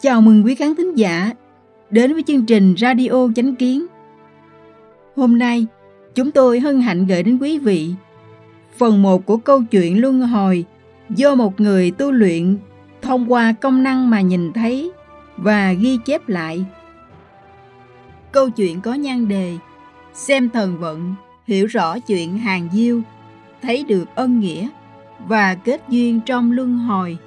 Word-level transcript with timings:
Chào 0.00 0.20
mừng 0.20 0.44
quý 0.44 0.54
khán 0.54 0.74
thính 0.76 0.98
giả 0.98 1.30
đến 1.90 2.12
với 2.12 2.22
chương 2.26 2.46
trình 2.46 2.74
Radio 2.78 3.28
Chánh 3.36 3.54
Kiến. 3.56 3.86
Hôm 5.16 5.38
nay, 5.38 5.66
chúng 6.14 6.30
tôi 6.30 6.60
hân 6.60 6.80
hạnh 6.80 7.06
gửi 7.06 7.22
đến 7.22 7.38
quý 7.38 7.58
vị 7.58 7.90
phần 8.76 9.02
1 9.02 9.26
của 9.26 9.36
câu 9.36 9.62
chuyện 9.70 10.00
luân 10.00 10.20
hồi 10.20 10.64
do 11.10 11.34
một 11.34 11.60
người 11.60 11.90
tu 11.90 12.12
luyện 12.12 12.56
thông 13.02 13.32
qua 13.32 13.54
công 13.60 13.82
năng 13.82 14.10
mà 14.10 14.20
nhìn 14.20 14.52
thấy 14.52 14.92
và 15.36 15.72
ghi 15.72 15.98
chép 16.04 16.28
lại. 16.28 16.64
Câu 18.32 18.50
chuyện 18.50 18.80
có 18.80 18.94
nhan 18.94 19.28
đề 19.28 19.56
Xem 20.16 20.50
thần 20.50 20.78
vận, 20.78 21.14
hiểu 21.46 21.66
rõ 21.66 21.98
chuyện 21.98 22.38
hàng 22.38 22.68
diêu, 22.72 23.02
thấy 23.62 23.84
được 23.84 24.04
ân 24.14 24.40
nghĩa 24.40 24.68
và 25.26 25.54
kết 25.54 25.82
duyên 25.88 26.20
trong 26.26 26.52
luân 26.52 26.78
hồi. 26.78 27.18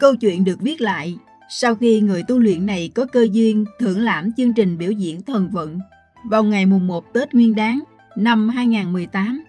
Câu 0.00 0.16
chuyện 0.16 0.44
được 0.44 0.60
viết 0.60 0.80
lại 0.80 1.18
sau 1.48 1.74
khi 1.74 2.00
người 2.00 2.22
tu 2.28 2.38
luyện 2.38 2.66
này 2.66 2.90
có 2.94 3.06
cơ 3.12 3.26
duyên 3.32 3.64
thưởng 3.78 4.00
lãm 4.00 4.32
chương 4.32 4.52
trình 4.52 4.78
biểu 4.78 4.90
diễn 4.90 5.22
thần 5.22 5.50
vận 5.52 5.78
vào 6.24 6.44
ngày 6.44 6.66
mùng 6.66 6.86
1 6.86 7.12
Tết 7.12 7.34
Nguyên 7.34 7.54
Đán 7.54 7.80
năm 8.16 8.48
2018. 8.48 9.44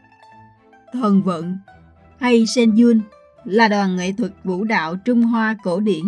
Thần 0.94 1.24
vận 1.24 1.58
hay 2.20 2.46
Sen 2.56 2.76
Yun 2.76 3.02
là 3.44 3.68
đoàn 3.68 3.96
nghệ 3.96 4.14
thuật 4.18 4.32
vũ 4.44 4.64
đạo 4.64 4.96
Trung 5.06 5.22
Hoa 5.22 5.58
cổ 5.64 5.80
điển 5.80 6.04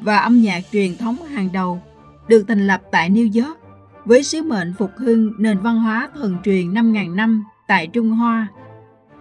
và 0.00 0.18
âm 0.18 0.40
nhạc 0.40 0.60
truyền 0.72 0.96
thống 0.96 1.16
hàng 1.16 1.48
đầu 1.52 1.82
được 2.28 2.44
thành 2.48 2.66
lập 2.66 2.82
tại 2.90 3.10
New 3.10 3.44
York 3.44 3.58
với 4.04 4.22
sứ 4.22 4.42
mệnh 4.42 4.74
phục 4.78 4.90
hưng 4.96 5.32
nền 5.38 5.58
văn 5.58 5.78
hóa 5.78 6.08
thần 6.14 6.36
truyền 6.44 6.74
5.000 6.74 7.14
năm 7.14 7.44
tại 7.68 7.86
Trung 7.86 8.10
Hoa. 8.10 8.46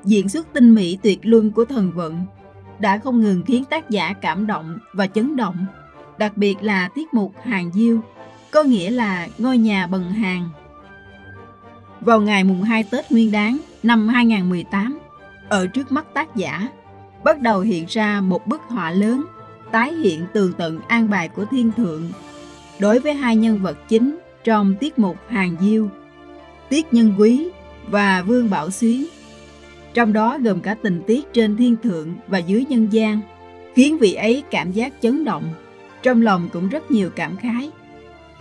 Diễn 0.04 0.30
xuất 0.30 0.54
tinh 0.54 0.76
mỹ 0.76 0.98
tuyệt 1.04 1.20
luân 1.24 1.52
của 1.52 1.66
thần 1.66 1.92
vận 1.92 2.26
đã 2.80 2.98
không 2.98 3.22
ngừng 3.22 3.44
khiến 3.46 3.66
tác 3.66 3.90
giả 3.90 4.14
cảm 4.14 4.48
động 4.48 4.78
và 4.94 5.08
chấn 5.08 5.36
động, 5.36 5.66
đặc 6.18 6.38
biệt 6.38 6.56
là 6.62 6.90
tiết 6.96 7.14
mục 7.14 7.34
Hàng 7.44 7.72
Diêu, 7.74 8.02
có 8.52 8.64
nghĩa 8.64 8.90
là 8.90 9.28
ngôi 9.38 9.58
nhà 9.58 9.88
bần 9.88 10.12
hàng. 10.12 10.50
Vào 12.02 12.22
ngày 12.22 12.44
mùng 12.44 12.62
2 12.62 12.84
Tết 12.84 13.12
Nguyên 13.12 13.32
Đán 13.32 13.58
năm 13.84 14.08
2018, 14.08 15.00
ở 15.50 15.68
trước 15.68 15.92
mắt 15.92 16.06
tác 16.14 16.36
giả, 16.36 16.68
bắt 17.24 17.42
đầu 17.42 17.60
hiện 17.60 17.86
ra 17.88 18.22
một 18.22 18.48
bức 18.48 18.62
họa 18.62 18.92
lớn 18.92 19.26
tái 19.74 19.94
hiện 19.94 20.26
tường 20.34 20.54
tận 20.58 20.80
an 20.88 21.10
bài 21.10 21.30
của 21.30 21.46
thiên 21.46 21.72
thượng 21.72 22.12
đối 22.80 23.00
với 23.00 23.14
hai 23.14 23.36
nhân 23.36 23.60
vật 23.60 23.78
chính 23.88 24.18
trong 24.44 24.76
tiết 24.80 25.00
mục 25.00 25.18
Hàng 25.28 25.56
Diêu, 25.62 25.90
Tiết 26.70 26.94
Nhân 26.94 27.14
Quý 27.18 27.50
và 27.88 28.22
Vương 28.22 28.50
Bảo 28.50 28.72
Xuyến 28.72 29.06
trong 29.94 30.14
đó 30.14 30.38
gồm 30.42 30.62
cả 30.62 30.76
tình 30.82 31.02
tiết 31.08 31.34
trên 31.34 31.58
thiên 31.58 31.76
thượng 31.84 32.14
và 32.28 32.38
dưới 32.38 32.66
nhân 32.70 32.88
gian, 32.92 33.22
khiến 33.76 33.98
vị 33.98 34.14
ấy 34.14 34.44
cảm 34.52 34.72
giác 34.72 34.94
chấn 35.02 35.26
động, 35.26 35.44
trong 36.04 36.22
lòng 36.22 36.50
cũng 36.54 36.70
rất 36.70 36.92
nhiều 36.92 37.10
cảm 37.16 37.38
khái. 37.38 37.72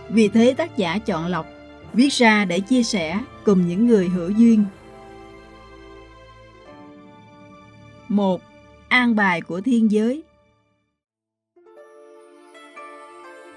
Vì 0.09 0.27
thế 0.27 0.53
tác 0.57 0.77
giả 0.77 0.97
chọn 0.97 1.27
lọc, 1.27 1.45
viết 1.93 2.13
ra 2.13 2.45
để 2.45 2.59
chia 2.59 2.83
sẻ 2.83 3.19
cùng 3.45 3.67
những 3.67 3.87
người 3.87 4.07
hữu 4.07 4.29
duyên. 4.29 4.65
một 8.07 8.41
An 8.87 9.15
bài 9.15 9.41
của 9.41 9.61
thiên 9.61 9.91
giới 9.91 10.23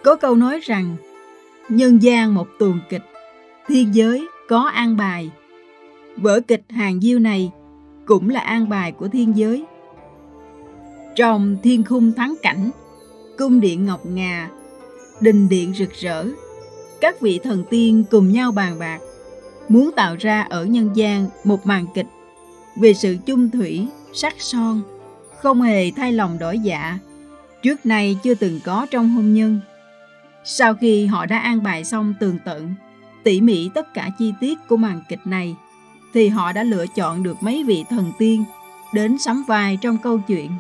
Có 0.07 0.17
câu 0.17 0.35
nói 0.35 0.61
rằng, 0.63 0.97
nhân 1.69 2.03
gian 2.03 2.35
một 2.35 2.47
tuồng 2.59 2.81
kịch, 2.91 3.03
thiên 3.69 3.95
giới 3.95 4.27
có 4.49 4.61
an 4.61 4.97
bài. 4.97 5.31
Vở 6.17 6.41
kịch 6.41 6.63
hàng 6.69 7.01
diêu 7.01 7.19
này 7.19 7.51
cũng 8.05 8.29
là 8.29 8.41
an 8.41 8.69
bài 8.69 8.93
của 8.93 9.09
thiên 9.09 9.37
giới. 9.37 9.65
Trong 11.17 11.57
thiên 11.63 11.85
khung 11.85 12.13
thắng 12.13 12.35
cảnh, 12.43 12.71
cung 13.39 13.61
điện 13.61 13.87
ngọc 13.87 14.07
ngà, 14.07 14.51
đình 15.21 15.49
điện 15.49 15.73
rực 15.75 15.93
rỡ, 15.93 16.27
các 17.01 17.21
vị 17.21 17.41
thần 17.45 17.65
tiên 17.71 18.05
cùng 18.11 18.33
nhau 18.33 18.53
bàn 18.53 18.79
bạc, 18.79 18.99
muốn 19.69 19.91
tạo 19.97 20.17
ra 20.21 20.43
ở 20.43 20.65
nhân 20.65 20.91
gian 20.95 21.27
một 21.45 21.67
màn 21.67 21.87
kịch 21.95 22.09
về 22.77 22.95
sự 22.95 23.17
chung 23.27 23.51
thủy, 23.51 23.89
sắc 24.13 24.35
son, 24.39 24.83
không 25.43 25.63
hề 25.63 25.91
thay 25.91 26.13
lòng 26.13 26.39
đổi 26.39 26.59
dạ, 26.59 26.99
trước 27.63 27.87
nay 27.87 28.19
chưa 28.23 28.35
từng 28.35 28.61
có 28.65 28.87
trong 28.91 29.09
hôn 29.09 29.35
nhân. 29.35 29.61
Sau 30.49 30.75
khi 30.75 31.07
họ 31.07 31.27
đã 31.27 31.39
an 31.39 31.63
bài 31.63 31.85
xong 31.85 32.15
tường 32.21 32.39
tận, 32.45 32.75
tỉ 33.23 33.41
mỉ 33.41 33.71
tất 33.75 33.95
cả 33.95 34.11
chi 34.19 34.33
tiết 34.41 34.59
của 34.69 34.77
màn 34.77 35.03
kịch 35.09 35.21
này, 35.25 35.57
thì 36.15 36.29
họ 36.29 36.53
đã 36.53 36.63
lựa 36.63 36.87
chọn 36.87 37.23
được 37.23 37.37
mấy 37.41 37.65
vị 37.65 37.85
thần 37.91 38.13
tiên 38.19 38.45
đến 38.95 39.19
sắm 39.19 39.45
vai 39.49 39.79
trong 39.81 39.99
câu 40.03 40.21
chuyện. 40.29 40.51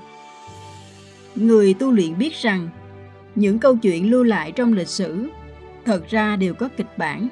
Người 1.34 1.74
tu 1.74 1.90
luyện 1.90 2.18
biết 2.18 2.34
rằng 2.34 2.68
những 3.34 3.58
câu 3.58 3.76
chuyện 3.76 4.10
lưu 4.10 4.22
lại 4.22 4.52
trong 4.52 4.72
lịch 4.72 4.88
sử 4.88 5.28
thật 5.84 6.10
ra 6.10 6.36
đều 6.36 6.54
có 6.54 6.68
kịch 6.76 6.98
bản. 6.98 7.28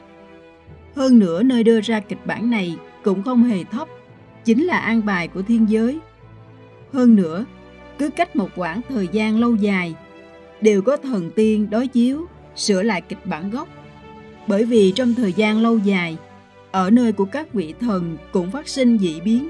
Hơn 0.96 1.18
nữa 1.18 1.42
nơi 1.42 1.64
đưa 1.64 1.80
ra 1.80 2.00
kịch 2.00 2.26
bản 2.26 2.50
này 2.50 2.76
cũng 3.04 3.22
không 3.22 3.44
hề 3.44 3.64
thấp, 3.64 3.88
chính 4.44 4.64
là 4.64 4.78
an 4.78 5.06
bài 5.06 5.28
của 5.28 5.42
thiên 5.42 5.70
giới. 5.70 5.98
Hơn 6.92 7.16
nữa, 7.16 7.44
cứ 7.98 8.10
cách 8.10 8.36
một 8.36 8.48
quãng 8.56 8.80
thời 8.88 9.08
gian 9.12 9.40
lâu 9.40 9.54
dài, 9.54 9.94
đều 10.60 10.82
có 10.82 10.96
thần 10.96 11.30
tiên 11.30 11.70
đối 11.70 11.86
chiếu, 11.86 12.26
sửa 12.56 12.82
lại 12.82 13.00
kịch 13.00 13.26
bản 13.26 13.50
gốc. 13.50 13.68
Bởi 14.46 14.64
vì 14.64 14.92
trong 14.92 15.14
thời 15.14 15.32
gian 15.32 15.62
lâu 15.62 15.78
dài, 15.78 16.16
ở 16.70 16.90
nơi 16.90 17.12
của 17.12 17.24
các 17.24 17.54
vị 17.54 17.74
thần 17.80 18.16
cũng 18.32 18.50
phát 18.50 18.68
sinh 18.68 18.98
dị 18.98 19.20
biến. 19.20 19.48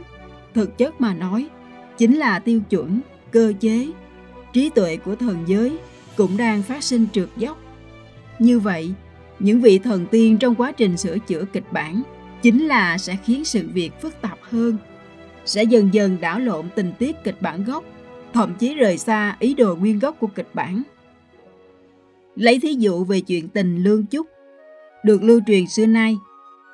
Thực 0.54 0.78
chất 0.78 1.00
mà 1.00 1.14
nói, 1.14 1.48
chính 1.98 2.16
là 2.16 2.38
tiêu 2.38 2.60
chuẩn, 2.70 3.00
cơ 3.31 3.53
chế, 3.60 3.87
trí 4.53 4.70
tuệ 4.70 4.97
của 4.97 5.16
thần 5.16 5.44
giới 5.47 5.78
cũng 6.16 6.37
đang 6.37 6.62
phát 6.62 6.84
sinh 6.84 7.06
trượt 7.12 7.28
dốc. 7.37 7.59
Như 8.38 8.59
vậy, 8.59 8.93
những 9.38 9.60
vị 9.60 9.78
thần 9.78 10.06
tiên 10.06 10.38
trong 10.38 10.54
quá 10.54 10.72
trình 10.72 10.97
sửa 10.97 11.19
chữa 11.19 11.44
kịch 11.53 11.72
bản 11.72 12.03
chính 12.43 12.66
là 12.66 12.98
sẽ 12.98 13.16
khiến 13.25 13.44
sự 13.44 13.69
việc 13.72 14.00
phức 14.00 14.20
tạp 14.20 14.38
hơn, 14.43 14.76
sẽ 15.44 15.62
dần 15.64 15.94
dần 15.94 16.20
đảo 16.20 16.38
lộn 16.38 16.66
tình 16.75 16.93
tiết 16.98 17.16
kịch 17.25 17.43
bản 17.43 17.64
gốc, 17.64 17.84
thậm 18.32 18.54
chí 18.59 18.75
rời 18.75 18.98
xa 18.98 19.37
ý 19.38 19.54
đồ 19.54 19.76
nguyên 19.76 19.98
gốc 19.98 20.16
của 20.20 20.26
kịch 20.26 20.48
bản. 20.54 20.82
Lấy 22.36 22.58
thí 22.58 22.74
dụ 22.74 23.04
về 23.04 23.20
chuyện 23.20 23.48
tình 23.48 23.82
lương 23.82 24.06
chúc, 24.06 24.26
được 25.04 25.22
lưu 25.22 25.40
truyền 25.46 25.66
xưa 25.66 25.86
nay 25.86 26.18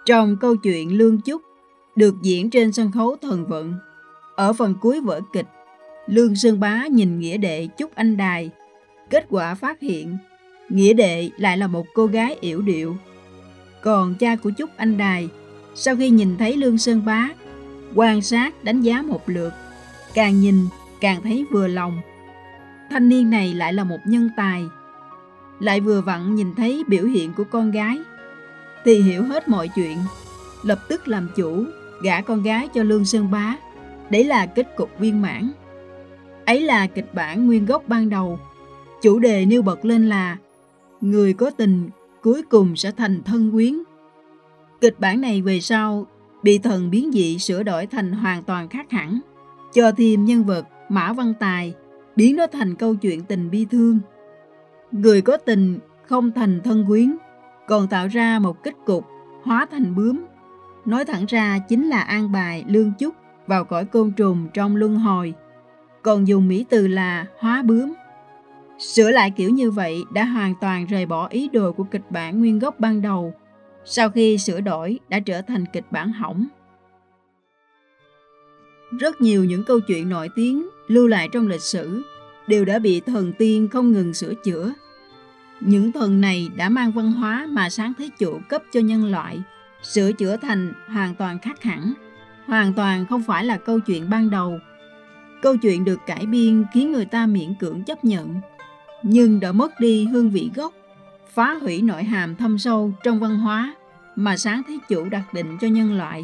trong 0.06 0.36
câu 0.36 0.56
chuyện 0.56 0.98
Lương 0.98 1.20
Chúc 1.20 1.42
được 1.96 2.14
diễn 2.22 2.50
trên 2.50 2.72
sân 2.72 2.92
khấu 2.92 3.16
thần 3.22 3.46
vận, 3.46 3.74
ở 4.36 4.52
phần 4.52 4.74
cuối 4.80 5.00
vở 5.00 5.20
kịch, 5.32 5.46
Lương 6.06 6.36
Sơn 6.36 6.60
Bá 6.60 6.86
nhìn 6.86 7.18
Nghĩa 7.18 7.36
Đệ 7.36 7.66
Chúc 7.66 7.94
Anh 7.94 8.16
Đài. 8.16 8.50
Kết 9.10 9.26
quả 9.30 9.54
phát 9.54 9.80
hiện, 9.80 10.16
Nghĩa 10.68 10.92
Đệ 10.92 11.30
lại 11.36 11.58
là 11.58 11.66
một 11.66 11.86
cô 11.94 12.06
gái 12.06 12.36
yểu 12.40 12.62
điệu. 12.62 12.96
Còn 13.82 14.14
cha 14.14 14.36
của 14.36 14.50
Chúc 14.50 14.70
Anh 14.76 14.98
Đài, 14.98 15.28
sau 15.74 15.96
khi 15.96 16.10
nhìn 16.10 16.36
thấy 16.36 16.56
Lương 16.56 16.78
Sơn 16.78 17.04
Bá, 17.04 17.28
quan 17.94 18.22
sát 18.22 18.64
đánh 18.64 18.80
giá 18.80 19.02
một 19.02 19.28
lượt, 19.28 19.52
càng 20.14 20.40
nhìn 20.40 20.66
càng 21.00 21.22
thấy 21.22 21.44
vừa 21.52 21.66
lòng. 21.66 22.00
Thanh 22.90 23.08
niên 23.08 23.30
này 23.30 23.54
lại 23.54 23.72
là 23.72 23.84
một 23.84 23.98
nhân 24.04 24.30
tài, 24.36 24.64
lại 25.60 25.80
vừa 25.80 26.00
vặn 26.00 26.34
nhìn 26.34 26.54
thấy 26.54 26.84
biểu 26.88 27.04
hiện 27.04 27.32
của 27.36 27.44
con 27.44 27.70
gái 27.70 28.00
thì 28.84 29.02
hiểu 29.02 29.22
hết 29.22 29.48
mọi 29.48 29.68
chuyện, 29.68 29.98
lập 30.62 30.78
tức 30.88 31.08
làm 31.08 31.28
chủ, 31.36 31.64
gả 32.02 32.20
con 32.20 32.42
gái 32.42 32.68
cho 32.74 32.82
Lương 32.82 33.04
Sơn 33.04 33.30
Bá. 33.30 33.56
Đấy 34.10 34.24
là 34.24 34.46
kết 34.46 34.76
cục 34.76 34.90
viên 34.98 35.22
mãn. 35.22 35.50
Ấy 36.46 36.60
là 36.60 36.86
kịch 36.86 37.14
bản 37.14 37.46
nguyên 37.46 37.66
gốc 37.66 37.82
ban 37.86 38.10
đầu. 38.10 38.38
Chủ 39.02 39.18
đề 39.18 39.46
nêu 39.46 39.62
bật 39.62 39.84
lên 39.84 40.08
là 40.08 40.36
người 41.00 41.32
có 41.32 41.50
tình 41.50 41.90
cuối 42.22 42.42
cùng 42.42 42.76
sẽ 42.76 42.90
thành 42.90 43.22
thân 43.22 43.52
quyến. 43.52 43.78
Kịch 44.80 45.00
bản 45.00 45.20
này 45.20 45.42
về 45.42 45.60
sau 45.60 46.06
bị 46.42 46.58
thần 46.58 46.90
biến 46.90 47.10
dị 47.12 47.38
sửa 47.38 47.62
đổi 47.62 47.86
thành 47.86 48.12
hoàn 48.12 48.42
toàn 48.42 48.68
khác 48.68 48.90
hẳn, 48.90 49.20
cho 49.74 49.92
thêm 49.92 50.24
nhân 50.24 50.44
vật 50.44 50.66
Mã 50.88 51.12
Văn 51.12 51.34
Tài, 51.40 51.74
biến 52.16 52.36
nó 52.36 52.46
thành 52.46 52.74
câu 52.74 52.94
chuyện 52.94 53.24
tình 53.24 53.50
bi 53.50 53.66
thương. 53.70 53.98
Người 54.92 55.22
có 55.22 55.36
tình 55.36 55.78
không 56.06 56.32
thành 56.32 56.60
thân 56.64 56.84
quyến 56.88 57.16
còn 57.66 57.88
tạo 57.88 58.06
ra 58.08 58.38
một 58.38 58.62
kết 58.62 58.74
cục 58.86 59.06
hóa 59.42 59.66
thành 59.70 59.94
bướm. 59.94 60.24
Nói 60.84 61.04
thẳng 61.04 61.24
ra 61.28 61.58
chính 61.68 61.88
là 61.88 62.00
an 62.00 62.32
bài 62.32 62.64
lương 62.68 62.92
chúc 62.98 63.14
vào 63.46 63.64
cõi 63.64 63.84
côn 63.84 64.12
trùng 64.12 64.48
trong 64.54 64.76
luân 64.76 64.96
hồi, 64.96 65.34
còn 66.02 66.28
dùng 66.28 66.48
mỹ 66.48 66.64
từ 66.70 66.86
là 66.86 67.26
hóa 67.38 67.62
bướm. 67.62 67.92
Sửa 68.78 69.10
lại 69.10 69.30
kiểu 69.30 69.50
như 69.50 69.70
vậy 69.70 70.04
đã 70.12 70.24
hoàn 70.24 70.54
toàn 70.60 70.86
rời 70.86 71.06
bỏ 71.06 71.28
ý 71.28 71.48
đồ 71.48 71.72
của 71.72 71.84
kịch 71.84 72.10
bản 72.10 72.38
nguyên 72.38 72.58
gốc 72.58 72.80
ban 72.80 73.02
đầu, 73.02 73.34
sau 73.84 74.10
khi 74.10 74.38
sửa 74.38 74.60
đổi 74.60 74.98
đã 75.08 75.20
trở 75.20 75.42
thành 75.42 75.64
kịch 75.72 75.84
bản 75.90 76.12
hỏng. 76.12 76.46
Rất 78.98 79.20
nhiều 79.20 79.44
những 79.44 79.64
câu 79.66 79.80
chuyện 79.80 80.08
nổi 80.08 80.28
tiếng 80.36 80.68
lưu 80.88 81.08
lại 81.08 81.28
trong 81.32 81.48
lịch 81.48 81.62
sử 81.62 82.02
đều 82.50 82.64
đã 82.64 82.78
bị 82.78 83.00
thần 83.00 83.32
tiên 83.32 83.68
không 83.68 83.92
ngừng 83.92 84.14
sửa 84.14 84.34
chữa, 84.34 84.72
Những 85.60 85.92
thần 85.92 86.20
này 86.20 86.48
đã 86.56 86.68
mang 86.68 86.92
văn 86.92 87.12
hóa 87.12 87.46
mà 87.50 87.70
sáng 87.70 87.92
thế 87.98 88.10
chủ 88.18 88.40
cấp 88.48 88.62
cho 88.72 88.80
nhân 88.80 89.10
loại, 89.10 89.40
sửa 89.82 90.12
chữa 90.12 90.36
thành 90.36 90.72
hoàn 90.88 91.14
toàn 91.14 91.38
khác 91.38 91.62
hẳn, 91.62 91.92
hoàn 92.46 92.72
toàn 92.72 93.06
không 93.06 93.22
phải 93.22 93.44
là 93.44 93.56
câu 93.56 93.80
chuyện 93.80 94.10
ban 94.10 94.30
đầu. 94.30 94.58
Câu 95.42 95.56
chuyện 95.56 95.84
được 95.84 96.00
cải 96.06 96.26
biên 96.26 96.64
khiến 96.72 96.92
người 96.92 97.04
ta 97.04 97.26
miễn 97.26 97.54
cưỡng 97.54 97.82
chấp 97.82 98.04
nhận, 98.04 98.40
nhưng 99.02 99.40
đã 99.40 99.52
mất 99.52 99.80
đi 99.80 100.04
hương 100.04 100.30
vị 100.30 100.50
gốc, 100.54 100.74
phá 101.32 101.54
hủy 101.54 101.82
nội 101.82 102.04
hàm 102.04 102.36
thâm 102.36 102.58
sâu 102.58 102.92
trong 103.04 103.20
văn 103.20 103.36
hóa 103.36 103.74
mà 104.16 104.36
sáng 104.36 104.62
thế 104.68 104.78
chủ 104.88 105.08
đặt 105.08 105.34
định 105.34 105.58
cho 105.60 105.68
nhân 105.68 105.98
loại. 105.98 106.22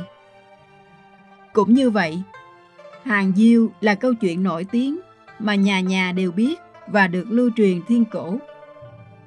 Cũng 1.52 1.74
như 1.74 1.90
vậy, 1.90 2.22
Hàng 3.04 3.32
Diêu 3.36 3.70
là 3.80 3.94
câu 3.94 4.14
chuyện 4.14 4.42
nổi 4.42 4.64
tiếng 4.64 5.00
mà 5.38 5.54
nhà 5.54 5.80
nhà 5.80 6.12
đều 6.12 6.32
biết 6.32 6.54
và 6.86 7.08
được 7.08 7.24
lưu 7.30 7.50
truyền 7.56 7.80
thiên 7.88 8.04
cổ. 8.04 8.38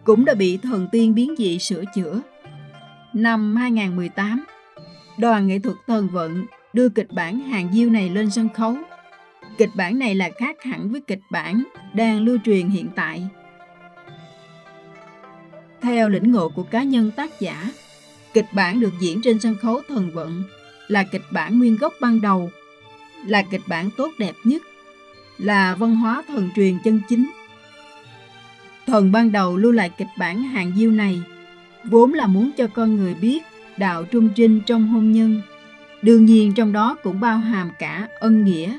Cũng 0.03 0.25
đã 0.25 0.33
bị 0.33 0.57
thần 0.57 0.87
tiên 0.91 1.15
biến 1.15 1.35
dị 1.37 1.59
sửa 1.59 1.83
chữa. 1.95 2.21
Năm 3.13 3.55
2018, 3.55 4.45
đoàn 5.17 5.47
nghệ 5.47 5.59
thuật 5.59 5.75
thần 5.87 6.09
vận 6.09 6.45
đưa 6.73 6.89
kịch 6.89 7.11
bản 7.11 7.39
Hàng 7.39 7.69
Diêu 7.73 7.89
này 7.89 8.09
lên 8.09 8.29
sân 8.29 8.49
khấu. 8.49 8.75
Kịch 9.57 9.69
bản 9.75 9.99
này 9.99 10.15
là 10.15 10.29
khác 10.37 10.63
hẳn 10.63 10.91
với 10.91 11.01
kịch 11.01 11.21
bản 11.31 11.63
đang 11.93 12.23
lưu 12.23 12.37
truyền 12.45 12.69
hiện 12.69 12.87
tại. 12.95 13.27
Theo 15.81 16.09
lĩnh 16.09 16.31
ngộ 16.31 16.49
của 16.49 16.63
cá 16.63 16.83
nhân 16.83 17.11
tác 17.11 17.39
giả, 17.39 17.71
kịch 18.33 18.45
bản 18.53 18.79
được 18.79 18.93
diễn 18.99 19.21
trên 19.23 19.39
sân 19.39 19.55
khấu 19.61 19.81
thần 19.87 20.11
vận 20.13 20.43
là 20.87 21.03
kịch 21.03 21.25
bản 21.31 21.59
nguyên 21.59 21.77
gốc 21.77 21.93
ban 22.01 22.21
đầu, 22.21 22.49
là 23.25 23.41
kịch 23.51 23.61
bản 23.67 23.89
tốt 23.97 24.11
đẹp 24.17 24.33
nhất, 24.43 24.61
là 25.39 25.75
văn 25.75 25.95
hóa 25.95 26.23
thần 26.27 26.49
truyền 26.55 26.77
chân 26.83 27.01
chính. 27.09 27.31
Thần 28.87 29.11
ban 29.11 29.31
đầu 29.31 29.57
lưu 29.57 29.71
lại 29.71 29.89
kịch 29.97 30.07
bản 30.17 30.43
hàng 30.43 30.71
diêu 30.75 30.91
này, 30.91 31.21
vốn 31.83 32.13
là 32.13 32.27
muốn 32.27 32.51
cho 32.57 32.67
con 32.67 32.95
người 32.95 33.13
biết 33.13 33.43
đạo 33.77 34.03
trung 34.03 34.29
trinh 34.35 34.61
trong 34.65 34.87
hôn 34.87 35.11
nhân. 35.11 35.41
Đương 36.01 36.25
nhiên 36.25 36.53
trong 36.53 36.73
đó 36.73 36.97
cũng 37.03 37.19
bao 37.19 37.37
hàm 37.37 37.71
cả 37.79 38.07
ân 38.19 38.45
nghĩa, 38.45 38.77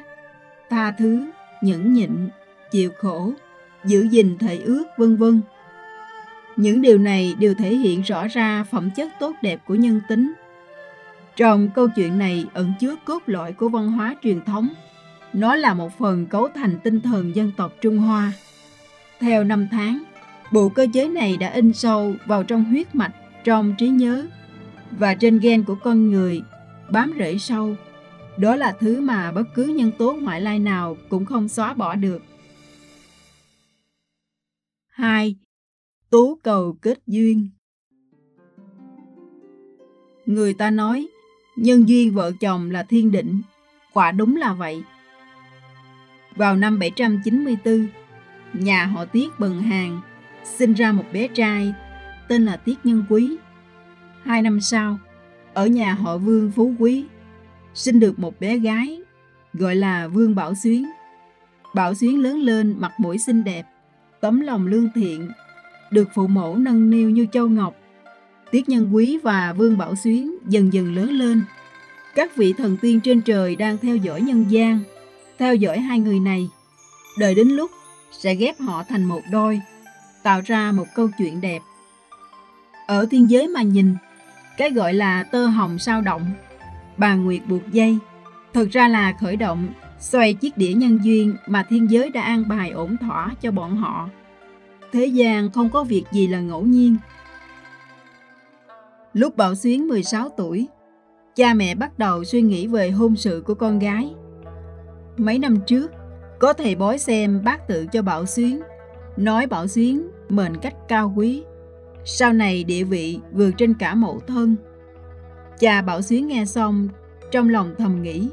tha 0.70 0.90
thứ, 0.90 1.26
nhẫn 1.62 1.92
nhịn, 1.92 2.28
chịu 2.70 2.90
khổ, 2.98 3.32
giữ 3.84 4.08
gìn 4.10 4.38
thể 4.38 4.58
ước 4.58 4.84
vân 4.96 5.16
vân. 5.16 5.40
Những 6.56 6.82
điều 6.82 6.98
này 6.98 7.34
đều 7.38 7.54
thể 7.54 7.74
hiện 7.74 8.02
rõ 8.02 8.26
ra 8.28 8.64
phẩm 8.70 8.90
chất 8.96 9.12
tốt 9.20 9.32
đẹp 9.42 9.60
của 9.66 9.74
nhân 9.74 10.00
tính. 10.08 10.32
Trong 11.36 11.68
câu 11.74 11.88
chuyện 11.96 12.18
này 12.18 12.46
ẩn 12.52 12.72
chứa 12.80 12.94
cốt 13.04 13.22
lõi 13.26 13.52
của 13.52 13.68
văn 13.68 13.92
hóa 13.92 14.14
truyền 14.22 14.44
thống. 14.44 14.68
Nó 15.32 15.56
là 15.56 15.74
một 15.74 15.98
phần 15.98 16.26
cấu 16.26 16.48
thành 16.48 16.78
tinh 16.84 17.00
thần 17.00 17.36
dân 17.36 17.52
tộc 17.56 17.72
Trung 17.80 17.98
Hoa. 17.98 18.32
Theo 19.20 19.44
năm 19.44 19.68
tháng, 19.70 20.02
bộ 20.52 20.68
cơ 20.68 20.86
chế 20.92 21.08
này 21.08 21.36
đã 21.36 21.50
in 21.50 21.72
sâu 21.72 22.14
vào 22.26 22.44
trong 22.44 22.64
huyết 22.64 22.94
mạch, 22.94 23.14
trong 23.44 23.74
trí 23.78 23.88
nhớ 23.88 24.26
và 24.98 25.14
trên 25.14 25.38
gen 25.38 25.64
của 25.64 25.74
con 25.74 26.10
người, 26.10 26.42
bám 26.90 27.14
rễ 27.18 27.38
sâu. 27.38 27.76
Đó 28.38 28.56
là 28.56 28.76
thứ 28.80 29.00
mà 29.00 29.32
bất 29.32 29.44
cứ 29.54 29.64
nhân 29.64 29.92
tố 29.98 30.12
ngoại 30.12 30.40
lai 30.40 30.58
nào 30.58 30.96
cũng 31.08 31.24
không 31.24 31.48
xóa 31.48 31.74
bỏ 31.74 31.94
được. 31.94 32.22
2 34.88 35.36
tố 36.10 36.38
cầu 36.42 36.76
kết 36.82 36.98
duyên. 37.06 37.48
Người 40.26 40.54
ta 40.54 40.70
nói, 40.70 41.08
nhân 41.56 41.88
duyên 41.88 42.14
vợ 42.14 42.32
chồng 42.40 42.70
là 42.70 42.82
thiên 42.82 43.10
định, 43.10 43.40
quả 43.92 44.12
đúng 44.12 44.36
là 44.36 44.52
vậy. 44.52 44.82
Vào 46.36 46.56
năm 46.56 46.78
794, 46.78 47.86
nhà 48.52 48.86
họ 48.86 49.04
Tiết 49.04 49.28
Bần 49.38 49.62
Hàng 49.62 50.00
sinh 50.44 50.74
ra 50.74 50.92
một 50.92 51.04
bé 51.12 51.28
trai 51.28 51.74
tên 52.28 52.44
là 52.44 52.56
Tiết 52.56 52.78
Nhân 52.84 53.04
Quý. 53.08 53.36
Hai 54.22 54.42
năm 54.42 54.60
sau, 54.60 54.98
ở 55.54 55.66
nhà 55.66 55.94
họ 55.94 56.18
Vương 56.18 56.50
Phú 56.50 56.74
Quý, 56.78 57.04
sinh 57.74 58.00
được 58.00 58.18
một 58.18 58.40
bé 58.40 58.58
gái 58.58 59.00
gọi 59.52 59.76
là 59.76 60.08
Vương 60.08 60.34
Bảo 60.34 60.54
Xuyến. 60.54 60.86
Bảo 61.74 61.94
Xuyến 61.94 62.22
lớn 62.22 62.38
lên 62.38 62.74
mặt 62.78 62.92
mũi 62.98 63.18
xinh 63.18 63.44
đẹp, 63.44 63.66
tấm 64.20 64.40
lòng 64.40 64.66
lương 64.66 64.88
thiện 64.94 65.30
được 65.90 66.08
phụ 66.14 66.26
mẫu 66.26 66.56
nâng 66.56 66.90
niu 66.90 67.10
như 67.10 67.26
châu 67.32 67.48
ngọc. 67.48 67.76
Tiết 68.50 68.68
Nhân 68.68 68.94
Quý 68.94 69.18
và 69.22 69.52
Vương 69.52 69.78
Bảo 69.78 69.96
Xuyến 69.96 70.34
dần 70.48 70.72
dần 70.72 70.94
lớn 70.94 71.10
lên. 71.10 71.42
Các 72.14 72.36
vị 72.36 72.52
thần 72.52 72.76
tiên 72.76 73.00
trên 73.00 73.20
trời 73.20 73.56
đang 73.56 73.78
theo 73.78 73.96
dõi 73.96 74.20
nhân 74.20 74.44
gian, 74.48 74.80
theo 75.40 75.54
dõi 75.54 75.78
hai 75.78 76.00
người 76.00 76.20
này. 76.20 76.50
Đợi 77.18 77.34
đến 77.34 77.48
lúc 77.48 77.70
sẽ 78.12 78.34
ghép 78.34 78.60
họ 78.60 78.82
thành 78.88 79.04
một 79.04 79.20
đôi, 79.32 79.60
tạo 80.22 80.40
ra 80.44 80.72
một 80.72 80.86
câu 80.94 81.08
chuyện 81.18 81.40
đẹp. 81.40 81.62
Ở 82.86 83.06
thiên 83.10 83.30
giới 83.30 83.48
mà 83.48 83.62
nhìn, 83.62 83.96
cái 84.56 84.70
gọi 84.70 84.94
là 84.94 85.22
tơ 85.22 85.46
hồng 85.46 85.78
sao 85.78 86.00
động, 86.00 86.32
bà 86.96 87.14
Nguyệt 87.14 87.40
buộc 87.48 87.72
dây, 87.72 87.98
thực 88.52 88.70
ra 88.70 88.88
là 88.88 89.12
khởi 89.20 89.36
động 89.36 89.68
xoay 90.00 90.34
chiếc 90.34 90.56
đĩa 90.56 90.72
nhân 90.72 90.98
duyên 91.02 91.36
mà 91.46 91.62
thiên 91.62 91.90
giới 91.90 92.10
đã 92.10 92.22
an 92.22 92.44
bài 92.48 92.70
ổn 92.70 92.96
thỏa 92.96 93.34
cho 93.40 93.50
bọn 93.50 93.76
họ. 93.76 94.08
Thế 94.92 95.06
gian 95.06 95.50
không 95.50 95.70
có 95.70 95.84
việc 95.84 96.04
gì 96.12 96.26
là 96.26 96.40
ngẫu 96.40 96.62
nhiên. 96.62 96.96
Lúc 99.12 99.36
Bảo 99.36 99.54
Xuyến 99.54 99.88
16 99.88 100.28
tuổi, 100.28 100.68
cha 101.34 101.54
mẹ 101.54 101.74
bắt 101.74 101.98
đầu 101.98 102.24
suy 102.24 102.42
nghĩ 102.42 102.66
về 102.66 102.90
hôn 102.90 103.16
sự 103.16 103.42
của 103.46 103.54
con 103.54 103.78
gái. 103.78 104.14
Mấy 105.20 105.38
năm 105.38 105.60
trước, 105.66 105.92
có 106.38 106.52
thầy 106.52 106.74
bói 106.74 106.98
xem 106.98 107.44
bát 107.44 107.68
tự 107.68 107.86
cho 107.86 108.02
Bảo 108.02 108.26
Xuyến, 108.26 108.60
nói 109.16 109.46
Bảo 109.46 109.66
Xuyến 109.66 110.08
mệnh 110.28 110.56
cách 110.56 110.74
cao 110.88 111.12
quý, 111.16 111.42
sau 112.04 112.32
này 112.32 112.64
địa 112.64 112.84
vị 112.84 113.20
vượt 113.32 113.50
trên 113.56 113.74
cả 113.74 113.94
mẫu 113.94 114.20
thân. 114.26 114.56
Cha 115.58 115.82
Bảo 115.82 116.02
Xuyến 116.02 116.28
nghe 116.28 116.44
xong, 116.44 116.88
trong 117.30 117.48
lòng 117.48 117.74
thầm 117.78 118.02
nghĩ, 118.02 118.28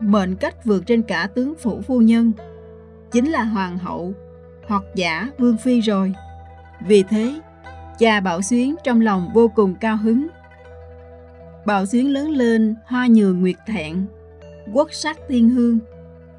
mệnh 0.00 0.36
cách 0.36 0.64
vượt 0.64 0.86
trên 0.86 1.02
cả 1.02 1.28
tướng 1.34 1.54
phủ 1.54 1.80
phu 1.80 2.00
nhân, 2.00 2.32
chính 3.10 3.30
là 3.30 3.42
hoàng 3.42 3.78
hậu 3.78 4.14
hoặc 4.66 4.82
giả 4.94 5.28
Vương 5.38 5.56
Phi 5.56 5.80
rồi. 5.80 6.12
Vì 6.86 7.02
thế, 7.02 7.40
cha 7.98 8.20
Bảo 8.20 8.42
Xuyến 8.42 8.74
trong 8.84 9.00
lòng 9.00 9.30
vô 9.34 9.48
cùng 9.48 9.74
cao 9.74 9.96
hứng. 9.96 10.26
Bảo 11.66 11.86
Xuyến 11.86 12.12
lớn 12.12 12.30
lên 12.30 12.74
hoa 12.86 13.06
nhường 13.10 13.40
nguyệt 13.40 13.56
thẹn, 13.66 14.06
quốc 14.72 14.92
sắc 14.92 15.18
tiên 15.28 15.48
hương, 15.50 15.78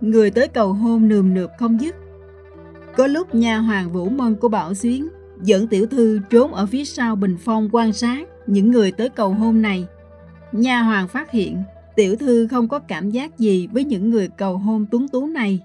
người 0.02 0.32
tới 0.32 0.48
cầu 0.48 0.74
hôn 0.74 1.08
nườm 1.08 1.34
nượp 1.34 1.52
không 1.60 1.82
dứt. 1.82 1.96
Có 2.98 3.08
lúc 3.08 3.36
nhà 3.36 3.58
hoàng 3.58 3.92
Vũ 3.92 4.10
Mân 4.10 4.36
của 4.36 4.50
Bảo 4.50 4.74
Xuyến 4.74 5.08
dẫn 5.42 5.68
tiểu 5.68 5.86
thư 5.86 6.20
trốn 6.30 6.54
ở 6.54 6.66
phía 6.66 6.86
sau 6.86 7.16
bình 7.16 7.38
phong 7.40 7.70
quan 7.72 7.94
sát 7.94 8.28
những 8.48 8.72
người 8.72 8.92
tới 8.92 9.10
cầu 9.10 9.30
hôn 9.30 9.62
này. 9.62 9.88
Nhà 10.52 10.82
hoàng 10.82 11.08
phát 11.08 11.32
hiện 11.32 11.64
tiểu 11.96 12.16
thư 12.16 12.48
không 12.48 12.68
có 12.68 12.80
cảm 12.80 13.10
giác 13.10 13.40
gì 13.40 13.68
với 13.68 13.84
những 13.84 14.10
người 14.10 14.28
cầu 14.38 14.58
hôn 14.58 14.86
tuấn 14.92 15.08
tú 15.08 15.28
này 15.28 15.62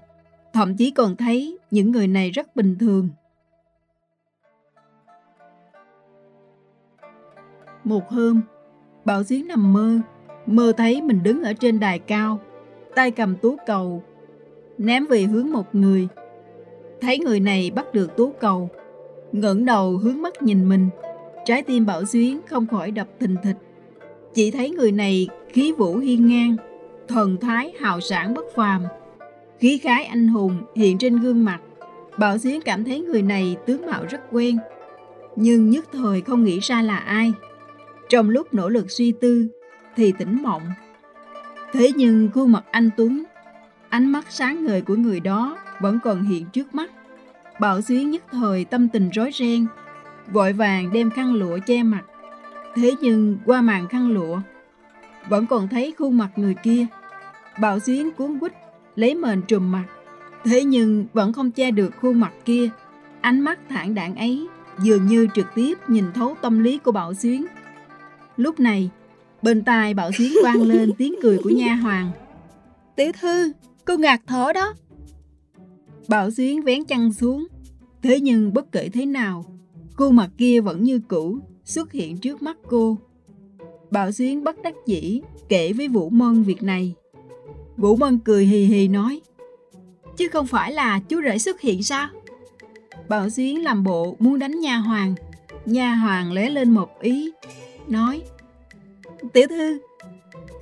thậm 0.53 0.75
chí 0.75 0.91
còn 0.91 1.15
thấy 1.15 1.59
những 1.71 1.91
người 1.91 2.07
này 2.07 2.29
rất 2.29 2.55
bình 2.55 2.75
thường. 2.79 3.09
Một 7.83 8.09
hôm, 8.09 8.41
Bảo 9.05 9.23
Xuyến 9.23 9.47
nằm 9.47 9.73
mơ, 9.73 9.99
mơ 10.45 10.71
thấy 10.77 11.01
mình 11.01 11.23
đứng 11.23 11.43
ở 11.43 11.53
trên 11.53 11.79
đài 11.79 11.99
cao, 11.99 12.39
tay 12.95 13.11
cầm 13.11 13.35
tú 13.35 13.55
cầu, 13.65 14.03
ném 14.77 15.05
về 15.05 15.23
hướng 15.23 15.51
một 15.51 15.75
người. 15.75 16.07
Thấy 17.01 17.19
người 17.19 17.39
này 17.39 17.71
bắt 17.71 17.93
được 17.93 18.17
tú 18.17 18.31
cầu, 18.39 18.69
ngẩng 19.31 19.65
đầu 19.65 19.97
hướng 19.97 20.21
mắt 20.21 20.41
nhìn 20.41 20.69
mình, 20.69 20.89
trái 21.45 21.63
tim 21.63 21.85
Bảo 21.85 22.05
Duyến 22.05 22.39
không 22.47 22.67
khỏi 22.67 22.91
đập 22.91 23.07
thình 23.19 23.35
thịch. 23.43 23.57
Chỉ 24.33 24.51
thấy 24.51 24.69
người 24.69 24.91
này 24.91 25.27
khí 25.49 25.71
vũ 25.71 25.97
hiên 25.97 26.27
ngang, 26.27 26.55
thần 27.07 27.37
thái 27.37 27.73
hào 27.79 28.01
sản 28.01 28.33
bất 28.33 28.45
phàm, 28.55 28.83
Khí 29.61 29.77
khái 29.77 30.05
anh 30.05 30.27
hùng 30.27 30.63
hiện 30.75 30.97
trên 30.97 31.19
gương 31.19 31.45
mặt. 31.45 31.59
Bảo 32.17 32.37
Duyến 32.37 32.61
cảm 32.61 32.83
thấy 32.83 32.99
người 33.01 33.21
này 33.21 33.57
tướng 33.65 33.85
mạo 33.85 34.05
rất 34.09 34.21
quen, 34.31 34.57
nhưng 35.35 35.69
nhất 35.69 35.85
thời 35.93 36.21
không 36.21 36.43
nghĩ 36.43 36.59
ra 36.59 36.81
là 36.81 36.97
ai. 36.97 37.33
Trong 38.09 38.29
lúc 38.29 38.53
nỗ 38.53 38.69
lực 38.69 38.91
suy 38.91 39.11
tư, 39.11 39.47
thì 39.95 40.13
tỉnh 40.19 40.43
mộng. 40.43 40.61
Thế 41.73 41.91
nhưng 41.95 42.29
khuôn 42.33 42.51
mặt 42.51 42.63
anh 42.71 42.89
Tuấn, 42.97 43.23
ánh 43.89 44.11
mắt 44.11 44.25
sáng 44.29 44.65
ngời 44.65 44.81
của 44.81 44.95
người 44.95 45.19
đó 45.19 45.57
vẫn 45.79 45.99
còn 46.03 46.23
hiện 46.23 46.45
trước 46.45 46.75
mắt. 46.75 46.91
Bảo 47.59 47.81
Xuyến 47.81 48.11
nhất 48.11 48.23
thời 48.31 48.65
tâm 48.65 48.89
tình 48.89 49.09
rối 49.09 49.31
ren, 49.33 49.65
vội 50.31 50.53
vàng 50.53 50.93
đem 50.93 51.09
khăn 51.09 51.33
lụa 51.33 51.59
che 51.67 51.83
mặt. 51.83 52.01
Thế 52.75 52.95
nhưng 53.01 53.37
qua 53.45 53.61
màn 53.61 53.87
khăn 53.87 54.11
lụa, 54.11 54.39
vẫn 55.29 55.47
còn 55.47 55.67
thấy 55.67 55.93
khuôn 55.97 56.17
mặt 56.17 56.29
người 56.35 56.55
kia. 56.63 56.85
Bảo 57.59 57.79
Xuyến 57.79 58.11
cuốn 58.11 58.39
quýt 58.39 58.53
lấy 58.95 59.15
mền 59.15 59.41
trùm 59.41 59.71
mặt. 59.71 59.85
Thế 60.43 60.63
nhưng 60.63 61.05
vẫn 61.13 61.33
không 61.33 61.51
che 61.51 61.71
được 61.71 61.89
khuôn 62.01 62.19
mặt 62.19 62.31
kia. 62.45 62.69
Ánh 63.21 63.39
mắt 63.39 63.59
thản 63.69 63.95
đạn 63.95 64.15
ấy 64.15 64.47
dường 64.79 65.07
như 65.07 65.27
trực 65.35 65.47
tiếp 65.55 65.77
nhìn 65.87 66.05
thấu 66.13 66.35
tâm 66.41 66.59
lý 66.59 66.77
của 66.77 66.91
Bảo 66.91 67.13
Xuyến. 67.13 67.45
Lúc 68.37 68.59
này, 68.59 68.89
bên 69.41 69.63
tai 69.63 69.93
Bảo 69.93 70.11
Xuyến 70.11 70.33
vang 70.43 70.61
lên 70.61 70.91
tiếng 70.97 71.15
cười 71.21 71.37
của 71.37 71.49
nha 71.49 71.75
hoàng. 71.75 72.11
Tiểu 72.95 73.11
thư, 73.21 73.51
cô 73.85 73.97
ngạt 73.97 74.21
thở 74.27 74.53
đó. 74.53 74.73
Bảo 76.07 76.31
Xuyến 76.31 76.61
vén 76.61 76.85
chăn 76.85 77.13
xuống. 77.13 77.47
Thế 78.01 78.19
nhưng 78.19 78.53
bất 78.53 78.71
kể 78.71 78.89
thế 78.89 79.05
nào, 79.05 79.45
khuôn 79.93 80.15
mặt 80.15 80.29
kia 80.37 80.61
vẫn 80.61 80.83
như 80.83 80.99
cũ 81.07 81.39
xuất 81.65 81.91
hiện 81.91 82.17
trước 82.17 82.41
mắt 82.41 82.57
cô. 82.67 82.97
Bảo 83.91 84.11
Xuyến 84.11 84.43
bất 84.43 84.61
đắc 84.63 84.75
dĩ 84.85 85.21
kể 85.49 85.73
với 85.73 85.87
Vũ 85.87 86.09
Mân 86.09 86.43
việc 86.43 86.63
này. 86.63 86.95
Vũ 87.77 87.95
Mân 87.95 88.19
cười 88.19 88.45
hì 88.45 88.65
hì 88.65 88.87
nói, 88.87 89.21
chứ 90.17 90.27
không 90.27 90.47
phải 90.47 90.71
là 90.71 90.99
chú 90.99 91.21
rể 91.21 91.37
xuất 91.37 91.61
hiện 91.61 91.83
sao? 91.83 92.09
Bảo 93.09 93.29
Xuyến 93.29 93.63
làm 93.63 93.83
bộ 93.83 94.15
muốn 94.19 94.39
đánh 94.39 94.59
nha 94.59 94.77
hoàng. 94.77 95.15
Nha 95.65 95.95
hoàng 95.95 96.31
lóe 96.31 96.49
lên 96.49 96.71
một 96.71 97.01
ý, 97.01 97.31
nói, 97.87 98.21
Tiểu 99.33 99.47
thư, 99.49 99.79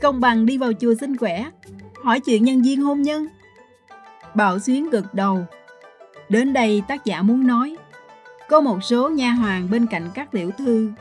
công 0.02 0.20
bằng 0.20 0.46
đi 0.46 0.58
vào 0.58 0.72
chùa 0.80 0.94
xin 1.00 1.18
khỏe, 1.18 1.52
hỏi 2.04 2.20
chuyện 2.20 2.44
nhân 2.44 2.62
viên 2.62 2.82
hôn 2.82 3.02
nhân. 3.02 3.28
Bảo 4.36 4.60
Xuyến 4.60 4.90
gật 4.90 5.14
đầu. 5.14 5.46
Đến 6.30 6.54
đây 6.54 6.82
tác 6.88 7.06
giả 7.06 7.22
muốn 7.22 7.48
nói, 7.48 7.78
có 8.50 8.62
một 8.62 8.84
số 8.84 9.10
nha 9.10 9.32
hoàng 9.32 9.68
bên 9.72 9.88
cạnh 9.88 10.10
các 10.14 10.32
tiểu 10.32 10.52
thư 10.58 10.92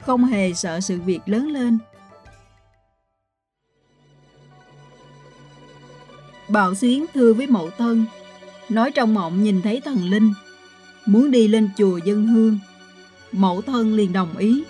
không 0.00 0.24
hề 0.24 0.52
sợ 0.54 0.80
sự 0.80 1.00
việc 1.00 1.20
lớn 1.26 1.48
lên. 1.48 1.78
Bảo 6.48 6.74
Xuyến 6.74 7.06
thưa 7.14 7.32
với 7.32 7.46
mẫu 7.46 7.70
thân, 7.78 8.04
nói 8.68 8.90
trong 8.90 9.14
mộng 9.14 9.42
nhìn 9.42 9.62
thấy 9.62 9.80
thần 9.84 10.04
linh, 10.04 10.32
muốn 11.06 11.30
đi 11.30 11.48
lên 11.48 11.70
chùa 11.76 11.98
dân 12.04 12.26
hương. 12.26 12.58
Mẫu 13.32 13.62
thân 13.62 13.94
liền 13.94 14.12
đồng 14.12 14.36
ý. 14.36 14.64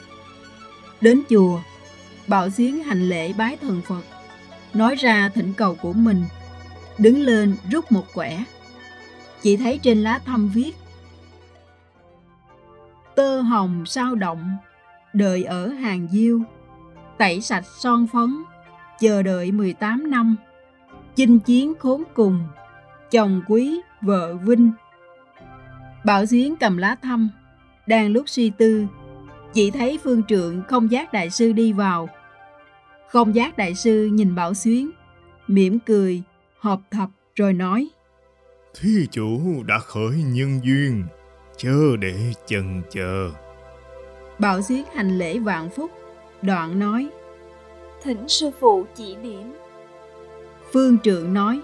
Đến 1.00 1.22
chùa, 1.28 1.60
Bảo 2.28 2.50
Xuyến 2.50 2.82
hành 2.82 3.08
lễ 3.08 3.32
bái 3.32 3.56
thần 3.56 3.82
Phật, 3.86 4.02
nói 4.74 4.94
ra 4.94 5.28
thỉnh 5.28 5.52
cầu 5.56 5.74
của 5.74 5.92
mình, 5.92 6.24
đứng 6.98 7.20
lên 7.20 7.56
rút 7.70 7.92
một 7.92 8.04
quẻ. 8.14 8.44
Chỉ 9.42 9.56
thấy 9.56 9.78
trên 9.82 9.98
lá 9.98 10.20
thăm 10.24 10.48
viết 10.48 10.76
Tơ 13.14 13.40
hồng 13.40 13.86
sao 13.86 14.14
động, 14.14 14.56
đợi 15.12 15.44
ở 15.44 15.68
hàng 15.68 16.08
diêu, 16.10 16.40
tẩy 17.18 17.40
sạch 17.40 17.64
son 17.78 18.06
phấn, 18.12 18.42
chờ 19.00 19.22
đợi 19.22 19.52
18 19.52 20.10
năm, 20.10 20.36
chinh 21.16 21.38
chiến 21.38 21.72
khốn 21.78 22.02
cùng, 22.14 22.44
chồng 23.10 23.42
quý, 23.48 23.80
vợ 24.00 24.34
vinh. 24.34 24.72
Bảo 26.04 26.26
Xuyến 26.26 26.56
cầm 26.56 26.76
lá 26.76 26.96
thăm, 27.02 27.30
đang 27.86 28.10
lúc 28.10 28.28
suy 28.28 28.50
tư, 28.50 28.86
chỉ 29.52 29.70
thấy 29.70 29.98
phương 30.04 30.22
trượng 30.28 30.62
không 30.68 30.90
giác 30.90 31.12
đại 31.12 31.30
sư 31.30 31.52
đi 31.52 31.72
vào. 31.72 32.08
Không 33.10 33.34
giác 33.34 33.56
đại 33.56 33.74
sư 33.74 34.08
nhìn 34.12 34.34
Bảo 34.34 34.54
Xuyến, 34.54 34.90
mỉm 35.46 35.78
cười, 35.78 36.22
hợp 36.58 36.80
thập 36.90 37.08
rồi 37.34 37.52
nói. 37.52 37.88
Thí 38.80 39.06
chủ 39.10 39.62
đã 39.66 39.78
khởi 39.78 40.16
nhân 40.26 40.60
duyên, 40.64 41.04
chớ 41.56 41.96
để 42.00 42.32
chần 42.46 42.82
chờ. 42.90 43.30
Bảo 44.38 44.62
Xuyến 44.62 44.84
hành 44.94 45.18
lễ 45.18 45.38
vạn 45.38 45.70
phúc, 45.70 45.90
đoạn 46.42 46.78
nói. 46.78 47.08
Thỉnh 48.02 48.28
sư 48.28 48.50
phụ 48.60 48.86
chỉ 48.94 49.16
điểm. 49.22 49.54
Phương 50.72 50.98
Trượng 50.98 51.34
nói. 51.34 51.60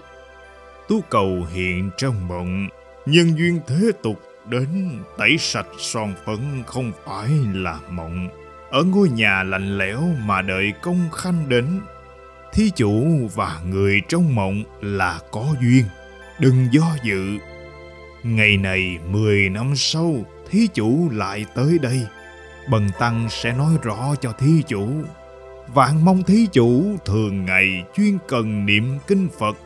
Tú 0.87 1.01
cầu 1.09 1.45
hiện 1.53 1.89
trong 1.97 2.27
mộng, 2.27 2.67
nhân 3.05 3.37
duyên 3.37 3.59
thế 3.67 3.91
tục 4.03 4.21
đến 4.49 4.67
tẩy 5.17 5.37
sạch 5.39 5.67
son 5.77 6.13
phấn 6.25 6.63
không 6.65 6.91
phải 7.05 7.29
là 7.53 7.79
mộng. 7.89 8.44
Ở 8.75 8.83
ngôi 8.83 9.09
nhà 9.09 9.43
lạnh 9.43 9.77
lẽo 9.77 10.01
mà 10.25 10.41
đợi 10.41 10.73
công 10.81 11.09
khanh 11.11 11.49
đến, 11.49 11.65
thí 12.53 12.69
chủ 12.75 13.05
và 13.35 13.61
người 13.65 14.01
trong 14.09 14.35
mộng 14.35 14.63
là 14.81 15.19
có 15.31 15.45
duyên, 15.61 15.85
đừng 16.39 16.67
do 16.71 16.97
dự. 17.03 17.37
Ngày 18.23 18.57
này 18.57 18.99
mười 19.09 19.49
năm 19.49 19.73
sau, 19.75 20.15
thí 20.49 20.67
chủ 20.67 21.09
lại 21.11 21.45
tới 21.55 21.79
đây, 21.81 22.07
bần 22.69 22.89
tăng 22.99 23.27
sẽ 23.29 23.53
nói 23.57 23.73
rõ 23.83 24.15
cho 24.21 24.31
thí 24.31 24.63
chủ. 24.67 24.87
Vạn 25.73 26.05
mong 26.05 26.23
thí 26.23 26.47
chủ 26.51 26.83
thường 27.05 27.45
ngày 27.45 27.83
chuyên 27.95 28.17
cần 28.27 28.65
niệm 28.65 28.97
kinh 29.07 29.27
Phật, 29.39 29.57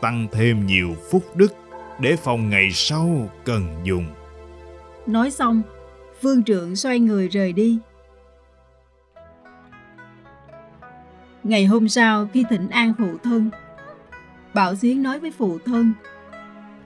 tăng 0.00 0.28
thêm 0.32 0.66
nhiều 0.66 0.96
phúc 1.10 1.24
đức 1.34 1.54
để 2.00 2.16
phòng 2.16 2.50
ngày 2.50 2.68
sau 2.72 3.30
cần 3.44 3.80
dùng. 3.84 4.06
Nói 5.06 5.30
xong, 5.30 5.62
vương 6.22 6.44
Trượng 6.44 6.76
xoay 6.76 6.98
người 6.98 7.28
rời 7.28 7.52
đi. 7.52 7.78
Ngày 11.48 11.66
hôm 11.66 11.88
sau 11.88 12.26
khi 12.32 12.44
thỉnh 12.50 12.68
an 12.68 12.92
phụ 12.98 13.06
thân, 13.22 13.50
Bảo 14.54 14.74
Xuyến 14.74 15.02
nói 15.02 15.18
với 15.18 15.30
phụ 15.30 15.58
thân. 15.64 15.92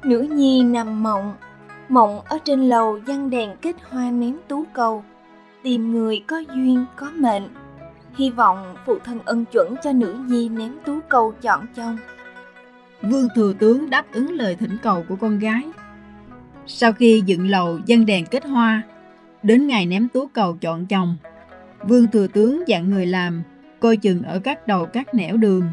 Nữ 0.04 0.20
nhi 0.20 0.62
nằm 0.62 1.02
mộng, 1.02 1.34
mộng 1.88 2.20
ở 2.20 2.38
trên 2.44 2.68
lầu 2.68 3.00
văn 3.06 3.30
đèn 3.30 3.50
kết 3.62 3.76
hoa 3.90 4.10
ném 4.10 4.36
tú 4.48 4.64
cầu, 4.72 5.04
tìm 5.62 5.92
người 5.92 6.24
có 6.26 6.38
duyên 6.54 6.84
có 6.96 7.10
mệnh. 7.14 7.42
Hy 8.16 8.30
vọng 8.30 8.74
phụ 8.86 8.98
thân 9.04 9.18
ân 9.24 9.44
chuẩn 9.44 9.74
cho 9.84 9.92
nữ 9.92 10.16
nhi 10.26 10.48
ném 10.48 10.72
tú 10.84 10.98
cầu 11.08 11.32
chọn 11.42 11.66
chồng. 11.76 11.96
Vương 13.02 13.28
Thừa 13.34 13.52
Tướng 13.58 13.90
đáp 13.90 14.06
ứng 14.12 14.32
lời 14.32 14.56
thỉnh 14.56 14.76
cầu 14.82 15.04
của 15.08 15.16
con 15.16 15.38
gái. 15.38 15.62
Sau 16.66 16.92
khi 16.92 17.22
dựng 17.26 17.50
lầu 17.50 17.78
dân 17.86 18.06
đèn 18.06 18.26
kết 18.26 18.44
hoa, 18.44 18.82
đến 19.42 19.66
ngày 19.66 19.86
ném 19.86 20.08
tú 20.08 20.26
cầu 20.26 20.56
chọn 20.60 20.86
chồng, 20.86 21.16
Vương 21.88 22.06
Thừa 22.06 22.26
Tướng 22.26 22.68
dặn 22.68 22.90
người 22.90 23.06
làm, 23.06 23.42
coi 23.80 23.96
chừng 23.96 24.22
ở 24.22 24.38
các 24.38 24.66
đầu 24.66 24.86
các 24.86 25.14
nẻo 25.14 25.36
đường. 25.36 25.64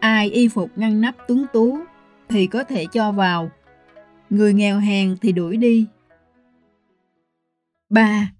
Ai 0.00 0.30
y 0.30 0.48
phục 0.48 0.70
ngăn 0.76 1.00
nắp 1.00 1.14
tuấn 1.28 1.46
tú 1.52 1.78
thì 2.28 2.46
có 2.46 2.64
thể 2.64 2.86
cho 2.92 3.12
vào, 3.12 3.50
người 4.30 4.54
nghèo 4.54 4.78
hèn 4.78 5.16
thì 5.20 5.32
đuổi 5.32 5.56
đi. 5.56 5.86
3. 7.90 8.32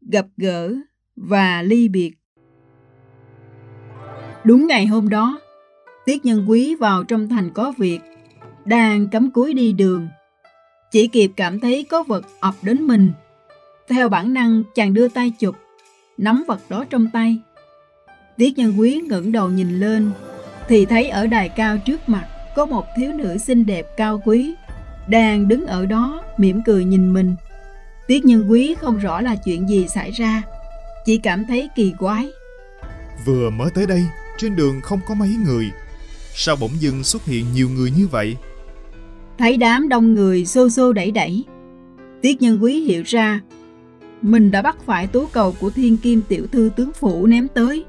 Gặp 0.00 0.26
gỡ 0.36 0.74
và 1.16 1.62
ly 1.62 1.88
biệt 1.88 2.12
Đúng 4.44 4.66
ngày 4.66 4.86
hôm 4.86 5.08
đó, 5.08 5.40
Tiết 6.04 6.24
Nhân 6.24 6.44
Quý 6.48 6.74
vào 6.74 7.04
trong 7.04 7.28
thành 7.28 7.50
có 7.50 7.72
việc, 7.78 8.00
đang 8.64 9.08
cắm 9.08 9.30
cúi 9.30 9.54
đi 9.54 9.72
đường. 9.72 10.08
Chỉ 10.90 11.06
kịp 11.06 11.30
cảm 11.36 11.60
thấy 11.60 11.84
có 11.90 12.02
vật 12.02 12.24
ập 12.40 12.54
đến 12.62 12.82
mình. 12.82 13.12
Theo 13.88 14.08
bản 14.08 14.34
năng 14.34 14.62
chàng 14.74 14.94
đưa 14.94 15.08
tay 15.08 15.32
chụp, 15.38 15.56
nắm 16.18 16.44
vật 16.48 16.60
đó 16.68 16.84
trong 16.90 17.10
tay. 17.12 17.38
Tiết 18.36 18.58
Nhân 18.58 18.80
Quý 18.80 19.00
ngẩng 19.08 19.32
đầu 19.32 19.48
nhìn 19.48 19.80
lên, 19.80 20.10
thì 20.68 20.84
thấy 20.84 21.08
ở 21.08 21.26
đài 21.26 21.48
cao 21.48 21.78
trước 21.78 22.08
mặt 22.08 22.26
có 22.56 22.66
một 22.66 22.86
thiếu 22.96 23.12
nữ 23.12 23.38
xinh 23.38 23.66
đẹp 23.66 23.86
cao 23.96 24.22
quý, 24.24 24.54
đang 25.08 25.48
đứng 25.48 25.66
ở 25.66 25.86
đó 25.86 26.22
mỉm 26.36 26.62
cười 26.66 26.84
nhìn 26.84 27.12
mình. 27.12 27.34
Tiết 28.06 28.24
Nhân 28.24 28.50
Quý 28.50 28.74
không 28.80 28.98
rõ 28.98 29.20
là 29.20 29.36
chuyện 29.44 29.68
gì 29.68 29.88
xảy 29.88 30.10
ra, 30.10 30.42
chỉ 31.04 31.18
cảm 31.18 31.44
thấy 31.44 31.68
kỳ 31.76 31.92
quái. 31.98 32.30
Vừa 33.26 33.50
mới 33.50 33.70
tới 33.74 33.86
đây, 33.86 34.04
trên 34.38 34.56
đường 34.56 34.80
không 34.80 35.00
có 35.08 35.14
mấy 35.14 35.36
người, 35.46 35.70
sao 36.34 36.56
bỗng 36.60 36.72
dưng 36.78 37.04
xuất 37.04 37.24
hiện 37.24 37.44
nhiều 37.54 37.68
người 37.68 37.90
như 37.90 38.06
vậy? 38.06 38.36
Thấy 39.38 39.56
đám 39.56 39.88
đông 39.88 40.14
người 40.14 40.46
xô 40.46 40.68
xô 40.68 40.92
đẩy 40.92 41.10
đẩy, 41.10 41.44
Tiết 42.22 42.42
Nhân 42.42 42.58
Quý 42.62 42.80
hiểu 42.80 43.02
ra 43.06 43.40
mình 44.22 44.50
đã 44.50 44.62
bắt 44.62 44.76
phải 44.86 45.06
tú 45.06 45.26
cầu 45.26 45.54
của 45.60 45.70
thiên 45.70 45.96
kim 45.96 46.22
tiểu 46.28 46.46
thư 46.52 46.70
tướng 46.76 46.92
phủ 46.92 47.26
ném 47.26 47.48
tới. 47.54 47.84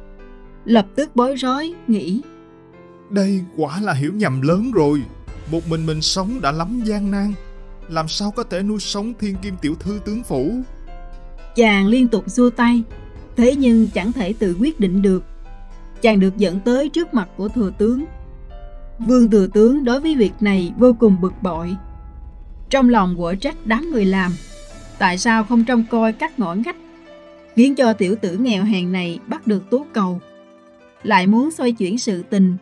Lập 0.65 0.86
tức 0.95 1.15
bối 1.15 1.36
rối, 1.36 1.74
nghĩ 1.88 2.22
Đây 3.10 3.41
quả 3.57 3.81
là 3.81 3.93
hiểu 3.93 4.13
nhầm 4.13 4.41
lớn 4.41 4.72
rồi. 4.72 5.01
Một 5.51 5.67
mình 5.69 5.86
mình 5.86 6.01
sống 6.01 6.41
đã 6.41 6.51
lắm 6.51 6.81
gian 6.86 7.12
nan. 7.12 7.34
Làm 7.89 8.07
sao 8.07 8.31
có 8.31 8.43
thể 8.43 8.63
nuôi 8.63 8.79
sống 8.79 9.13
thiên 9.19 9.36
kim 9.36 9.55
tiểu 9.62 9.75
thư 9.79 10.00
tướng 10.05 10.24
phủ? 10.24 10.51
Chàng 11.55 11.88
liên 11.88 12.07
tục 12.07 12.24
xua 12.27 12.50
tay, 12.50 12.84
thế 13.36 13.55
nhưng 13.55 13.88
chẳng 13.88 14.12
thể 14.12 14.34
tự 14.34 14.55
quyết 14.60 14.79
định 14.79 15.01
được. 15.01 15.24
Chàng 16.01 16.19
được 16.19 16.38
dẫn 16.38 16.60
tới 16.60 16.89
trước 16.89 17.13
mặt 17.13 17.29
của 17.38 17.48
thừa 17.48 17.72
tướng. 17.77 18.05
Vương 19.00 19.31
thừa 19.31 19.48
tướng 19.48 19.84
đối 19.84 20.00
với 20.00 20.15
việc 20.15 20.34
này 20.39 20.74
vô 20.77 20.95
cùng 21.00 21.22
bực 21.22 21.34
bội. 21.41 21.75
Trong 22.69 22.89
lòng 22.89 23.15
quở 23.17 23.36
trách 23.36 23.55
đám 23.65 23.91
người 23.91 24.05
làm, 24.05 24.31
tại 24.98 25.17
sao 25.17 25.43
không 25.43 25.65
trông 25.65 25.84
coi 25.91 26.13
các 26.13 26.39
ngõ 26.39 26.53
ngách, 26.53 26.75
khiến 27.55 27.75
cho 27.75 27.93
tiểu 27.93 28.15
tử 28.22 28.38
nghèo 28.38 28.63
hèn 28.63 28.91
này 28.91 29.19
bắt 29.27 29.48
được 29.48 29.69
tố 29.69 29.86
cầu, 29.93 30.22
lại 31.06 31.28
muốn 31.28 31.52
xoay 31.52 31.72
chuyển 31.72 31.98
sự 31.98 32.24
tình, 32.30 32.58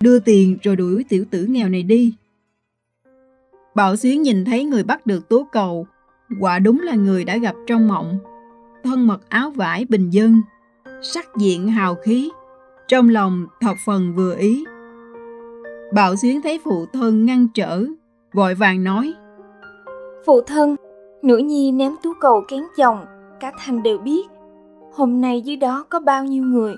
đưa 0.00 0.18
tiền 0.18 0.58
rồi 0.62 0.76
đuổi 0.76 1.04
tiểu 1.08 1.24
tử 1.30 1.44
nghèo 1.44 1.68
này 1.68 1.82
đi. 1.82 2.14
Bảo 3.74 3.96
Xuyến 3.96 4.22
nhìn 4.22 4.44
thấy 4.44 4.64
người 4.64 4.82
bắt 4.82 5.06
được 5.06 5.28
tố 5.28 5.46
cầu, 5.52 5.86
quả 6.40 6.58
đúng 6.58 6.80
là 6.80 6.94
người 6.94 7.24
đã 7.24 7.36
gặp 7.36 7.54
trong 7.66 7.88
mộng. 7.88 8.18
Thân 8.84 9.06
mật 9.06 9.28
áo 9.28 9.50
vải 9.50 9.84
bình 9.88 10.10
dân, 10.10 10.42
sắc 11.02 11.26
diện 11.36 11.68
hào 11.68 11.94
khí, 11.94 12.30
trong 12.88 13.08
lòng 13.08 13.46
thập 13.60 13.76
phần 13.86 14.14
vừa 14.14 14.36
ý. 14.36 14.64
Bảo 15.94 16.16
Xuyến 16.16 16.42
thấy 16.42 16.60
phụ 16.64 16.86
thân 16.92 17.26
ngăn 17.26 17.46
trở, 17.54 17.84
vội 18.32 18.54
vàng 18.54 18.84
nói. 18.84 19.14
Phụ 20.26 20.40
thân, 20.40 20.76
nữ 21.22 21.36
nhi 21.36 21.72
ném 21.72 21.92
tú 22.02 22.12
cầu 22.20 22.44
kén 22.48 22.62
chồng, 22.76 23.04
cả 23.40 23.52
thành 23.58 23.82
đều 23.82 23.98
biết. 23.98 24.22
Hôm 24.94 25.20
nay 25.20 25.40
dưới 25.40 25.56
đó 25.56 25.84
có 25.88 26.00
bao 26.00 26.24
nhiêu 26.24 26.44
người, 26.44 26.76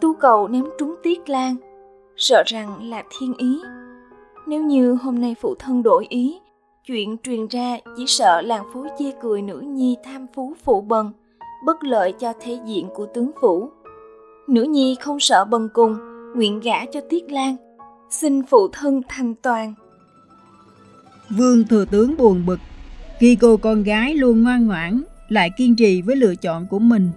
Tu 0.00 0.14
cầu 0.14 0.48
ném 0.48 0.64
trúng 0.78 0.94
tiết 1.02 1.28
lan, 1.28 1.56
sợ 2.16 2.42
rằng 2.46 2.90
là 2.90 3.02
thiên 3.18 3.34
ý. 3.34 3.60
Nếu 4.46 4.62
như 4.62 4.92
hôm 5.02 5.20
nay 5.20 5.34
phụ 5.40 5.54
thân 5.58 5.82
đổi 5.82 6.06
ý, 6.08 6.40
Chuyện 6.86 7.16
truyền 7.22 7.46
ra 7.46 7.78
chỉ 7.96 8.04
sợ 8.06 8.40
làng 8.40 8.64
phố 8.74 8.86
chê 8.98 9.04
cười 9.22 9.42
nữ 9.42 9.60
nhi 9.60 9.96
tham 10.04 10.26
phú 10.34 10.54
phụ 10.64 10.80
bần, 10.80 11.12
bất 11.64 11.84
lợi 11.84 12.12
cho 12.20 12.32
thế 12.40 12.58
diện 12.66 12.88
của 12.94 13.06
tướng 13.14 13.30
phủ. 13.40 13.70
Nữ 14.48 14.62
nhi 14.62 14.96
không 15.00 15.20
sợ 15.20 15.44
bần 15.44 15.68
cùng, 15.74 15.96
nguyện 16.36 16.60
gả 16.60 16.84
cho 16.92 17.00
Tiết 17.10 17.32
Lan, 17.32 17.56
xin 18.10 18.42
phụ 18.42 18.68
thân 18.72 19.02
thành 19.08 19.34
toàn. 19.34 19.74
Vương 21.30 21.64
thừa 21.64 21.84
tướng 21.84 22.16
buồn 22.16 22.46
bực 22.46 22.58
khi 23.18 23.36
cô 23.40 23.56
con 23.56 23.82
gái 23.82 24.14
luôn 24.14 24.42
ngoan 24.42 24.66
ngoãn 24.66 25.02
lại 25.28 25.50
kiên 25.56 25.76
trì 25.76 26.02
với 26.02 26.16
lựa 26.16 26.34
chọn 26.34 26.66
của 26.66 26.78
mình. 26.78 27.10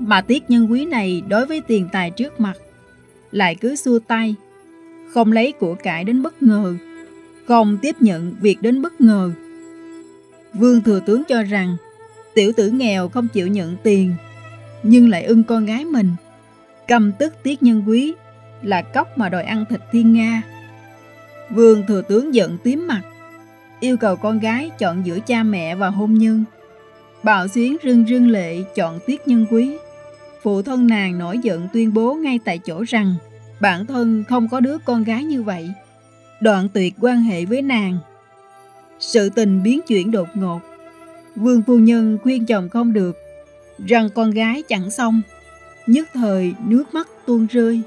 Mà 0.00 0.20
Tiết 0.20 0.50
nhân 0.50 0.70
quý 0.70 0.84
này 0.84 1.22
đối 1.28 1.46
với 1.46 1.60
tiền 1.60 1.88
tài 1.92 2.10
trước 2.10 2.40
mặt 2.40 2.54
lại 3.30 3.54
cứ 3.54 3.76
xua 3.76 3.98
tay, 3.98 4.34
không 5.14 5.32
lấy 5.32 5.52
của 5.52 5.74
cải 5.74 6.04
đến 6.04 6.22
bất 6.22 6.42
ngờ, 6.42 6.74
không 7.46 7.78
tiếp 7.82 7.96
nhận 8.00 8.34
việc 8.40 8.62
đến 8.62 8.82
bất 8.82 9.00
ngờ. 9.00 9.30
Vương 10.54 10.80
thừa 10.82 11.00
tướng 11.06 11.22
cho 11.28 11.42
rằng 11.42 11.76
tiểu 12.34 12.52
tử 12.56 12.70
nghèo 12.70 13.08
không 13.08 13.28
chịu 13.28 13.46
nhận 13.46 13.76
tiền, 13.82 14.14
nhưng 14.82 15.08
lại 15.08 15.24
ưng 15.24 15.44
con 15.44 15.66
gái 15.66 15.84
mình. 15.84 16.10
Cầm 16.88 17.12
tức 17.18 17.34
tiết 17.42 17.62
nhân 17.62 17.82
quý 17.86 18.14
là 18.62 18.82
cóc 18.82 19.18
mà 19.18 19.28
đòi 19.28 19.42
ăn 19.42 19.64
thịt 19.70 19.80
thiên 19.92 20.12
Nga. 20.12 20.42
Vương 21.50 21.82
thừa 21.88 22.02
tướng 22.02 22.34
giận 22.34 22.58
tím 22.62 22.86
mặt, 22.86 23.02
yêu 23.80 23.96
cầu 23.96 24.16
con 24.16 24.38
gái 24.38 24.70
chọn 24.78 25.06
giữa 25.06 25.18
cha 25.26 25.42
mẹ 25.42 25.74
và 25.74 25.88
hôn 25.88 26.14
nhân. 26.14 26.44
bảo 27.22 27.48
xuyến 27.48 27.76
rưng 27.84 28.04
rưng 28.08 28.28
lệ 28.28 28.62
chọn 28.74 28.98
tiết 29.06 29.28
nhân 29.28 29.46
quý. 29.50 29.76
Phụ 30.42 30.62
thân 30.62 30.86
nàng 30.86 31.18
nổi 31.18 31.38
giận 31.38 31.68
tuyên 31.72 31.94
bố 31.94 32.14
ngay 32.14 32.38
tại 32.44 32.58
chỗ 32.58 32.82
rằng 32.88 33.14
bản 33.60 33.86
thân 33.86 34.24
không 34.28 34.48
có 34.48 34.60
đứa 34.60 34.78
con 34.78 35.04
gái 35.04 35.24
như 35.24 35.42
vậy. 35.42 35.70
Đoạn 36.40 36.68
tuyệt 36.74 36.94
quan 37.00 37.22
hệ 37.22 37.44
với 37.44 37.62
nàng. 37.62 37.98
Sự 38.98 39.30
tình 39.30 39.62
biến 39.62 39.80
chuyển 39.86 40.10
đột 40.10 40.28
ngột. 40.34 40.60
Vương 41.36 41.62
phu 41.62 41.78
nhân 41.78 42.18
khuyên 42.22 42.46
chồng 42.46 42.68
không 42.68 42.92
được, 42.92 43.16
rằng 43.86 44.08
con 44.14 44.30
gái 44.30 44.62
chẳng 44.68 44.90
xong, 44.90 45.22
nhất 45.86 46.08
thời 46.14 46.54
nước 46.66 46.84
mắt 46.94 47.08
tuôn 47.26 47.46
rơi. 47.46 47.82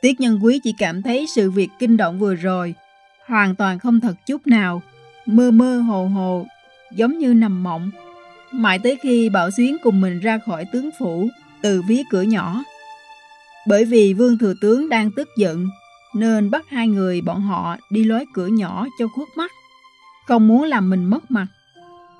Tiết 0.00 0.20
nhân 0.20 0.38
quý 0.42 0.60
chỉ 0.64 0.74
cảm 0.78 1.02
thấy 1.02 1.26
sự 1.34 1.50
việc 1.50 1.68
kinh 1.78 1.96
động 1.96 2.18
vừa 2.18 2.34
rồi, 2.34 2.74
hoàn 3.26 3.54
toàn 3.54 3.78
không 3.78 4.00
thật 4.00 4.14
chút 4.26 4.46
nào, 4.46 4.82
mơ 5.26 5.50
mơ 5.50 5.78
hồ 5.78 6.06
hồ, 6.06 6.46
giống 6.92 7.18
như 7.18 7.34
nằm 7.34 7.62
mộng. 7.62 7.90
Mãi 8.52 8.78
tới 8.78 8.98
khi 9.02 9.28
Bảo 9.28 9.50
Xuyến 9.50 9.76
cùng 9.82 10.00
mình 10.00 10.20
ra 10.20 10.38
khỏi 10.38 10.64
tướng 10.72 10.90
phủ, 10.98 11.28
từ 11.62 11.82
phía 11.88 12.02
cửa 12.10 12.22
nhỏ. 12.22 12.62
Bởi 13.66 13.84
vì 13.84 14.14
Vương 14.14 14.38
Thừa 14.38 14.54
Tướng 14.60 14.88
đang 14.88 15.10
tức 15.10 15.28
giận, 15.36 15.66
nên 16.14 16.50
bắt 16.50 16.68
hai 16.68 16.88
người 16.88 17.20
bọn 17.20 17.40
họ 17.40 17.76
đi 17.90 18.04
lối 18.04 18.24
cửa 18.34 18.46
nhỏ 18.46 18.86
cho 18.98 19.08
khuất 19.08 19.28
mắt, 19.36 19.50
không 20.26 20.48
muốn 20.48 20.62
làm 20.62 20.90
mình 20.90 21.04
mất 21.04 21.30
mặt. 21.30 21.46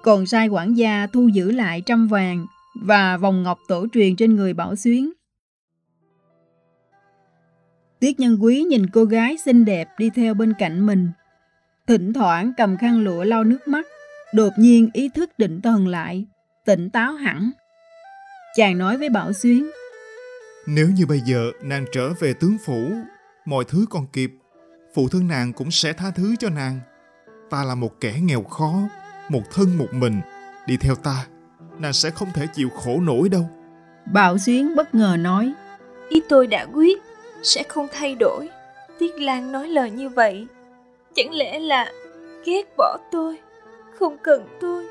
Còn 0.03 0.27
sai 0.27 0.49
quản 0.49 0.75
gia 0.75 1.07
thu 1.07 1.29
giữ 1.29 1.51
lại 1.51 1.83
trăm 1.87 2.09
vàng 2.09 2.47
và 2.83 3.17
vòng 3.17 3.43
ngọc 3.43 3.59
tổ 3.69 3.87
truyền 3.93 4.17
trên 4.17 4.37
người 4.37 4.55
Bảo 4.55 4.77
Xuyến. 4.77 5.13
Tiết 8.01 8.21
nhân 8.21 8.39
quý 8.41 8.63
nhìn 8.63 8.87
cô 8.91 9.05
gái 9.05 9.37
xinh 9.39 9.65
đẹp 9.65 9.89
đi 9.99 10.11
theo 10.11 10.35
bên 10.35 10.53
cạnh 10.59 10.87
mình. 10.87 11.11
Thỉnh 11.87 12.13
thoảng 12.13 12.53
cầm 12.57 12.77
khăn 12.77 13.01
lụa 13.01 13.25
lau 13.25 13.45
nước 13.45 13.69
mắt, 13.69 13.87
đột 14.35 14.53
nhiên 14.57 14.91
ý 14.93 15.09
thức 15.09 15.39
định 15.39 15.61
thần 15.61 15.89
lại, 15.89 16.27
tỉnh 16.65 16.91
táo 16.91 17.13
hẳn. 17.13 17.51
Chàng 18.55 18.79
nói 18.79 18.99
với 18.99 19.09
Bảo 19.09 19.33
Xuyến. 19.33 19.71
Nếu 20.67 20.89
như 20.89 21.07
bây 21.07 21.21
giờ 21.21 21.51
nàng 21.63 21.85
trở 21.93 22.13
về 22.21 22.35
tướng 22.41 22.57
phủ, 22.67 22.91
mọi 23.45 23.65
thứ 23.69 23.87
còn 23.91 24.07
kịp, 24.13 24.31
phụ 24.95 25.09
thân 25.09 25.29
nàng 25.29 25.53
cũng 25.53 25.71
sẽ 25.71 25.93
tha 25.93 26.11
thứ 26.11 26.37
cho 26.39 26.49
nàng. 26.49 26.81
Ta 27.51 27.65
là 27.65 27.75
một 27.75 28.01
kẻ 28.01 28.19
nghèo 28.23 28.43
khó, 28.43 28.75
một 29.29 29.43
thân 29.51 29.79
một 29.79 29.89
mình, 29.93 30.21
đi 30.67 30.77
theo 30.77 30.95
ta, 30.95 31.27
nàng 31.79 31.93
sẽ 31.93 32.11
không 32.11 32.29
thể 32.35 32.47
chịu 32.55 32.69
khổ 32.69 33.01
nổi 33.01 33.29
đâu. 33.29 33.49
Bảo 34.13 34.39
Xuyến 34.39 34.77
bất 34.77 34.95
ngờ 34.95 35.17
nói. 35.21 35.53
Ý 36.09 36.23
tôi 36.29 36.47
đã 36.47 36.67
quyết, 36.75 37.03
sẽ 37.43 37.63
không 37.63 37.87
thay 37.93 38.15
đổi. 38.15 38.49
Tiết 38.99 39.21
Lan 39.21 39.53
nói 39.53 39.69
lời 39.69 39.91
như 39.91 40.09
vậy, 40.09 40.47
chẳng 41.15 41.35
lẽ 41.35 41.59
là 41.59 41.93
ghét 42.47 42.63
bỏ 42.77 42.99
tôi, 43.13 43.39
không 43.99 44.17
cần 44.23 44.47
tôi. 44.61 44.85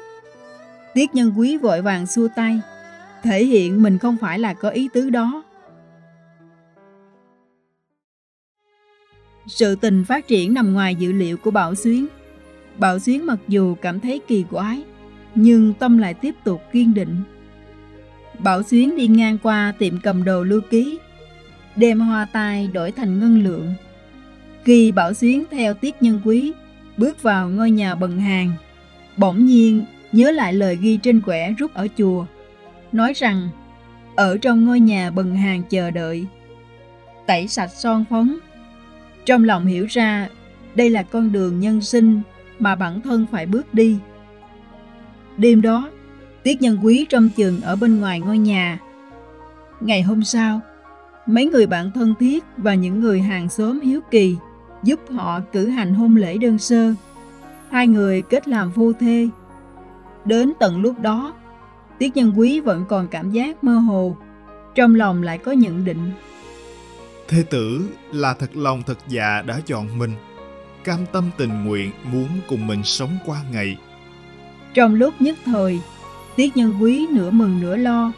Tiết 0.93 1.15
nhân 1.15 1.33
quý 1.37 1.57
vội 1.57 1.81
vàng 1.81 2.07
xua 2.07 2.27
tay, 2.35 2.59
thể 3.23 3.45
hiện 3.45 3.83
mình 3.83 3.97
không 3.97 4.17
phải 4.21 4.39
là 4.39 4.53
có 4.53 4.69
ý 4.69 4.89
tứ 4.93 5.09
đó. 5.09 5.43
Sự 9.47 9.75
tình 9.75 10.03
phát 10.03 10.27
triển 10.27 10.53
nằm 10.53 10.73
ngoài 10.73 10.95
dự 10.95 11.11
liệu 11.11 11.37
của 11.37 11.51
Bảo 11.51 11.75
Xuyến. 11.75 12.07
Bảo 12.77 12.99
Xuyến 12.99 13.25
mặc 13.25 13.39
dù 13.47 13.75
cảm 13.75 13.99
thấy 13.99 14.21
kỳ 14.27 14.43
quái, 14.51 14.83
nhưng 15.35 15.73
tâm 15.73 15.97
lại 15.97 16.13
tiếp 16.13 16.35
tục 16.43 16.61
kiên 16.71 16.93
định. 16.93 17.23
Bảo 18.39 18.63
Xuyến 18.63 18.95
đi 18.95 19.07
ngang 19.07 19.37
qua 19.43 19.73
tiệm 19.79 20.01
cầm 20.03 20.23
đồ 20.23 20.43
lưu 20.43 20.61
ký, 20.69 20.99
đem 21.75 21.99
hoa 21.99 22.27
tai 22.33 22.67
đổi 22.67 22.91
thành 22.91 23.19
ngân 23.19 23.43
lượng. 23.43 23.73
Khi 24.63 24.91
Bảo 24.91 25.13
Xuyến 25.13 25.43
theo 25.51 25.73
Tiết 25.73 26.01
Nhân 26.01 26.21
Quý 26.25 26.53
bước 26.97 27.23
vào 27.23 27.49
ngôi 27.49 27.71
nhà 27.71 27.95
bần 27.95 28.19
hàng, 28.19 28.51
bỗng 29.17 29.45
nhiên 29.45 29.85
nhớ 30.11 30.31
lại 30.31 30.53
lời 30.53 30.77
ghi 30.81 30.97
trên 30.97 31.21
quẻ 31.21 31.51
rút 31.51 31.73
ở 31.73 31.87
chùa 31.97 32.25
nói 32.91 33.13
rằng 33.13 33.49
ở 34.15 34.37
trong 34.37 34.65
ngôi 34.65 34.79
nhà 34.79 35.11
bần 35.11 35.35
hàng 35.35 35.63
chờ 35.69 35.91
đợi, 35.91 36.25
tẩy 37.25 37.47
sạch 37.47 37.71
son 37.75 38.05
phấn. 38.09 38.37
Trong 39.25 39.43
lòng 39.43 39.65
hiểu 39.65 39.85
ra 39.89 40.29
đây 40.75 40.89
là 40.89 41.03
con 41.03 41.31
đường 41.31 41.59
nhân 41.59 41.81
sinh 41.81 42.21
mà 42.59 42.75
bản 42.75 43.01
thân 43.01 43.25
phải 43.31 43.45
bước 43.45 43.73
đi. 43.73 43.97
Đêm 45.37 45.61
đó, 45.61 45.89
Tiết 46.43 46.61
Nhân 46.61 46.79
Quý 46.83 47.05
trong 47.09 47.29
chừng 47.29 47.61
ở 47.61 47.75
bên 47.75 47.99
ngoài 47.99 48.19
ngôi 48.19 48.37
nhà. 48.37 48.79
Ngày 49.81 50.01
hôm 50.01 50.23
sau, 50.23 50.61
mấy 51.25 51.45
người 51.45 51.67
bạn 51.67 51.91
thân 51.91 52.13
thiết 52.19 52.43
và 52.57 52.73
những 52.73 52.99
người 52.99 53.21
hàng 53.21 53.49
xóm 53.49 53.79
hiếu 53.79 54.01
kỳ 54.11 54.35
giúp 54.83 54.99
họ 55.11 55.39
cử 55.51 55.67
hành 55.67 55.93
hôn 55.93 56.15
lễ 56.15 56.37
đơn 56.37 56.57
sơ. 56.57 56.93
Hai 57.71 57.87
người 57.87 58.21
kết 58.21 58.47
làm 58.47 58.71
phu 58.71 58.93
thê. 58.93 59.29
Đến 60.25 60.53
tận 60.59 60.81
lúc 60.81 60.99
đó, 60.99 61.33
Tiết 61.99 62.15
Nhân 62.15 62.33
Quý 62.35 62.59
vẫn 62.59 62.85
còn 62.89 63.07
cảm 63.07 63.31
giác 63.31 63.63
mơ 63.63 63.77
hồ, 63.77 64.17
trong 64.75 64.95
lòng 64.95 65.23
lại 65.23 65.37
có 65.37 65.51
nhận 65.51 65.85
định. 65.85 66.11
Thế 67.27 67.43
tử 67.43 67.89
là 68.11 68.33
thật 68.33 68.49
lòng 68.55 68.83
thật 68.85 68.97
dạ 69.07 69.41
đã 69.41 69.59
chọn 69.65 69.97
mình, 69.97 70.11
cam 70.83 70.99
tâm 71.11 71.29
tình 71.37 71.65
nguyện 71.65 71.91
muốn 72.11 72.27
cùng 72.49 72.67
mình 72.67 72.83
sống 72.83 73.17
qua 73.25 73.37
ngày. 73.51 73.77
Trong 74.73 74.95
lúc 74.95 75.13
nhất 75.19 75.37
thời, 75.45 75.79
Tiết 76.35 76.57
Nhân 76.57 76.73
Quý 76.81 77.07
nửa 77.11 77.31
mừng 77.31 77.59
nửa 77.61 77.75
lo. 77.75 78.11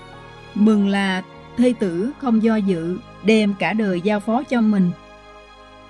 Mừng 0.55 0.87
là 0.87 1.23
thê 1.57 1.73
tử 1.79 2.11
không 2.19 2.43
do 2.43 2.55
dự, 2.55 2.97
đem 3.23 3.53
cả 3.59 3.73
đời 3.73 4.01
giao 4.01 4.19
phó 4.19 4.43
cho 4.43 4.61
mình. 4.61 4.91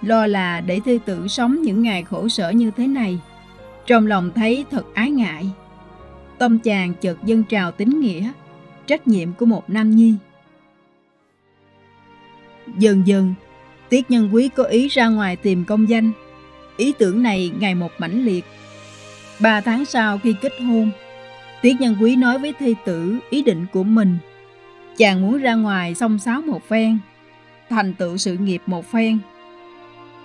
Lo 0.02 0.28
là 0.28 0.62
để 0.62 0.80
thê 0.86 1.00
tử 1.06 1.28
sống 1.28 1.62
những 1.62 1.82
ngày 1.82 2.04
khổ 2.04 2.28
sở 2.28 2.50
như 2.50 2.72
thế 2.72 2.88
này. 2.88 3.20
Trong 3.90 4.08
lòng 4.08 4.32
thấy 4.36 4.66
thật 4.72 4.84
ái 4.94 5.12
ngại. 5.12 5.46
Tâm 6.38 6.60
chàng 6.60 6.94
chợt 7.02 7.18
dân 7.26 7.44
trào 7.44 7.72
tính 7.72 8.00
nghĩa, 8.00 8.32
trách 8.88 9.08
nhiệm 9.08 9.34
của 9.34 9.46
một 9.46 9.70
nam 9.70 9.96
nhi. 9.96 10.16
Dần 12.78 13.08
dần, 13.08 13.34
Tiết 13.90 14.12
Nhân 14.12 14.30
Quý 14.34 14.50
có 14.56 14.64
ý 14.64 14.88
ra 14.88 15.08
ngoài 15.08 15.36
tìm 15.36 15.66
công 15.66 15.90
danh. 15.90 16.12
Ý 16.78 16.94
tưởng 17.00 17.24
này 17.24 17.52
ngày 17.60 17.76
một 17.76 17.92
mãnh 17.98 18.26
liệt. 18.26 18.46
Ba 19.40 19.62
tháng 19.62 19.86
sau 19.86 20.18
khi 20.18 20.36
kết 20.42 20.54
hôn, 20.62 20.92
Tiết 21.62 21.82
Nhân 21.82 21.96
Quý 22.02 22.16
nói 22.16 22.40
với 22.40 22.54
thê 22.60 22.74
tử 22.86 23.18
ý 23.30 23.42
định 23.42 23.66
của 23.74 23.84
mình. 23.84 24.18
Chàng 24.98 25.22
muốn 25.22 25.38
ra 25.38 25.56
ngoài 25.56 25.96
song 25.96 26.20
sáo 26.20 26.42
một 26.42 26.68
phen, 26.68 26.98
thành 27.70 27.94
tựu 27.94 28.18
sự 28.18 28.38
nghiệp 28.38 28.62
một 28.66 28.92
phen. 28.92 29.20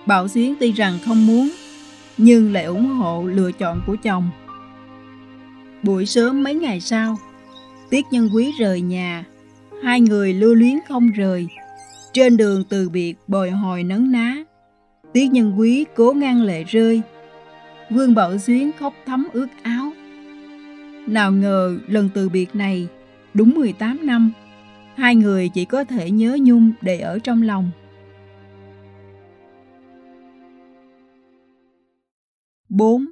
Bảo 0.05 0.27
Xuyến 0.27 0.55
tuy 0.59 0.71
rằng 0.71 0.99
không 1.05 1.27
muốn, 1.27 1.49
nhưng 2.17 2.53
lại 2.53 2.63
ủng 2.63 2.87
hộ 2.87 3.23
lựa 3.23 3.51
chọn 3.51 3.81
của 3.87 3.95
chồng. 4.03 4.29
Buổi 5.83 6.05
sớm 6.05 6.43
mấy 6.43 6.55
ngày 6.55 6.81
sau, 6.81 7.17
Tiết 7.89 8.05
Nhân 8.11 8.29
Quý 8.33 8.51
rời 8.59 8.81
nhà, 8.81 9.23
hai 9.83 10.01
người 10.01 10.33
lưu 10.33 10.53
luyến 10.55 10.75
không 10.87 11.11
rời. 11.11 11.47
Trên 12.13 12.37
đường 12.37 12.63
từ 12.69 12.89
biệt 12.89 13.15
bồi 13.27 13.51
hồi 13.51 13.83
nấn 13.83 14.11
ná, 14.11 14.37
Tiết 15.13 15.27
Nhân 15.31 15.59
Quý 15.59 15.85
cố 15.95 16.13
ngăn 16.13 16.41
lệ 16.41 16.63
rơi. 16.63 17.01
Vương 17.89 18.15
Bảo 18.15 18.37
Xuyến 18.37 18.71
khóc 18.79 18.93
thấm 19.05 19.27
ướt 19.33 19.47
áo. 19.63 19.91
Nào 21.07 21.31
ngờ 21.31 21.77
lần 21.87 22.09
từ 22.13 22.29
biệt 22.29 22.55
này, 22.55 22.87
đúng 23.33 23.53
18 23.55 23.99
năm, 24.07 24.31
hai 24.95 25.15
người 25.15 25.49
chỉ 25.49 25.65
có 25.65 25.83
thể 25.83 26.11
nhớ 26.11 26.37
nhung 26.41 26.71
để 26.81 26.99
ở 26.99 27.19
trong 27.19 27.41
lòng. 27.41 27.71
Bốn 32.77 33.05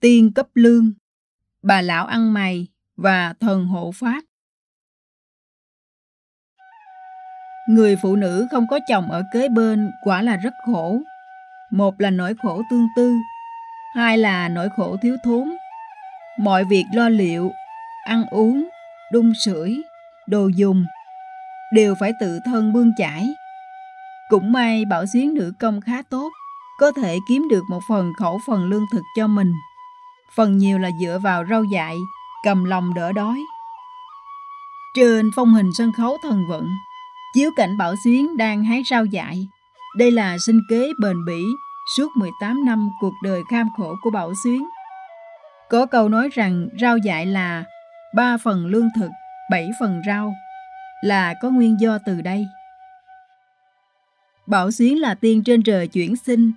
Tiên 0.00 0.32
cấp 0.34 0.46
lương 0.54 0.92
bà 1.62 1.82
lão 1.82 2.06
ăn 2.06 2.34
mày 2.34 2.66
và 2.96 3.34
thần 3.40 3.66
hộ 3.66 3.90
pháp. 3.94 4.24
Người 7.68 7.96
phụ 8.02 8.16
nữ 8.16 8.46
không 8.50 8.66
có 8.70 8.78
chồng 8.88 9.10
ở 9.10 9.22
kế 9.32 9.48
bên 9.48 9.90
quả 10.04 10.22
là 10.22 10.36
rất 10.36 10.52
khổ. 10.66 11.00
Một 11.72 12.00
là 12.00 12.10
nỗi 12.10 12.34
khổ 12.42 12.62
tương 12.70 12.86
tư, 12.96 13.14
hai 13.94 14.18
là 14.18 14.48
nỗi 14.48 14.68
khổ 14.76 14.96
thiếu 15.02 15.16
thốn. 15.24 15.52
Mọi 16.38 16.64
việc 16.64 16.84
lo 16.94 17.08
liệu, 17.08 17.52
ăn 18.04 18.24
uống, 18.30 18.68
đun 19.12 19.32
sưởi, 19.44 19.82
đồ 20.26 20.48
dùng 20.48 20.84
đều 21.72 21.94
phải 21.94 22.12
tự 22.20 22.40
thân 22.44 22.72
bươn 22.72 22.92
chải. 22.98 23.28
Cũng 24.28 24.52
may 24.52 24.84
Bảo 24.84 25.06
Xuyến 25.06 25.34
nữ 25.34 25.52
công 25.58 25.80
khá 25.80 26.02
tốt, 26.10 26.30
có 26.82 26.92
thể 26.92 27.18
kiếm 27.26 27.48
được 27.48 27.70
một 27.70 27.80
phần 27.88 28.12
khẩu 28.14 28.40
phần 28.46 28.64
lương 28.64 28.86
thực 28.92 29.02
cho 29.16 29.26
mình. 29.26 29.54
Phần 30.36 30.58
nhiều 30.58 30.78
là 30.78 30.90
dựa 31.00 31.18
vào 31.22 31.44
rau 31.50 31.64
dại, 31.64 31.96
cầm 32.44 32.64
lòng 32.64 32.94
đỡ 32.94 33.12
đói. 33.12 33.44
Trên 34.96 35.30
phong 35.36 35.54
hình 35.54 35.70
sân 35.78 35.92
khấu 35.92 36.16
thần 36.22 36.48
vận, 36.48 36.68
chiếu 37.34 37.50
cảnh 37.56 37.78
Bảo 37.78 37.94
Xuyến 38.04 38.36
đang 38.36 38.64
hái 38.64 38.82
rau 38.90 39.04
dại. 39.04 39.48
Đây 39.96 40.10
là 40.10 40.36
sinh 40.46 40.60
kế 40.70 40.92
bền 41.00 41.24
bỉ 41.26 41.42
suốt 41.96 42.16
18 42.16 42.64
năm 42.64 42.88
cuộc 43.00 43.14
đời 43.22 43.42
kham 43.50 43.68
khổ 43.76 43.94
của 44.02 44.10
Bảo 44.10 44.32
Xuyến. 44.44 44.68
Có 45.70 45.86
câu 45.86 46.08
nói 46.08 46.28
rằng 46.32 46.68
rau 46.80 46.96
dại 46.98 47.26
là 47.26 47.64
ba 48.14 48.36
phần 48.36 48.66
lương 48.66 48.88
thực, 48.96 49.10
bảy 49.50 49.70
phần 49.80 50.02
rau, 50.06 50.34
là 51.04 51.34
có 51.42 51.50
nguyên 51.50 51.80
do 51.80 51.98
từ 52.06 52.20
đây. 52.20 52.46
Bảo 54.46 54.70
Xuyến 54.70 55.00
là 55.00 55.14
tiên 55.14 55.42
trên 55.44 55.62
trời 55.62 55.88
chuyển 55.88 56.16
sinh, 56.16 56.52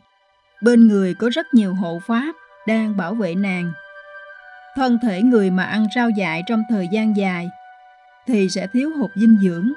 bên 0.65 0.87
người 0.87 1.13
có 1.13 1.29
rất 1.33 1.53
nhiều 1.53 1.73
hộ 1.73 1.99
pháp 2.07 2.35
đang 2.67 2.97
bảo 2.97 3.15
vệ 3.15 3.35
nàng. 3.35 3.73
Thân 4.75 4.99
thể 5.03 5.21
người 5.21 5.51
mà 5.51 5.63
ăn 5.63 5.87
rau 5.95 6.09
dại 6.09 6.43
trong 6.47 6.63
thời 6.69 6.87
gian 6.91 7.17
dài 7.17 7.49
thì 8.27 8.49
sẽ 8.49 8.67
thiếu 8.67 8.91
hụt 8.97 9.11
dinh 9.15 9.37
dưỡng, 9.43 9.73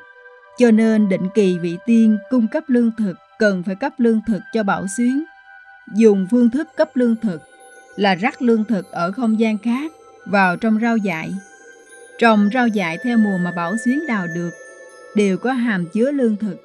cho 0.59 0.71
nên 0.71 1.09
định 1.09 1.29
kỳ 1.35 1.59
vị 1.59 1.79
tiên 1.87 2.19
cung 2.31 2.49
cấp 2.49 2.65
lương 2.67 2.91
thực 2.99 3.17
cần 3.39 3.63
phải 3.63 3.75
cấp 3.75 3.93
lương 3.99 4.21
thực 4.27 4.43
cho 4.53 4.63
Bảo 4.63 4.87
Xuyến. 4.97 5.25
Dùng 5.95 6.27
phương 6.31 6.51
thức 6.51 6.69
cấp 6.77 6.91
lương 6.95 7.17
thực 7.17 7.43
là 7.97 8.15
rắc 8.15 8.43
lương 8.43 8.65
thực 8.65 8.93
ở 8.93 9.13
không 9.13 9.41
gian 9.41 9.59
khác 9.59 9.93
vào 10.27 10.57
trong 10.57 10.81
rau 10.81 10.97
dại. 10.97 11.35
Trồng 12.19 12.49
rau 12.55 12.69
dại 12.69 12.99
theo 13.05 13.19
mùa 13.19 13.39
mà 13.39 13.53
Bảo 13.53 13.77
Xuyến 13.85 14.07
đào 14.07 14.27
được 14.35 14.51
đều 15.15 15.39
có 15.39 15.53
hàm 15.53 15.87
chứa 15.87 16.11
lương 16.11 16.37
thực. 16.37 16.57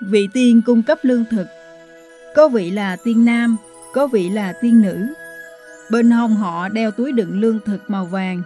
Vị 0.00 0.28
tiên 0.32 0.62
cung 0.66 0.82
cấp 0.82 0.98
lương 1.02 1.24
thực 1.30 1.46
có 2.34 2.48
vị 2.48 2.70
là 2.70 2.96
tiên 3.04 3.24
nam, 3.24 3.56
có 3.92 4.06
vị 4.06 4.30
là 4.30 4.52
tiên 4.62 4.82
nữ. 4.82 5.06
Bên 5.90 6.10
hông 6.10 6.36
họ 6.36 6.68
đeo 6.68 6.90
túi 6.90 7.12
đựng 7.12 7.40
lương 7.40 7.58
thực 7.64 7.90
màu 7.90 8.04
vàng, 8.04 8.42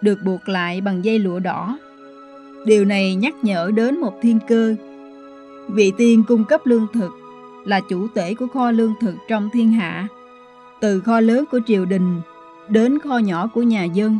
được 0.00 0.18
buộc 0.24 0.48
lại 0.48 0.80
bằng 0.80 1.04
dây 1.04 1.18
lụa 1.18 1.38
đỏ. 1.38 1.78
Điều 2.66 2.84
này 2.84 3.14
nhắc 3.14 3.34
nhở 3.42 3.70
đến 3.74 4.00
một 4.00 4.12
thiên 4.22 4.38
cơ. 4.48 4.74
Vị 5.68 5.92
tiên 5.98 6.24
cung 6.28 6.44
cấp 6.44 6.60
lương 6.64 6.86
thực 6.92 7.10
là 7.64 7.80
chủ 7.80 8.06
tể 8.14 8.34
của 8.34 8.46
kho 8.46 8.70
lương 8.70 8.94
thực 9.00 9.14
trong 9.28 9.50
thiên 9.52 9.72
hạ. 9.72 10.08
Từ 10.80 11.00
kho 11.00 11.20
lớn 11.20 11.44
của 11.50 11.60
triều 11.66 11.84
đình 11.84 12.20
đến 12.68 12.98
kho 12.98 13.18
nhỏ 13.18 13.46
của 13.54 13.62
nhà 13.62 13.84
dân. 13.84 14.18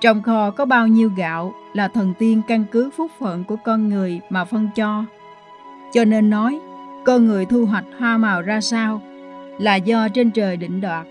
Trong 0.00 0.22
kho 0.22 0.50
có 0.50 0.64
bao 0.64 0.86
nhiêu 0.86 1.10
gạo 1.16 1.54
là 1.72 1.88
thần 1.88 2.14
tiên 2.18 2.42
căn 2.48 2.64
cứ 2.72 2.90
phúc 2.96 3.10
phận 3.20 3.44
của 3.44 3.56
con 3.64 3.88
người 3.88 4.20
mà 4.30 4.44
phân 4.44 4.68
cho. 4.76 5.04
Cho 5.92 6.04
nên 6.04 6.30
nói, 6.30 6.60
con 7.04 7.26
người 7.26 7.46
thu 7.46 7.66
hoạch 7.66 7.84
hoa 7.98 8.18
màu 8.18 8.42
ra 8.42 8.60
sao 8.60 9.02
là 9.58 9.76
do 9.76 10.08
trên 10.08 10.30
trời 10.30 10.56
định 10.56 10.80
đoạt. 10.80 11.06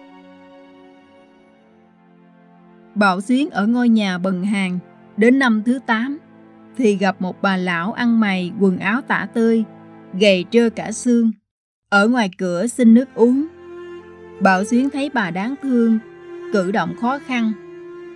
Bảo 2.95 3.21
Xuyến 3.21 3.49
ở 3.49 3.67
ngôi 3.67 3.89
nhà 3.89 4.17
bần 4.17 4.43
hàng 4.43 4.79
đến 5.17 5.39
năm 5.39 5.63
thứ 5.65 5.79
8 5.85 6.17
thì 6.77 6.95
gặp 6.95 7.21
một 7.21 7.41
bà 7.41 7.57
lão 7.57 7.93
ăn 7.93 8.19
mày 8.19 8.51
quần 8.59 8.77
áo 8.77 9.01
tả 9.01 9.27
tơi, 9.33 9.63
gầy 10.19 10.45
trơ 10.51 10.69
cả 10.69 10.91
xương, 10.91 11.31
ở 11.89 12.07
ngoài 12.07 12.29
cửa 12.37 12.67
xin 12.67 12.93
nước 12.93 13.09
uống. 13.15 13.47
Bảo 14.39 14.63
Xuyến 14.63 14.89
thấy 14.89 15.09
bà 15.13 15.31
đáng 15.31 15.55
thương, 15.61 15.99
cử 16.53 16.71
động 16.71 16.95
khó 17.01 17.19
khăn, 17.19 17.51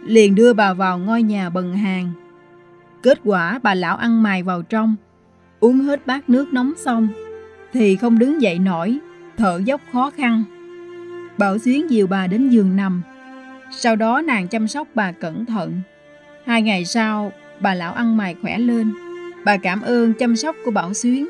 liền 0.06 0.36
đưa 0.36 0.54
bà 0.54 0.74
vào 0.74 1.00
ngôi 1.00 1.24
nhà 1.24 1.50
bần 1.50 1.74
hàng. 1.74 2.12
Kết 3.04 3.20
quả 3.24 3.60
bà 3.64 3.74
lão 3.74 3.96
ăn 3.96 4.24
mày 4.24 4.44
vào 4.44 4.62
trong, 4.62 4.96
uống 5.60 5.80
hết 5.80 6.08
bát 6.08 6.30
nước 6.30 6.54
nóng 6.54 6.74
xong, 6.78 7.08
thì 7.74 7.96
không 7.96 8.20
đứng 8.20 8.42
dậy 8.42 8.60
nổi, 8.60 8.98
thở 9.38 9.62
dốc 9.66 9.82
khó 9.92 10.10
khăn. 10.10 10.44
Bảo 11.38 11.58
Xuyến 11.58 11.90
dìu 11.90 12.08
bà 12.08 12.28
đến 12.28 12.50
giường 12.50 12.76
nằm, 12.76 13.02
sau 13.72 13.96
đó 13.96 14.22
nàng 14.22 14.48
chăm 14.48 14.68
sóc 14.68 14.88
bà 14.96 15.12
cẩn 15.12 15.46
thận. 15.46 15.82
Hai 16.46 16.62
ngày 16.62 16.86
sau, 16.86 17.32
bà 17.60 17.74
lão 17.74 17.94
ăn 17.94 18.18
mày 18.18 18.36
khỏe 18.42 18.58
lên. 18.58 18.94
Bà 19.46 19.58
cảm 19.58 19.82
ơn 19.82 20.14
chăm 20.14 20.36
sóc 20.36 20.56
của 20.66 20.72
Bảo 20.72 20.94
Xuyến, 20.94 21.28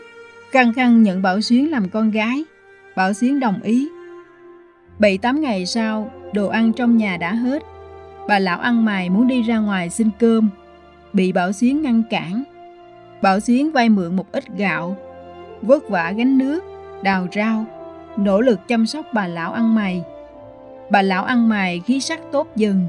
khăng 0.52 0.74
khăng 0.74 1.04
nhận 1.04 1.22
Bảo 1.22 1.42
Xuyến 1.42 1.72
làm 1.72 1.90
con 1.90 2.12
gái. 2.12 2.44
Bảo 2.96 3.14
Xuyến 3.14 3.40
đồng 3.40 3.62
ý. 3.64 3.90
Bảy 5.00 5.18
tám 5.18 5.42
ngày 5.42 5.66
sau, 5.66 6.12
đồ 6.34 6.48
ăn 6.48 6.74
trong 6.74 6.98
nhà 6.98 7.18
đã 7.18 7.34
hết. 7.34 7.64
Bà 8.28 8.40
lão 8.40 8.60
ăn 8.60 8.86
mày 8.86 9.10
muốn 9.10 9.28
đi 9.28 9.42
ra 9.42 9.58
ngoài 9.58 9.90
xin 9.90 10.10
cơm, 10.20 10.50
bị 11.14 11.32
Bảo 11.32 11.52
Xuyến 11.52 11.82
ngăn 11.82 12.04
cản. 12.10 12.44
Bảo 13.22 13.40
Xuyến 13.40 13.72
vay 13.72 13.90
mượn 13.90 14.16
một 14.16 14.32
ít 14.32 14.44
gạo, 14.58 14.98
vất 15.64 15.90
vả 15.90 16.12
gánh 16.12 16.38
nước, 16.38 16.64
đào 17.04 17.28
rau, 17.36 17.66
nỗ 18.18 18.42
lực 18.42 18.68
chăm 18.68 18.86
sóc 18.86 19.06
bà 19.14 19.28
lão 19.28 19.54
ăn 19.54 19.76
mày. 19.76 20.04
Bà 20.90 21.02
lão 21.02 21.24
ăn 21.24 21.50
mày 21.50 21.80
khí 21.80 22.00
sắc 22.00 22.20
tốt 22.32 22.48
dần, 22.56 22.88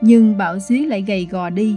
nhưng 0.00 0.38
Bảo 0.38 0.58
Xuyến 0.58 0.88
lại 0.88 1.02
gầy 1.02 1.28
gò 1.30 1.50
đi. 1.50 1.76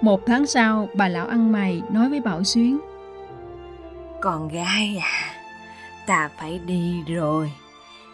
Một 0.00 0.20
tháng 0.26 0.46
sau, 0.46 0.88
bà 0.94 1.08
lão 1.08 1.26
ăn 1.26 1.52
mày 1.52 1.82
nói 1.90 2.08
với 2.08 2.20
Bảo 2.20 2.44
Xuyến. 2.44 2.78
Con 4.20 4.48
gái 4.48 5.02
à, 5.02 5.34
ta 6.06 6.30
phải 6.38 6.60
đi 6.66 7.02
rồi, 7.08 7.52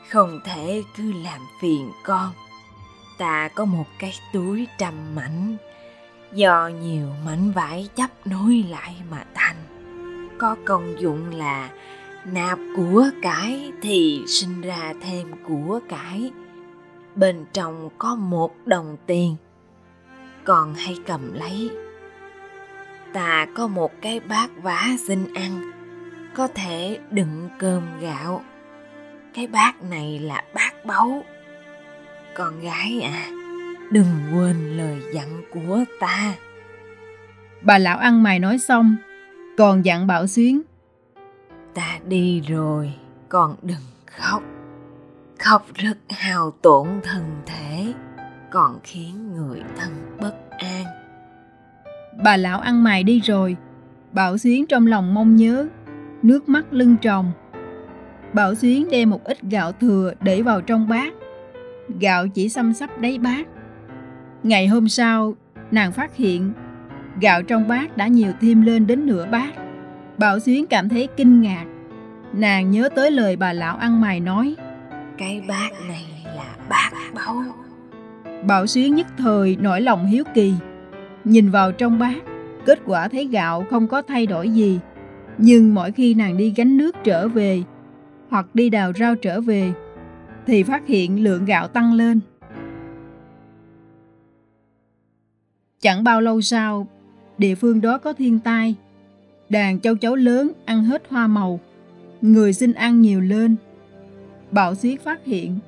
không 0.09 0.41
thể 0.45 0.83
cứ 0.97 1.13
làm 1.13 1.41
phiền 1.63 1.91
con. 2.05 2.31
Ta 3.19 3.49
có 3.55 3.65
một 3.65 3.87
cái 3.99 4.13
túi 4.33 4.67
trăm 4.79 5.15
mảnh, 5.15 5.57
do 6.33 6.71
nhiều 6.83 7.07
mảnh 7.27 7.53
vải 7.53 7.89
chấp 7.95 8.11
nối 8.27 8.65
lại 8.71 8.97
mà 9.11 9.25
thành. 9.35 9.57
Có 10.45 10.57
công 10.65 11.01
dụng 11.01 11.31
là 11.37 11.71
nạp 12.25 12.59
của 12.77 13.05
cải 13.23 13.73
thì 13.83 14.25
sinh 14.27 14.61
ra 14.61 14.93
thêm 15.01 15.29
của 15.49 15.81
cải 15.89 16.31
bên 17.15 17.45
trong 17.53 17.91
có 17.99 18.15
một 18.15 18.55
đồng 18.67 18.97
tiền, 19.07 19.37
còn 20.45 20.75
hay 20.75 20.99
cầm 21.07 21.35
lấy. 21.35 21.71
Ta 23.13 23.47
có 23.55 23.67
một 23.67 23.93
cái 24.01 24.21
bát 24.21 24.51
vá 24.63 24.89
xin 25.07 25.35
ăn, 25.35 25.71
có 26.35 26.49
thể 26.49 26.99
đựng 27.11 27.49
cơm 27.59 27.83
gạo. 28.01 28.45
Cái 29.35 29.47
bát 29.47 29.83
này 29.83 30.19
là 30.19 30.45
bát 30.55 30.87
báu. 30.87 31.25
Con 32.35 32.61
gái 32.61 33.01
à 33.01 33.31
đừng 33.91 34.33
quên 34.33 34.77
lời 34.77 35.03
dặn 35.15 35.43
của 35.51 35.85
ta. 36.01 36.35
Bà 37.63 37.79
lão 37.79 37.99
ăn 37.99 38.23
mày 38.23 38.39
nói 38.39 38.59
xong 38.59 38.97
còn 39.57 39.85
dặn 39.85 40.07
bảo 40.07 40.27
xuyến. 40.27 40.63
Ta 41.75 41.99
đi 42.09 42.41
rồi 42.41 42.93
con 43.29 43.57
đừng 43.63 43.77
khóc. 44.07 44.43
Khóc 45.39 45.67
rất 45.75 45.97
hao 46.09 46.51
tổn 46.51 46.89
thân 47.03 47.23
thể 47.47 47.93
còn 48.51 48.79
khiến 48.83 49.33
người 49.37 49.63
thân 49.77 49.93
bất 50.21 50.35
an. 50.51 50.85
Bà 52.25 52.37
lão 52.37 52.61
ăn 52.61 52.85
mày 52.85 53.03
đi 53.03 53.21
rồi. 53.21 53.57
Bảo 54.13 54.39
xuyến 54.39 54.67
trong 54.67 54.87
lòng 54.87 55.15
mong 55.15 55.37
nhớ 55.37 55.69
nước 56.23 56.49
mắt 56.49 56.73
lưng 56.73 56.97
tròng. 57.01 57.33
Bảo 58.33 58.55
xuyến 58.55 58.89
đem 58.91 59.11
một 59.11 59.25
ít 59.25 59.43
gạo 59.43 59.73
thừa 59.73 60.13
để 60.21 60.43
vào 60.43 60.61
trong 60.61 60.89
bát. 60.89 61.15
Gạo 62.01 62.29
chỉ 62.29 62.49
xăm 62.49 62.75
sắp 62.75 62.91
đáy 63.01 63.19
bát. 63.19 63.47
Ngày 64.43 64.67
hôm 64.67 64.89
sau 64.89 65.35
nàng 65.71 65.93
phát 65.93 66.17
hiện 66.17 66.53
gạo 67.21 67.43
trong 67.43 67.69
bát 67.69 67.97
đã 67.97 68.07
nhiều 68.07 68.33
thêm 68.41 68.63
lên 68.63 68.87
đến 68.87 69.07
nửa 69.07 69.27
bát 69.27 69.55
Bảo 70.19 70.41
Xuyến 70.41 70.67
cảm 70.67 70.89
thấy 70.89 71.09
kinh 71.17 71.41
ngạc. 71.41 71.65
Nàng 72.33 72.71
nhớ 72.71 72.89
tới 72.95 73.11
lời 73.11 73.37
bà 73.37 73.53
lão 73.53 73.77
ăn 73.77 74.01
mày 74.01 74.21
nói. 74.21 74.57
Cái 75.19 75.43
bát 75.49 75.71
này 75.89 76.05
là 76.25 76.57
bát 76.69 76.91
báu. 77.15 77.43
Bảo 78.47 78.67
Xuyến 78.67 78.95
nhất 78.95 79.07
thời 79.19 79.57
nổi 79.61 79.81
lòng 79.81 80.07
hiếu 80.07 80.25
kỳ. 80.35 80.53
Nhìn 81.25 81.51
vào 81.51 81.73
trong 81.73 81.99
bát, 81.99 82.17
kết 82.67 82.79
quả 82.87 83.09
thấy 83.09 83.27
gạo 83.27 83.65
không 83.71 83.89
có 83.89 84.03
thay 84.03 84.27
đổi 84.27 84.51
gì. 84.51 84.81
Nhưng 85.39 85.75
mỗi 85.75 85.93
khi 85.93 86.15
nàng 86.15 86.37
đi 86.37 86.53
gánh 86.57 86.77
nước 86.77 86.97
trở 87.05 87.29
về, 87.29 87.63
hoặc 88.31 88.47
đi 88.55 88.71
đào 88.71 88.93
rau 88.93 89.15
trở 89.15 89.41
về, 89.41 89.73
thì 90.47 90.63
phát 90.63 90.87
hiện 90.87 91.25
lượng 91.25 91.45
gạo 91.45 91.69
tăng 91.69 91.93
lên. 91.93 92.21
Chẳng 95.81 96.05
bao 96.05 96.21
lâu 96.21 96.41
sau, 96.41 96.89
địa 97.39 97.55
phương 97.55 97.81
đó 97.81 97.99
có 97.99 98.13
thiên 98.13 98.39
tai, 98.39 98.75
Đàn 99.49 99.81
châu 99.81 99.97
chấu 99.97 100.17
lớn 100.17 100.53
ăn 100.65 100.85
hết 100.85 101.03
hoa 101.09 101.27
màu, 101.27 101.61
người 102.23 102.53
xin 102.53 102.73
ăn 102.73 103.01
nhiều 103.01 103.21
lên. 103.21 103.57
Bảo 104.51 104.75
Xuyết 104.75 105.05
phát 105.05 105.25
hiện, 105.25 105.59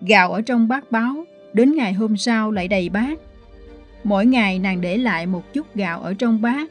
gạo 0.00 0.32
ở 0.32 0.40
trong 0.40 0.68
bát 0.68 0.90
báo, 0.90 1.24
đến 1.52 1.74
ngày 1.74 1.92
hôm 1.92 2.16
sau 2.16 2.50
lại 2.50 2.68
đầy 2.68 2.88
bát. 2.88 3.18
Mỗi 4.04 4.26
ngày 4.26 4.58
nàng 4.58 4.80
để 4.80 4.96
lại 4.96 5.26
một 5.26 5.52
chút 5.52 5.66
gạo 5.74 6.02
ở 6.02 6.14
trong 6.14 6.42
bát, 6.42 6.70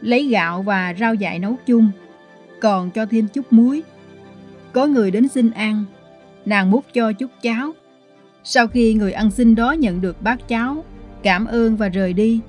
lấy 0.00 0.28
gạo 0.28 0.62
và 0.62 0.94
rau 1.00 1.14
dại 1.14 1.38
nấu 1.38 1.56
chung, 1.66 1.90
còn 2.60 2.90
cho 2.90 3.06
thêm 3.06 3.28
chút 3.28 3.52
muối. 3.52 3.82
có 4.72 4.86
người 4.86 5.10
đến 5.10 5.28
xin 5.28 5.50
ăn, 5.50 5.84
nàng 6.44 6.70
múc 6.70 6.84
cho 6.92 7.12
chút 7.12 7.30
cháo. 7.42 7.72
Sau 8.44 8.66
khi 8.66 8.94
người 8.94 9.12
ăn 9.12 9.30
xin 9.30 9.54
đó 9.54 9.72
nhận 9.72 10.00
được 10.00 10.22
bát 10.22 10.48
cháo, 10.48 10.84
cảm 11.22 11.46
ơn 11.46 11.76
và 11.76 11.88
rời 11.88 12.12
đi, 12.12 12.40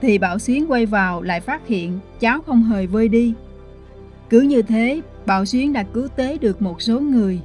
thì 0.00 0.18
Bảo 0.18 0.38
Xuyến 0.38 0.66
quay 0.68 0.86
vào 0.86 1.22
lại 1.22 1.40
phát 1.40 1.66
hiện 1.66 1.98
cháo 2.20 2.40
không 2.40 2.62
hề 2.62 2.86
vơi 2.86 3.08
đi. 3.08 3.34
Cứ 4.30 4.40
như 4.40 4.62
thế, 4.62 5.00
Bảo 5.26 5.44
Xuyến 5.44 5.72
đã 5.72 5.82
cứu 5.82 6.08
tế 6.16 6.38
được 6.38 6.62
một 6.62 6.82
số 6.82 7.00
người. 7.00 7.40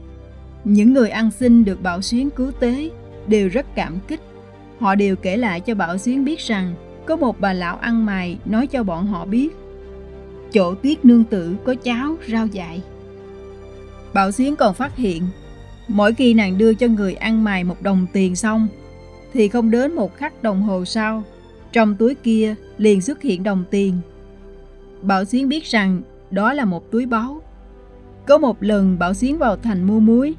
Những 0.64 0.94
người 0.94 1.10
ăn 1.10 1.32
xin 1.32 1.66
được 1.66 1.84
Bảo 1.84 2.02
Xuyến 2.02 2.30
cứu 2.30 2.52
tế 2.52 2.90
đều 3.28 3.50
rất 3.50 3.76
cảm 3.76 4.00
kích. 4.08 4.20
Họ 4.80 4.96
đều 4.96 5.16
kể 5.16 5.38
lại 5.38 5.60
cho 5.60 5.76
Bảo 5.76 5.98
Xuyến 5.98 6.26
biết 6.26 6.40
rằng 6.40 6.74
có 7.06 7.16
một 7.16 7.40
bà 7.40 7.54
lão 7.54 7.76
ăn 7.78 8.06
mày 8.06 8.38
nói 8.46 8.68
cho 8.68 8.84
bọn 8.84 9.08
họ 9.08 9.26
biết 9.26 9.50
chỗ 10.54 10.76
tuyết 10.76 11.06
nương 11.06 11.24
tử 11.24 11.56
có 11.66 11.76
cháo 11.76 12.16
rau 12.28 12.48
dại. 12.48 12.82
Bảo 14.14 14.32
Xuyến 14.32 14.56
còn 14.56 14.74
phát 14.74 14.96
hiện 14.96 15.24
mỗi 15.88 16.14
khi 16.14 16.34
nàng 16.34 16.58
đưa 16.58 16.74
cho 16.74 16.88
người 16.88 17.14
ăn 17.14 17.44
mày 17.44 17.64
một 17.64 17.82
đồng 17.82 18.06
tiền 18.14 18.36
xong 18.36 18.68
thì 19.34 19.48
không 19.48 19.72
đến 19.72 19.96
một 19.96 20.16
khắc 20.16 20.44
đồng 20.44 20.62
hồ 20.62 20.86
sau 20.86 21.24
trong 21.72 21.96
túi 21.96 22.16
kia 22.16 22.56
liền 22.78 23.02
xuất 23.02 23.22
hiện 23.22 23.44
đồng 23.44 23.64
tiền. 23.72 23.98
Bảo 25.02 25.26
Xuyến 25.26 25.50
biết 25.50 25.64
rằng 25.66 26.02
đó 26.32 26.54
là 26.54 26.66
một 26.66 26.92
túi 26.92 27.06
báu. 27.06 27.42
Có 28.28 28.38
một 28.38 28.64
lần 28.64 29.00
Bảo 29.00 29.14
Xuyến 29.14 29.38
vào 29.38 29.58
thành 29.58 29.84
mua 29.84 30.00
muối. 30.00 30.36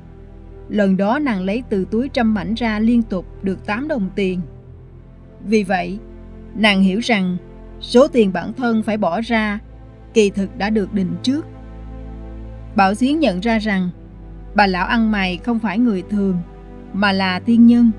Lần 0.69 0.97
đó 0.97 1.19
nàng 1.19 1.43
lấy 1.43 1.63
từ 1.71 1.87
túi 1.91 2.09
trăm 2.09 2.35
mảnh 2.35 2.55
ra 2.55 2.79
liên 2.79 3.03
tục 3.03 3.27
được 3.43 3.67
8 3.67 3.89
đồng 3.89 4.11
tiền. 4.15 4.41
Vì 5.45 5.63
vậy, 5.63 5.99
nàng 6.55 6.83
hiểu 6.83 7.01
rằng 7.01 7.37
số 7.81 8.09
tiền 8.09 8.33
bản 8.33 8.53
thân 8.53 8.83
phải 8.83 8.97
bỏ 8.97 9.21
ra 9.21 9.59
kỳ 10.15 10.31
thực 10.31 10.59
đã 10.59 10.71
được 10.71 10.95
định 10.95 11.15
trước. 11.23 11.47
Bảo 12.77 12.95
Xuyến 12.95 13.21
nhận 13.21 13.41
ra 13.41 13.59
rằng 13.59 13.91
bà 14.55 14.67
lão 14.67 14.87
ăn 14.87 15.11
mày 15.11 15.37
không 15.37 15.59
phải 15.59 15.79
người 15.79 16.03
thường, 16.11 16.39
mà 16.93 17.13
là 17.13 17.41
tiên 17.41 17.67
nhân. 17.67 17.91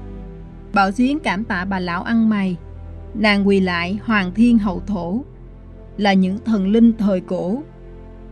Bảo 0.73 0.91
Xuyến 0.91 1.19
cảm 1.19 1.43
tạ 1.43 1.65
bà 1.65 1.79
lão 1.79 2.03
ăn 2.03 2.29
mày 2.29 2.57
nàng 3.13 3.47
quỳ 3.47 3.59
lại 3.59 3.99
hoàng 4.05 4.31
thiên 4.35 4.57
hậu 4.57 4.79
thổ, 4.87 5.23
là 5.97 6.13
những 6.13 6.37
thần 6.45 6.67
linh 6.67 6.93
thời 6.97 7.21
cổ, 7.21 7.63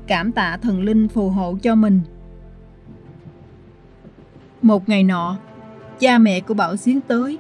cảm 0.08 0.32
tạ 0.32 0.58
thần 0.58 0.82
linh 0.82 1.08
phù 1.08 1.30
hộ 1.30 1.58
cho 1.62 1.76
mình. 1.76 2.02
Một 4.62 4.90
ngày 4.90 5.04
nọ, 5.04 5.38
cha 6.00 6.18
mẹ 6.18 6.40
của 6.40 6.54
bảo 6.54 6.78
xuyến 6.78 7.02
tới, 7.02 7.38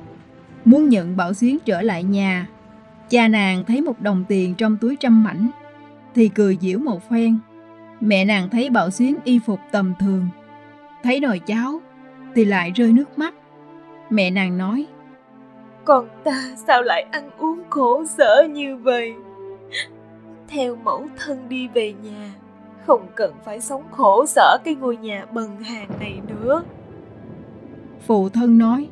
muốn 0.65 0.89
nhận 0.89 1.17
bảo 1.17 1.33
xuyến 1.33 1.57
trở 1.65 1.81
lại 1.81 2.03
nhà. 2.03 2.47
Cha 3.09 3.27
nàng 3.27 3.63
thấy 3.67 3.81
một 3.81 4.01
đồng 4.01 4.25
tiền 4.27 4.55
trong 4.55 4.77
túi 4.77 4.95
trăm 4.99 5.23
mảnh, 5.23 5.49
thì 6.15 6.29
cười 6.29 6.57
giễu 6.61 6.79
một 6.79 7.09
phen. 7.09 7.39
Mẹ 8.01 8.25
nàng 8.25 8.49
thấy 8.49 8.69
bảo 8.69 8.91
xuyến 8.91 9.15
y 9.23 9.39
phục 9.39 9.59
tầm 9.71 9.93
thường, 9.99 10.27
thấy 11.03 11.19
nồi 11.19 11.39
cháo, 11.39 11.81
thì 12.35 12.45
lại 12.45 12.71
rơi 12.71 12.93
nước 12.93 13.19
mắt. 13.19 13.33
Mẹ 14.09 14.31
nàng 14.31 14.57
nói 14.57 14.87
con 15.89 16.07
ta 16.23 16.55
sao 16.67 16.81
lại 16.81 17.05
ăn 17.11 17.29
uống 17.37 17.63
khổ 17.69 18.05
sở 18.05 18.47
như 18.51 18.77
vậy? 18.77 19.13
Theo 20.47 20.75
mẫu 20.75 21.07
thân 21.17 21.49
đi 21.49 21.67
về 21.67 21.93
nhà 22.03 22.33
không 22.87 23.07
cần 23.15 23.33
phải 23.45 23.61
sống 23.61 23.83
khổ 23.91 24.25
sở 24.25 24.57
cái 24.63 24.75
ngôi 24.75 24.97
nhà 24.97 25.25
bần 25.33 25.63
hàng 25.63 25.89
này 25.99 26.21
nữa. 26.27 26.63
Phụ 28.07 28.29
thân 28.29 28.57
nói 28.57 28.87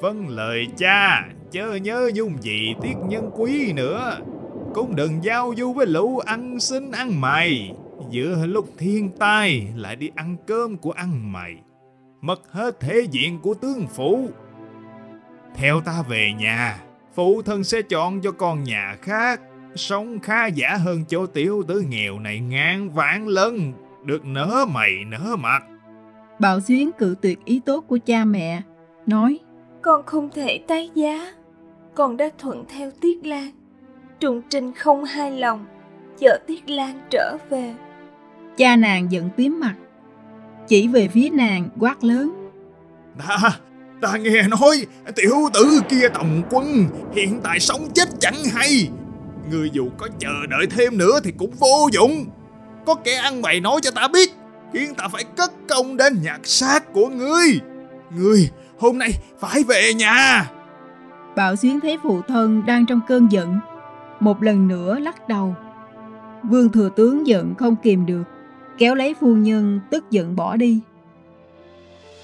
vâng 0.00 0.28
lời 0.28 0.66
cha 0.76 1.28
chớ 1.50 1.74
nhớ 1.82 2.10
nhung 2.14 2.42
gì 2.42 2.74
tiết 2.82 2.94
nhân 3.08 3.30
quý 3.36 3.72
nữa. 3.72 4.18
Cũng 4.74 4.96
đừng 4.96 5.24
giao 5.24 5.52
du 5.56 5.72
với 5.72 5.86
lũ 5.86 6.18
ăn 6.18 6.60
xin 6.60 6.90
ăn 6.90 7.20
mày. 7.20 7.74
Giữa 8.10 8.46
lúc 8.46 8.68
thiên 8.78 9.10
tai 9.18 9.68
lại 9.76 9.96
đi 9.96 10.10
ăn 10.14 10.36
cơm 10.46 10.76
của 10.76 10.90
ăn 10.90 11.32
mày. 11.32 11.54
Mất 12.20 12.52
hết 12.52 12.80
thể 12.80 13.06
diện 13.10 13.38
của 13.42 13.54
tướng 13.54 13.86
phủ 13.86 14.28
theo 15.60 15.80
ta 15.80 16.02
về 16.08 16.32
nhà, 16.38 16.78
phụ 17.14 17.42
thân 17.42 17.64
sẽ 17.64 17.82
chọn 17.82 18.20
cho 18.20 18.32
con 18.32 18.64
nhà 18.64 18.96
khác, 19.02 19.40
sống 19.74 20.18
khá 20.20 20.46
giả 20.46 20.76
hơn 20.76 21.04
chỗ 21.08 21.26
tiểu 21.26 21.62
tử 21.68 21.84
nghèo 21.88 22.18
này 22.18 22.40
ngàn 22.40 22.90
vạn 22.90 23.28
lần, 23.28 23.72
được 24.04 24.24
nở 24.24 24.64
mày 24.74 24.92
nở 25.06 25.36
mặt. 25.36 25.62
Bảo 26.38 26.60
Xuyến 26.60 26.90
cự 26.98 27.14
tuyệt 27.22 27.44
ý 27.44 27.60
tốt 27.66 27.84
của 27.88 27.98
cha 28.06 28.24
mẹ, 28.24 28.62
nói 29.06 29.38
Con 29.82 30.06
không 30.06 30.30
thể 30.34 30.60
tái 30.68 30.90
giá, 30.94 31.32
con 31.94 32.16
đã 32.16 32.28
thuận 32.38 32.64
theo 32.68 32.90
Tiết 33.00 33.26
Lan. 33.26 33.50
Trùng 34.20 34.42
Trình 34.50 34.72
không 34.74 35.04
hài 35.04 35.30
lòng, 35.30 35.66
chờ 36.18 36.38
Tiết 36.46 36.70
Lan 36.70 37.00
trở 37.10 37.36
về. 37.50 37.74
Cha 38.56 38.76
nàng 38.76 39.12
giận 39.12 39.30
tím 39.36 39.60
mặt, 39.60 39.74
chỉ 40.68 40.88
về 40.88 41.08
phía 41.08 41.28
nàng 41.32 41.68
quát 41.78 42.04
lớn. 42.04 42.50
Đã, 43.18 43.38
Ta 44.00 44.16
nghe 44.16 44.42
nói, 44.42 44.86
tiểu 45.16 45.34
tử 45.54 45.80
kia 45.88 46.08
tòng 46.14 46.42
quân, 46.50 46.86
Hiện 47.14 47.40
tại 47.44 47.60
sống 47.60 47.88
chết 47.94 48.08
chẳng 48.20 48.44
hay. 48.54 48.88
Người 49.50 49.70
dù 49.72 49.88
có 49.98 50.08
chờ 50.18 50.46
đợi 50.48 50.66
thêm 50.70 50.98
nữa 50.98 51.20
Thì 51.24 51.32
cũng 51.38 51.50
vô 51.58 51.88
dụng. 51.92 52.24
Có 52.86 52.94
kẻ 52.94 53.14
ăn 53.14 53.42
mày 53.42 53.60
nói 53.60 53.80
cho 53.82 53.90
ta 53.90 54.08
biết, 54.08 54.30
Khiến 54.72 54.94
ta 54.94 55.08
phải 55.08 55.24
cất 55.24 55.52
công 55.68 55.96
đến 55.96 56.18
nhặt 56.22 56.40
xác 56.44 56.92
của 56.92 57.08
ngươi. 57.08 57.60
Ngươi, 58.16 58.50
hôm 58.78 58.98
nay 58.98 59.10
phải 59.38 59.62
về 59.62 59.94
nhà. 59.94 60.50
Bảo 61.36 61.56
Xuyến 61.56 61.80
thấy 61.80 61.98
phụ 62.02 62.22
thân 62.28 62.62
đang 62.66 62.86
trong 62.86 63.00
cơn 63.08 63.28
giận, 63.30 63.58
Một 64.20 64.42
lần 64.42 64.68
nữa 64.68 64.98
lắc 64.98 65.28
đầu. 65.28 65.54
Vương 66.42 66.68
thừa 66.72 66.90
tướng 66.96 67.26
giận 67.26 67.54
không 67.54 67.76
kìm 67.82 68.06
được, 68.06 68.22
Kéo 68.78 68.94
lấy 68.94 69.14
phu 69.20 69.34
nhân, 69.34 69.80
tức 69.90 70.10
giận 70.10 70.36
bỏ 70.36 70.56
đi. 70.56 70.80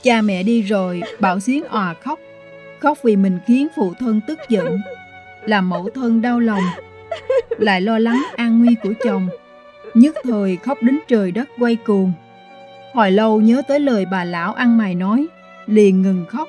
Cha 0.05 0.23
mẹ 0.23 0.43
đi 0.43 0.63
rồi, 0.63 1.03
Bảo 1.21 1.41
Xuyến 1.41 1.65
òa 1.65 1.95
khóc. 1.95 2.21
Khóc 2.81 2.99
vì 3.03 3.17
mình 3.17 3.39
khiến 3.47 3.69
phụ 3.77 3.95
thân 3.99 4.21
tức 4.27 4.39
giận, 4.49 4.79
làm 5.45 5.69
mẫu 5.69 5.91
thân 5.95 6.23
đau 6.23 6.41
lòng, 6.41 6.63
lại 7.59 7.81
lo 7.81 7.99
lắng 7.99 8.23
an 8.37 8.59
nguy 8.59 8.75
của 8.83 8.93
chồng. 9.05 9.29
Nhất 9.95 10.17
thời 10.25 10.57
khóc 10.57 10.79
đến 10.83 11.01
trời 11.09 11.31
đất 11.31 11.49
quay 11.59 11.77
cuồng. 11.77 12.13
Hồi 12.95 13.11
lâu 13.11 13.41
nhớ 13.41 13.63
tới 13.69 13.81
lời 13.81 14.07
bà 14.11 14.25
lão 14.25 14.53
ăn 14.53 14.79
mày 14.79 14.95
nói, 14.95 15.27
liền 15.67 16.03
ngừng 16.03 16.27
khóc. 16.29 16.49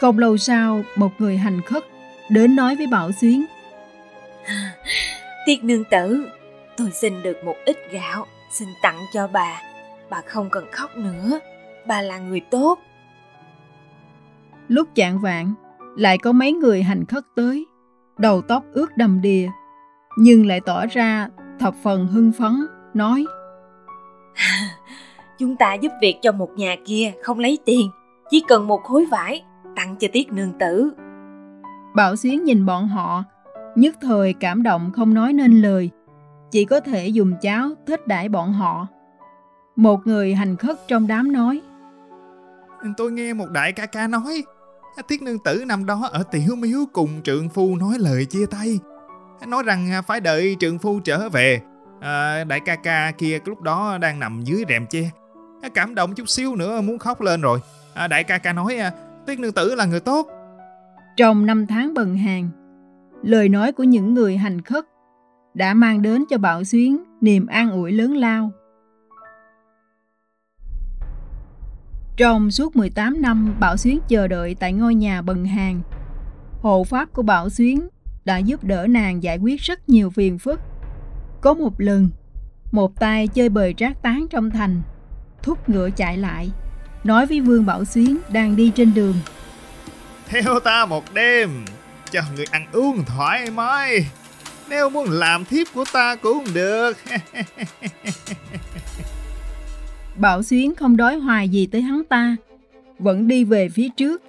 Không 0.00 0.18
lâu 0.18 0.36
sau, 0.36 0.82
một 0.96 1.12
người 1.18 1.36
hành 1.36 1.62
khất 1.62 1.84
đến 2.30 2.56
nói 2.56 2.76
với 2.76 2.86
Bảo 2.86 3.10
Xuyến. 3.20 3.44
Tiết 5.46 5.64
nương 5.64 5.84
tử, 5.84 6.26
tôi 6.76 6.90
xin 6.90 7.22
được 7.22 7.44
một 7.44 7.56
ít 7.64 7.76
gạo, 7.90 8.26
xin 8.58 8.68
tặng 8.82 8.98
cho 9.14 9.26
bà. 9.26 9.62
Bà 10.10 10.20
không 10.26 10.50
cần 10.50 10.64
khóc 10.72 10.96
nữa 10.96 11.40
bà 11.86 12.02
là 12.02 12.18
người 12.18 12.40
tốt. 12.40 12.78
Lúc 14.68 14.88
chạng 14.94 15.20
vạn, 15.20 15.54
lại 15.96 16.18
có 16.18 16.32
mấy 16.32 16.52
người 16.52 16.82
hành 16.82 17.04
khất 17.04 17.24
tới, 17.36 17.66
đầu 18.18 18.42
tóc 18.42 18.64
ướt 18.72 18.96
đầm 18.96 19.20
đìa, 19.22 19.48
nhưng 20.18 20.46
lại 20.46 20.60
tỏ 20.60 20.86
ra 20.86 21.28
thập 21.58 21.74
phần 21.82 22.06
hưng 22.06 22.32
phấn, 22.32 22.66
nói 22.94 23.24
Chúng 25.38 25.56
ta 25.56 25.74
giúp 25.74 25.92
việc 26.00 26.18
cho 26.22 26.32
một 26.32 26.50
nhà 26.56 26.76
kia 26.84 27.12
không 27.22 27.38
lấy 27.38 27.58
tiền, 27.64 27.90
chỉ 28.30 28.44
cần 28.48 28.66
một 28.66 28.82
khối 28.84 29.06
vải, 29.10 29.44
tặng 29.76 29.96
cho 29.96 30.08
tiết 30.12 30.32
nương 30.32 30.52
tử. 30.58 30.92
Bảo 31.94 32.16
Xuyến 32.16 32.44
nhìn 32.44 32.66
bọn 32.66 32.88
họ, 32.88 33.24
nhất 33.76 33.96
thời 34.00 34.32
cảm 34.32 34.62
động 34.62 34.90
không 34.92 35.14
nói 35.14 35.32
nên 35.32 35.62
lời, 35.62 35.90
chỉ 36.50 36.64
có 36.64 36.80
thể 36.80 37.08
dùng 37.08 37.34
cháo 37.40 37.68
thích 37.86 38.06
đãi 38.06 38.28
bọn 38.28 38.52
họ. 38.52 38.86
Một 39.76 40.06
người 40.06 40.34
hành 40.34 40.56
khất 40.56 40.76
trong 40.88 41.06
đám 41.06 41.32
nói 41.32 41.60
tôi 42.96 43.12
nghe 43.12 43.32
một 43.32 43.50
đại 43.50 43.72
ca 43.72 43.86
ca 43.86 44.06
nói 44.06 44.44
Tiết 45.08 45.22
nương 45.22 45.38
tử 45.38 45.64
nằm 45.66 45.86
đó 45.86 46.08
ở 46.12 46.22
tiểu 46.22 46.56
miếu 46.56 46.78
cùng 46.92 47.22
trượng 47.22 47.48
phu 47.48 47.76
nói 47.76 47.94
lời 47.98 48.24
chia 48.24 48.46
tay. 48.46 48.78
Nói 49.46 49.62
rằng 49.62 49.92
à, 49.92 50.02
phải 50.02 50.20
đợi 50.20 50.56
trượng 50.60 50.78
phu 50.78 51.00
trở 51.00 51.28
về. 51.28 51.60
À, 52.00 52.44
Đại 52.44 52.60
ca 52.60 52.76
ca 52.76 53.12
kia 53.18 53.38
lúc 53.44 53.62
đó 53.62 53.98
đang 53.98 54.20
nằm 54.20 54.42
dưới 54.44 54.64
rèm 54.68 54.86
che. 54.86 55.10
À, 55.62 55.68
cảm 55.74 55.94
động 55.94 56.14
chút 56.14 56.28
xíu 56.28 56.56
nữa 56.56 56.80
muốn 56.80 56.98
khóc 56.98 57.20
lên 57.20 57.40
rồi. 57.40 57.58
À, 57.94 58.08
Đại 58.08 58.24
ca 58.24 58.38
ca 58.38 58.52
nói 58.52 58.76
à, 58.76 58.92
Tiết 59.26 59.38
nương 59.38 59.52
tử 59.52 59.74
là 59.74 59.84
người 59.84 60.00
tốt. 60.00 60.28
Trong 61.16 61.46
năm 61.46 61.66
tháng 61.66 61.94
bần 61.94 62.16
hàng 62.16 62.48
Lời 63.22 63.48
nói 63.48 63.72
của 63.72 63.84
những 63.84 64.14
người 64.14 64.36
hành 64.36 64.62
khất 64.62 64.84
Đã 65.54 65.74
mang 65.74 66.02
đến 66.02 66.24
cho 66.30 66.38
Bảo 66.38 66.64
Xuyến 66.64 67.04
niềm 67.20 67.46
an 67.46 67.70
ủi 67.70 67.92
lớn 67.92 68.16
lao. 68.16 68.50
Trong 72.16 72.50
suốt 72.50 72.76
18 72.76 73.22
năm 73.22 73.56
Bảo 73.60 73.76
Xuyến 73.76 74.00
chờ 74.08 74.28
đợi 74.28 74.56
tại 74.60 74.72
ngôi 74.72 74.94
nhà 74.94 75.22
bần 75.22 75.44
hàng, 75.44 75.82
hộ 76.60 76.84
pháp 76.84 77.12
của 77.12 77.22
Bảo 77.22 77.50
Xuyến 77.50 77.88
đã 78.24 78.38
giúp 78.38 78.64
đỡ 78.64 78.86
nàng 78.86 79.22
giải 79.22 79.38
quyết 79.38 79.60
rất 79.60 79.88
nhiều 79.88 80.10
phiền 80.10 80.38
phức. 80.38 80.60
Có 81.40 81.54
một 81.54 81.80
lần, 81.80 82.08
một 82.72 83.00
tay 83.00 83.28
chơi 83.28 83.48
bời 83.48 83.74
trác 83.76 84.02
tán 84.02 84.26
trong 84.30 84.50
thành, 84.50 84.82
thúc 85.42 85.68
ngựa 85.68 85.90
chạy 85.90 86.18
lại, 86.18 86.50
nói 87.04 87.26
với 87.26 87.40
Vương 87.40 87.66
Bảo 87.66 87.84
Xuyến 87.84 88.18
đang 88.28 88.56
đi 88.56 88.72
trên 88.74 88.94
đường. 88.94 89.14
Theo 90.28 90.60
ta 90.60 90.86
một 90.86 91.14
đêm, 91.14 91.64
cho 92.10 92.20
người 92.36 92.46
ăn 92.50 92.66
uống 92.72 93.04
thoải 93.04 93.50
mái. 93.50 94.06
Nếu 94.68 94.90
muốn 94.90 95.10
làm 95.10 95.44
thiếp 95.44 95.66
của 95.74 95.84
ta 95.92 96.16
cũng 96.16 96.44
được. 96.54 96.96
Bảo 100.16 100.42
Xuyến 100.42 100.74
không 100.74 100.96
đói 100.96 101.18
hoài 101.18 101.48
gì 101.48 101.66
tới 101.66 101.82
hắn 101.82 102.02
ta, 102.08 102.36
vẫn 102.98 103.28
đi 103.28 103.44
về 103.44 103.68
phía 103.68 103.88
trước. 103.88 104.22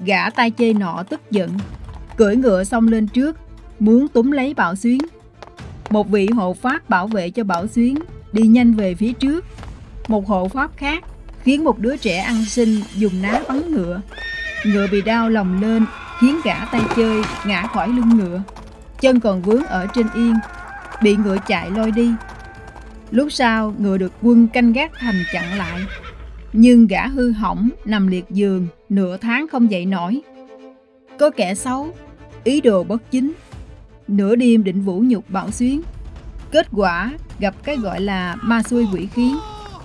Gã 0.00 0.30
tay 0.30 0.50
chơi 0.50 0.74
nọ 0.74 1.02
tức 1.08 1.20
giận, 1.30 1.50
cưỡi 2.16 2.36
ngựa 2.36 2.64
xông 2.64 2.88
lên 2.88 3.06
trước, 3.08 3.36
muốn 3.78 4.08
túm 4.08 4.30
lấy 4.30 4.54
Bảo 4.54 4.76
Xuyến. 4.76 4.98
Một 5.90 6.08
vị 6.10 6.28
hộ 6.34 6.54
pháp 6.54 6.88
bảo 6.88 7.06
vệ 7.06 7.30
cho 7.30 7.44
Bảo 7.44 7.66
Xuyến 7.66 7.98
đi 8.32 8.42
nhanh 8.42 8.74
về 8.74 8.94
phía 8.94 9.12
trước. 9.12 9.44
Một 10.08 10.26
hộ 10.26 10.48
pháp 10.48 10.76
khác 10.76 11.04
khiến 11.42 11.64
một 11.64 11.78
đứa 11.78 11.96
trẻ 11.96 12.18
ăn 12.18 12.44
xin 12.44 12.80
dùng 12.94 13.22
ná 13.22 13.40
bắn 13.48 13.70
ngựa. 13.74 14.00
Ngựa 14.64 14.86
bị 14.92 15.02
đau 15.02 15.30
lòng 15.30 15.60
lên 15.60 15.86
khiến 16.20 16.40
gã 16.44 16.64
tay 16.64 16.80
chơi 16.96 17.22
ngã 17.46 17.62
khỏi 17.62 17.88
lưng 17.88 18.18
ngựa. 18.18 18.42
Chân 19.00 19.20
còn 19.20 19.42
vướng 19.42 19.64
ở 19.64 19.86
trên 19.94 20.06
yên, 20.14 20.34
bị 21.02 21.16
ngựa 21.16 21.36
chạy 21.46 21.70
lôi 21.70 21.90
đi. 21.90 22.12
Lúc 23.10 23.32
sau 23.32 23.74
ngựa 23.78 23.98
được 23.98 24.12
quân 24.22 24.48
canh 24.48 24.72
gác 24.72 24.92
thành 24.98 25.24
chặn 25.32 25.58
lại. 25.58 25.80
Nhưng 26.52 26.86
gã 26.86 27.06
hư 27.06 27.32
hỏng 27.32 27.70
nằm 27.84 28.06
liệt 28.06 28.24
giường 28.30 28.66
nửa 28.88 29.16
tháng 29.16 29.46
không 29.52 29.70
dậy 29.70 29.86
nổi. 29.86 30.20
Có 31.18 31.30
kẻ 31.30 31.54
xấu, 31.54 31.88
ý 32.44 32.60
đồ 32.60 32.84
bất 32.84 33.10
chính. 33.10 33.32
Nửa 34.08 34.36
đêm 34.36 34.64
định 34.64 34.82
vũ 34.82 35.02
nhục 35.06 35.30
Bảo 35.30 35.50
Xuyến. 35.50 35.82
Kết 36.50 36.66
quả 36.72 37.12
gặp 37.38 37.54
cái 37.64 37.76
gọi 37.76 38.00
là 38.00 38.36
ma 38.42 38.62
xuôi 38.62 38.86
quỷ 38.92 39.08
khiến, 39.14 39.36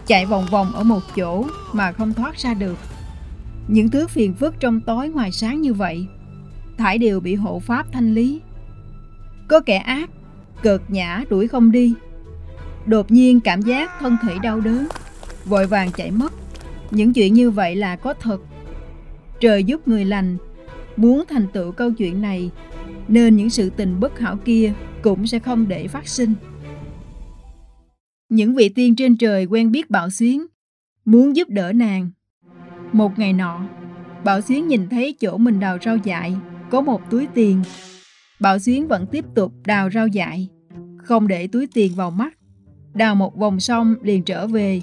chạy 0.08 0.26
vòng 0.26 0.46
vòng 0.52 0.74
ở 0.74 0.84
một 0.84 1.02
chỗ 1.16 1.46
mà 1.74 1.92
không 1.92 2.14
thoát 2.14 2.38
ra 2.38 2.54
được. 2.54 2.78
Những 3.68 3.90
thứ 3.90 4.08
phiền 4.08 4.34
phức 4.34 4.60
trong 4.60 4.82
tối 4.82 5.10
ngoài 5.10 5.32
sáng 5.32 5.62
như 5.62 5.74
vậy, 5.74 6.06
thải 6.78 6.98
đều 6.98 7.20
bị 7.20 7.36
hộ 7.36 7.60
pháp 7.60 7.86
thanh 7.92 8.14
lý. 8.14 8.42
Có 9.48 9.60
kẻ 9.60 9.78
ác, 9.78 10.10
cợt 10.62 10.82
nhã 10.88 11.24
đuổi 11.30 11.48
không 11.48 11.72
đi. 11.72 11.94
Đột 12.86 13.12
nhiên 13.12 13.40
cảm 13.40 13.62
giác 13.62 13.92
thân 14.00 14.18
thể 14.22 14.40
đau 14.44 14.60
đớn, 14.60 14.88
vội 15.46 15.68
vàng 15.68 15.92
chạy 15.92 16.12
mất. 16.12 16.34
Những 16.92 17.14
chuyện 17.14 17.34
như 17.34 17.52
vậy 17.52 17.76
là 17.76 17.96
có 17.96 18.14
thật. 18.14 18.42
Trời 19.40 19.64
giúp 19.64 19.88
người 19.88 20.06
lành, 20.06 20.38
muốn 20.98 21.24
thành 21.30 21.48
tựu 21.54 21.72
câu 21.72 21.92
chuyện 21.92 22.22
này, 22.22 22.52
nên 23.08 23.36
những 23.36 23.50
sự 23.50 23.70
tình 23.70 24.00
bất 24.00 24.20
hảo 24.20 24.38
kia 24.46 24.74
cũng 25.02 25.28
sẽ 25.28 25.40
không 25.40 25.68
để 25.68 25.88
phát 25.88 26.08
sinh. 26.08 26.34
Những 28.30 28.56
vị 28.56 28.70
tiên 28.70 28.96
trên 28.96 29.18
trời 29.18 29.46
quen 29.46 29.72
biết 29.72 29.90
Bảo 29.90 30.10
Xuyến, 30.10 30.46
muốn 31.06 31.36
giúp 31.36 31.50
đỡ 31.50 31.74
nàng. 31.74 32.10
Một 32.92 33.20
ngày 33.20 33.34
nọ, 33.34 33.62
Bảo 34.24 34.42
Xuyến 34.42 34.68
nhìn 34.68 34.90
thấy 34.90 35.16
chỗ 35.20 35.38
mình 35.38 35.60
đào 35.60 35.78
rau 35.86 35.98
dại, 35.98 36.36
có 36.70 36.82
một 36.82 37.10
túi 37.10 37.28
tiền. 37.34 37.64
Bảo 38.40 38.60
Xuyến 38.60 38.88
vẫn 38.88 39.06
tiếp 39.12 39.26
tục 39.36 39.54
đào 39.66 39.90
rau 39.90 40.08
dại, 40.08 40.50
không 40.98 41.28
để 41.28 41.48
túi 41.48 41.68
tiền 41.74 41.92
vào 41.96 42.12
mắt. 42.12 42.34
Đào 42.94 43.16
một 43.16 43.36
vòng 43.36 43.60
xong 43.60 43.96
liền 44.02 44.24
trở 44.24 44.48
về. 44.48 44.82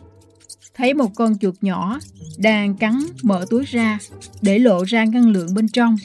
Thấy 0.74 0.94
một 0.94 1.10
con 1.16 1.38
chuột 1.38 1.54
nhỏ 1.60 1.98
đang 2.38 2.76
cắn 2.76 2.98
mở 3.22 3.44
túi 3.50 3.64
ra 3.64 3.98
để 4.42 4.58
lộ 4.58 4.84
ra 4.84 5.04
ngân 5.04 5.32
lượng 5.32 5.54
bên 5.54 5.68
trong. 5.68 5.96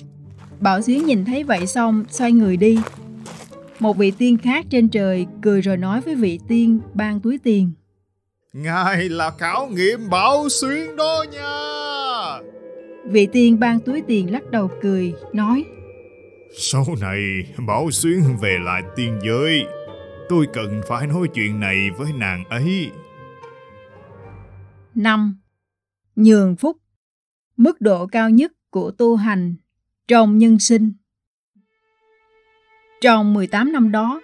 Bảo 0.59 0.81
Xuyến 0.81 1.05
nhìn 1.05 1.25
thấy 1.25 1.43
vậy 1.43 1.67
xong 1.67 2.05
xoay 2.09 2.31
người 2.31 2.57
đi 2.57 2.77
một 3.79 3.97
vị 3.97 4.11
tiên 4.11 4.37
khác 4.37 4.65
trên 4.69 4.89
trời 4.89 5.25
cười 5.41 5.61
rồi 5.61 5.77
nói 5.77 6.01
với 6.01 6.15
vị 6.15 6.39
tiên 6.47 6.79
ban 6.93 7.19
túi 7.19 7.37
tiền. 7.43 7.71
Ngài 8.53 9.09
là 9.09 9.31
khảo 9.37 9.67
nghiệm 9.67 10.09
bảo 10.09 10.49
xuyên 10.49 10.95
đó 10.95 11.25
nha. 11.33 11.51
Vị 13.11 13.27
tiên 13.33 13.59
ban 13.59 13.79
túi 13.79 14.01
tiền 14.07 14.31
lắc 14.31 14.51
đầu 14.51 14.69
cười, 14.81 15.13
nói. 15.33 15.63
Sau 16.57 16.85
này 17.01 17.19
bảo 17.67 17.91
xuyên 17.91 18.21
về 18.41 18.57
lại 18.65 18.81
tiên 18.95 19.19
giới, 19.25 19.63
tôi 20.29 20.47
cần 20.53 20.81
phải 20.87 21.07
nói 21.07 21.27
chuyện 21.33 21.59
này 21.59 21.89
với 21.97 22.13
nàng 22.13 22.45
ấy. 22.45 22.91
năm 24.95 25.37
Nhường 26.15 26.55
phúc 26.55 26.77
Mức 27.57 27.81
độ 27.81 28.07
cao 28.07 28.29
nhất 28.29 28.51
của 28.69 28.91
tu 28.91 29.15
hành 29.15 29.55
trong 30.07 30.37
nhân 30.37 30.59
sinh 30.59 30.93
trong 33.05 33.33
18 33.33 33.71
năm 33.71 33.91
đó, 33.91 34.21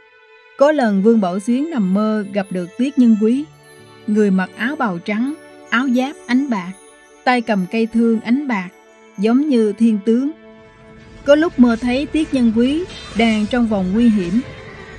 có 0.58 0.72
lần 0.72 1.04
Vương 1.04 1.22
Bảo 1.22 1.40
Xuyến 1.40 1.70
nằm 1.70 1.94
mơ 1.94 2.26
gặp 2.34 2.48
được 2.50 2.70
Tiết 2.78 3.00
Nhân 3.00 3.16
Quý, 3.22 3.44
người 4.08 4.32
mặc 4.32 4.50
áo 4.58 4.76
bào 4.76 5.00
trắng, 5.00 5.34
áo 5.70 5.88
giáp 5.96 6.16
ánh 6.26 6.50
bạc, 6.50 6.72
tay 7.24 7.42
cầm 7.42 7.66
cây 7.72 7.88
thương 7.94 8.22
ánh 8.22 8.48
bạc, 8.48 8.70
giống 9.18 9.50
như 9.50 9.74
thiên 9.74 10.00
tướng. 10.06 10.32
Có 11.26 11.36
lúc 11.36 11.60
mơ 11.60 11.76
thấy 11.82 12.06
Tiết 12.06 12.34
Nhân 12.34 12.54
Quý 12.56 12.84
đang 13.18 13.46
trong 13.48 13.68
vòng 13.68 13.86
nguy 13.94 14.10
hiểm. 14.10 14.42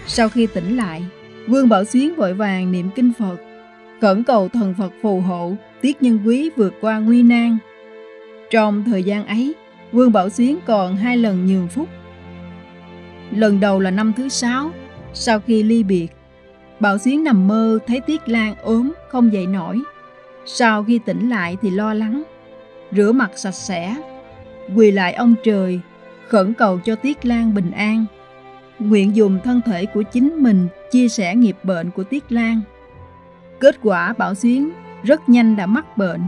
Sau 0.07 0.29
khi 0.29 0.47
tỉnh 0.47 0.77
lại, 0.77 1.05
Vương 1.49 1.69
Bảo 1.69 1.85
Xuyến 1.85 2.15
vội 2.17 2.35
vàng 2.35 2.73
niệm 2.73 2.91
kinh 2.95 3.13
Phật, 3.19 3.37
khẩn 4.01 4.25
cầu 4.25 4.49
thần 4.49 4.75
Phật 4.79 4.93
phù 5.03 5.21
hộ 5.21 5.55
Tiết 5.81 6.03
Nhân 6.03 6.19
Quý 6.27 6.51
vượt 6.57 6.75
qua 6.81 6.99
nguy 6.99 7.23
nan. 7.23 7.59
Trong 8.51 8.85
thời 8.85 9.03
gian 9.03 9.27
ấy, 9.27 9.55
Vương 9.93 10.13
Bảo 10.13 10.29
Xuyến 10.29 10.59
còn 10.67 10.97
hai 10.97 11.17
lần 11.17 11.47
nhường 11.47 11.69
phúc 11.69 11.89
Lần 13.37 13.61
đầu 13.61 13.81
là 13.81 13.91
năm 13.91 14.13
thứ 14.17 14.29
sáu, 14.29 14.71
sau 15.15 15.41
khi 15.41 15.63
ly 15.63 15.83
biệt. 15.83 16.09
Bảo 16.81 16.99
Xuyến 16.99 17.25
nằm 17.25 17.49
mơ 17.49 17.79
thấy 17.87 18.01
Tiết 18.01 18.29
Lan 18.29 18.55
ốm, 18.63 18.93
không 19.09 19.33
dậy 19.33 19.47
nổi. 19.47 19.81
Sau 20.47 20.85
khi 20.85 21.01
tỉnh 21.07 21.31
lại 21.31 21.57
thì 21.63 21.71
lo 21.71 21.95
lắng, 21.95 22.23
rửa 22.93 23.13
mặt 23.13 23.31
sạch 23.37 23.55
sẽ, 23.55 23.97
quỳ 24.77 24.91
lại 24.91 25.13
ông 25.13 25.35
trời, 25.45 25.81
khẩn 26.29 26.55
cầu 26.55 26.81
cho 26.85 26.95
Tiết 26.95 27.25
Lan 27.25 27.55
bình 27.55 27.71
an. 27.71 28.05
Nguyện 28.83 29.17
dùng 29.17 29.39
thân 29.45 29.61
thể 29.65 29.87
của 29.87 30.03
chính 30.03 30.43
mình 30.43 30.69
chia 30.91 31.09
sẻ 31.09 31.35
nghiệp 31.35 31.57
bệnh 31.63 31.91
của 31.91 32.05
Tiết 32.05 32.33
Lan. 32.33 32.61
Kết 33.61 33.77
quả 33.83 34.15
Bảo 34.19 34.35
Xuyến 34.35 34.71
rất 35.03 35.29
nhanh 35.29 35.57
đã 35.57 35.67
mắc 35.67 35.97
bệnh. 35.97 36.21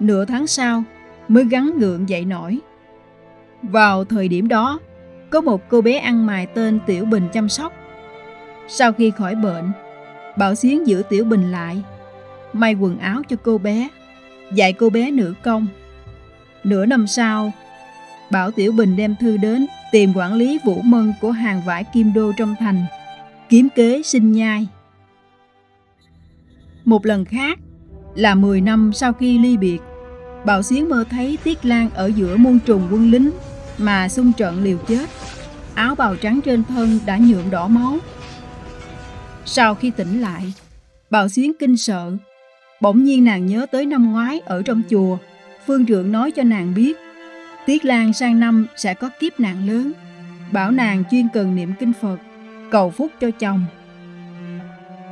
Nửa 0.00 0.24
tháng 0.24 0.46
sau 0.46 0.82
mới 1.28 1.44
gắn 1.44 1.78
gượng 1.78 2.08
dậy 2.08 2.24
nổi. 2.24 2.58
Vào 3.62 4.04
thời 4.04 4.28
điểm 4.28 4.48
đó, 4.48 4.78
có 5.30 5.40
một 5.40 5.68
cô 5.68 5.80
bé 5.80 5.98
ăn 5.98 6.26
mài 6.26 6.46
tên 6.46 6.78
Tiểu 6.86 7.04
Bình 7.04 7.28
chăm 7.32 7.48
sóc. 7.48 7.72
Sau 8.68 8.92
khi 8.92 9.10
khỏi 9.10 9.34
bệnh, 9.34 9.72
Bảo 10.38 10.54
Xuyến 10.54 10.86
giữ 10.86 11.02
Tiểu 11.08 11.24
Bình 11.24 11.50
lại, 11.50 11.82
may 12.52 12.74
quần 12.74 12.98
áo 12.98 13.22
cho 13.28 13.36
cô 13.42 13.58
bé, 13.58 13.88
dạy 14.54 14.72
cô 14.72 14.90
bé 14.90 15.10
nữ 15.10 15.34
công. 15.42 15.66
Nửa 16.64 16.86
năm 16.86 17.06
sau, 17.06 17.52
Bảo 18.32 18.50
Tiểu 18.50 18.72
Bình 18.72 18.96
đem 18.96 19.16
thư 19.20 19.36
đến 19.36 19.66
tìm 19.92 20.12
quản 20.16 20.34
lý 20.34 20.58
Vũ 20.64 20.82
Mân 20.82 21.12
của 21.20 21.30
hàng 21.30 21.62
vải 21.66 21.84
Kim 21.84 22.12
Đô 22.12 22.32
trong 22.36 22.54
thành, 22.60 22.84
kiếm 23.48 23.68
kế 23.74 24.02
sinh 24.02 24.32
nhai. 24.32 24.66
Một 26.84 27.06
lần 27.06 27.24
khác, 27.24 27.58
là 28.14 28.34
10 28.34 28.60
năm 28.60 28.92
sau 28.94 29.12
khi 29.12 29.38
ly 29.38 29.56
biệt, 29.56 29.78
Bảo 30.44 30.62
Xuyến 30.62 30.88
mơ 30.88 31.04
thấy 31.10 31.38
Tiết 31.44 31.64
Lan 31.64 31.90
ở 31.94 32.06
giữa 32.06 32.36
muôn 32.36 32.58
trùng 32.58 32.88
quân 32.90 33.10
lính 33.10 33.30
mà 33.78 34.08
xung 34.08 34.32
trận 34.32 34.62
liều 34.64 34.78
chết. 34.88 35.06
Áo 35.74 35.94
bào 35.94 36.16
trắng 36.16 36.40
trên 36.44 36.64
thân 36.64 36.98
đã 37.06 37.16
nhuộm 37.16 37.50
đỏ 37.50 37.68
máu. 37.68 37.98
Sau 39.44 39.74
khi 39.74 39.90
tỉnh 39.90 40.20
lại, 40.20 40.52
Bảo 41.10 41.28
Xuyến 41.28 41.52
kinh 41.60 41.76
sợ. 41.76 42.16
Bỗng 42.80 43.04
nhiên 43.04 43.24
nàng 43.24 43.46
nhớ 43.46 43.66
tới 43.72 43.86
năm 43.86 44.12
ngoái 44.12 44.40
ở 44.40 44.62
trong 44.62 44.82
chùa, 44.90 45.18
phương 45.66 45.86
trượng 45.86 46.12
nói 46.12 46.30
cho 46.30 46.42
nàng 46.42 46.74
biết, 46.74 46.96
Tiết 47.66 47.84
Lan 47.84 48.12
sang 48.12 48.40
năm 48.40 48.66
sẽ 48.76 48.94
có 48.94 49.10
kiếp 49.20 49.40
nạn 49.40 49.66
lớn, 49.66 49.92
bảo 50.52 50.70
nàng 50.70 51.04
chuyên 51.10 51.28
cần 51.32 51.54
niệm 51.54 51.72
kinh 51.80 51.92
Phật, 52.00 52.16
cầu 52.70 52.90
phúc 52.90 53.12
cho 53.20 53.30
chồng. 53.30 53.64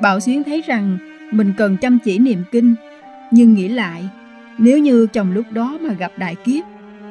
Bảo 0.03 0.21
Xuyến 0.21 0.45
thấy 0.45 0.63
rằng 0.67 0.99
mình 1.33 1.53
cần 1.57 1.77
chăm 1.77 1.99
chỉ 1.99 2.19
niệm 2.19 2.43
kinh, 2.53 2.75
nhưng 3.31 3.55
nghĩ 3.55 3.69
lại, 3.69 4.09
nếu 4.59 4.79
như 4.79 5.07
chồng 5.07 5.33
lúc 5.33 5.47
đó 5.53 5.79
mà 5.81 5.93
gặp 5.93 6.13
đại 6.17 6.35
kiếp, 6.35 6.65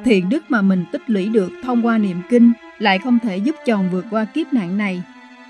thiện 0.04 0.28
đức 0.28 0.44
mà 0.50 0.62
mình 0.62 0.84
tích 0.92 1.02
lũy 1.06 1.28
được 1.28 1.52
thông 1.64 1.86
qua 1.86 1.98
niệm 1.98 2.22
kinh 2.30 2.52
lại 2.78 2.98
không 2.98 3.18
thể 3.18 3.36
giúp 3.36 3.56
chồng 3.66 3.88
vượt 3.92 4.06
qua 4.10 4.24
kiếp 4.24 4.52
nạn 4.52 4.78
này. 4.78 5.02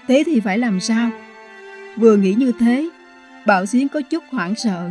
Thế 0.08 0.22
thì 0.26 0.40
phải 0.40 0.58
làm 0.58 0.80
sao? 0.80 1.10
Vừa 1.96 2.16
nghĩ 2.16 2.34
như 2.34 2.52
thế, 2.60 2.88
Bảo 3.46 3.66
Xuyến 3.66 3.88
có 3.88 4.00
chút 4.02 4.24
hoảng 4.30 4.54
sợ, 4.54 4.90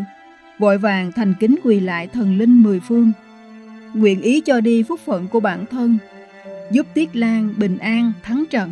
vội 0.59 0.77
vàng 0.77 1.11
thành 1.11 1.33
kính 1.39 1.55
quỳ 1.63 1.79
lại 1.79 2.07
thần 2.07 2.37
linh 2.37 2.63
mười 2.63 2.79
phương. 2.79 3.11
Nguyện 3.93 4.21
ý 4.21 4.41
cho 4.41 4.61
đi 4.61 4.83
phúc 4.83 4.99
phận 5.05 5.27
của 5.27 5.39
bản 5.39 5.65
thân, 5.71 5.97
giúp 6.71 6.85
Tiết 6.93 7.15
Lan 7.15 7.53
bình 7.57 7.77
an 7.77 8.11
thắng 8.23 8.43
trận. 8.49 8.71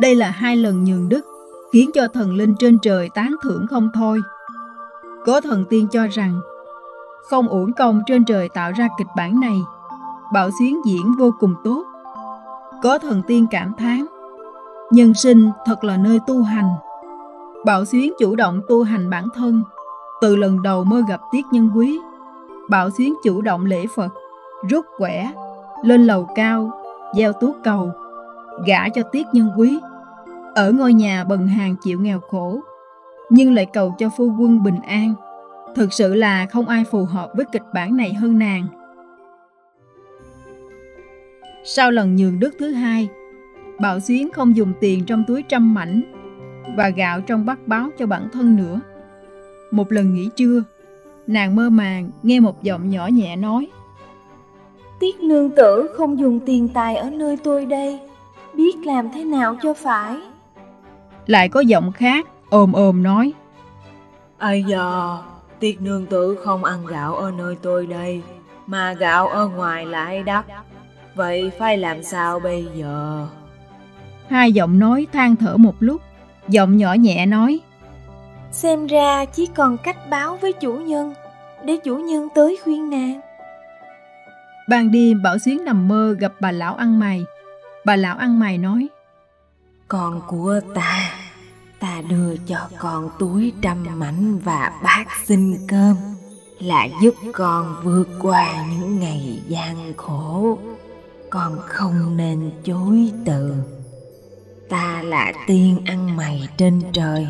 Đây 0.00 0.14
là 0.14 0.30
hai 0.30 0.56
lần 0.56 0.84
nhường 0.84 1.08
đức, 1.08 1.24
khiến 1.72 1.90
cho 1.94 2.08
thần 2.08 2.34
linh 2.34 2.54
trên 2.58 2.78
trời 2.82 3.08
tán 3.14 3.34
thưởng 3.42 3.66
không 3.70 3.90
thôi. 3.94 4.20
Có 5.24 5.40
thần 5.40 5.64
tiên 5.70 5.88
cho 5.92 6.06
rằng 6.06 6.40
không 7.28 7.48
uổng 7.48 7.72
công 7.72 8.02
trên 8.06 8.24
trời 8.24 8.48
tạo 8.48 8.72
ra 8.72 8.88
kịch 8.98 9.06
bản 9.16 9.40
này. 9.40 9.58
Bảo 10.32 10.50
Xuyến 10.58 10.80
diễn 10.86 11.12
vô 11.18 11.34
cùng 11.40 11.54
tốt. 11.64 11.84
Có 12.82 12.98
thần 12.98 13.22
tiên 13.26 13.46
cảm 13.50 13.72
thán, 13.78 14.06
nhân 14.90 15.14
sinh 15.14 15.50
thật 15.66 15.84
là 15.84 15.96
nơi 15.96 16.18
tu 16.26 16.42
hành. 16.42 16.70
Bảo 17.64 17.84
Xuyến 17.84 18.12
chủ 18.18 18.36
động 18.36 18.60
tu 18.68 18.82
hành 18.82 19.10
bản 19.10 19.28
thân, 19.34 19.62
từ 20.20 20.36
lần 20.36 20.62
đầu 20.62 20.84
mơ 20.84 21.02
gặp 21.08 21.20
Tiết 21.32 21.46
Nhân 21.52 21.70
Quý. 21.74 21.98
Bảo 22.68 22.90
Xuyến 22.90 23.14
chủ 23.24 23.40
động 23.40 23.66
lễ 23.66 23.86
Phật, 23.96 24.08
rút 24.70 24.86
quẻ, 24.98 25.32
lên 25.84 26.06
lầu 26.06 26.28
cao, 26.34 26.70
gieo 27.16 27.32
tuốt 27.32 27.54
cầu, 27.64 27.90
gả 28.66 28.88
cho 28.88 29.02
Tiết 29.02 29.26
Nhân 29.32 29.50
Quý. 29.56 29.78
Ở 30.54 30.72
ngôi 30.72 30.92
nhà 30.92 31.24
bần 31.24 31.46
hàng 31.46 31.76
chịu 31.82 32.00
nghèo 32.00 32.20
khổ, 32.20 32.60
nhưng 33.30 33.54
lại 33.54 33.66
cầu 33.66 33.94
cho 33.98 34.08
phu 34.16 34.24
quân 34.40 34.62
bình 34.62 34.80
an. 34.86 35.14
Thực 35.74 35.92
sự 35.92 36.14
là 36.14 36.46
không 36.46 36.68
ai 36.68 36.84
phù 36.84 37.04
hợp 37.04 37.30
với 37.34 37.44
kịch 37.52 37.62
bản 37.74 37.96
này 37.96 38.14
hơn 38.14 38.38
nàng. 38.38 38.66
Sau 41.64 41.90
lần 41.90 42.16
nhường 42.16 42.40
đức 42.40 42.54
thứ 42.58 42.72
hai, 42.72 43.08
Bảo 43.80 44.00
Xuyến 44.00 44.32
không 44.32 44.56
dùng 44.56 44.72
tiền 44.80 45.04
trong 45.04 45.24
túi 45.26 45.42
trăm 45.42 45.74
mảnh 45.74 46.02
và 46.76 46.88
gạo 46.88 47.20
trong 47.20 47.46
bát 47.46 47.58
báo 47.68 47.88
cho 47.98 48.06
bản 48.06 48.28
thân 48.32 48.56
nữa. 48.56 48.80
Một 49.70 49.92
lần 49.92 50.14
nghỉ 50.14 50.28
trưa, 50.36 50.62
nàng 51.26 51.56
mơ 51.56 51.70
màng 51.70 52.10
nghe 52.22 52.40
một 52.40 52.62
giọng 52.62 52.90
nhỏ 52.90 53.06
nhẹ 53.06 53.36
nói 53.36 53.68
Tiết 55.00 55.20
nương 55.20 55.50
tử 55.50 55.90
không 55.96 56.18
dùng 56.18 56.40
tiền 56.46 56.68
tài 56.68 56.96
ở 56.96 57.10
nơi 57.10 57.36
tôi 57.44 57.66
đây, 57.66 58.00
biết 58.54 58.76
làm 58.84 59.08
thế 59.14 59.24
nào 59.24 59.56
cho 59.62 59.74
phải. 59.74 60.16
Lại 61.26 61.48
có 61.48 61.60
giọng 61.60 61.92
khác 61.92 62.26
ồm 62.50 62.72
ồm 62.72 63.02
nói 63.02 63.32
Ây 64.38 64.64
da, 64.68 65.18
tiết 65.60 65.80
nương 65.80 66.06
tử 66.06 66.38
không 66.44 66.64
ăn 66.64 66.86
gạo 66.86 67.14
ở 67.14 67.30
nơi 67.30 67.56
tôi 67.62 67.86
đây, 67.86 68.22
mà 68.66 68.92
gạo 68.92 69.28
ở 69.28 69.48
ngoài 69.48 69.86
lại 69.86 70.22
đắt. 70.22 70.44
Vậy 71.14 71.50
phải 71.58 71.78
làm 71.78 72.02
sao 72.02 72.40
bây 72.40 72.66
giờ? 72.74 73.26
Hai 74.28 74.52
giọng 74.52 74.78
nói 74.78 75.06
than 75.12 75.36
thở 75.36 75.56
một 75.56 75.74
lúc, 75.80 76.02
giọng 76.48 76.76
nhỏ 76.76 76.94
nhẹ 76.94 77.26
nói 77.26 77.60
Xem 78.52 78.86
ra 78.86 79.24
chỉ 79.24 79.46
còn 79.46 79.76
cách 79.78 80.10
báo 80.10 80.36
với 80.36 80.52
chủ 80.52 80.72
nhân, 80.72 81.14
để 81.64 81.76
chủ 81.84 81.96
nhân 81.96 82.28
tới 82.34 82.58
khuyên 82.64 82.90
nàng. 82.90 83.20
Ban 84.68 84.90
đêm 84.90 85.22
Bảo 85.22 85.38
Xuyến 85.38 85.64
nằm 85.64 85.88
mơ 85.88 86.16
gặp 86.18 86.32
bà 86.40 86.52
lão 86.52 86.74
ăn 86.74 86.98
mày. 86.98 87.24
Bà 87.84 87.96
lão 87.96 88.16
ăn 88.16 88.38
mày 88.38 88.58
nói 88.58 88.88
Con 89.88 90.20
của 90.26 90.60
ta, 90.74 91.10
ta 91.80 92.02
đưa 92.08 92.36
cho 92.36 92.68
con 92.78 93.10
túi 93.18 93.52
trăm 93.62 93.86
mảnh 93.98 94.38
và 94.38 94.72
bát 94.82 95.04
xin 95.24 95.56
cơm 95.68 95.96
là 96.58 96.88
giúp 97.02 97.14
con 97.32 97.76
vượt 97.82 98.08
qua 98.22 98.66
những 98.70 99.00
ngày 99.00 99.42
gian 99.48 99.92
khổ 99.96 100.58
con 101.30 101.58
không 101.66 102.16
nên 102.16 102.50
chối 102.64 103.12
từ 103.24 103.54
ta 104.68 105.02
là 105.04 105.32
tiên 105.46 105.80
ăn 105.86 106.16
mày 106.16 106.48
trên 106.56 106.82
trời 106.92 107.26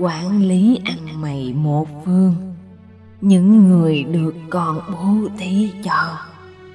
quản 0.00 0.42
lý 0.42 0.80
ăn 0.84 1.20
mày 1.20 1.52
một 1.52 1.88
phương. 2.04 2.54
Những 3.20 3.68
người 3.68 4.02
được 4.02 4.34
con 4.50 4.80
bố 4.92 5.28
thí 5.38 5.70
cho 5.84 6.18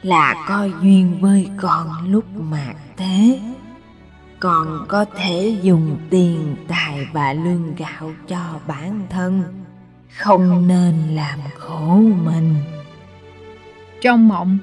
là 0.01 0.45
có 0.47 0.67
duyên 0.81 1.17
với 1.21 1.49
con 1.57 1.87
lúc 2.11 2.25
mạt 2.35 2.75
thế. 2.97 3.39
Còn 4.39 4.85
có 4.87 5.05
thể 5.05 5.57
dùng 5.61 5.97
tiền, 6.09 6.55
tài 6.67 7.07
và 7.13 7.33
lương 7.33 7.75
gạo 7.75 8.11
cho 8.27 8.59
bản 8.67 9.01
thân, 9.09 9.43
không 10.17 10.67
nên 10.67 10.95
làm 11.15 11.39
khổ 11.57 12.01
mình. 12.23 12.55
Trong 14.01 14.27
mộng, 14.27 14.57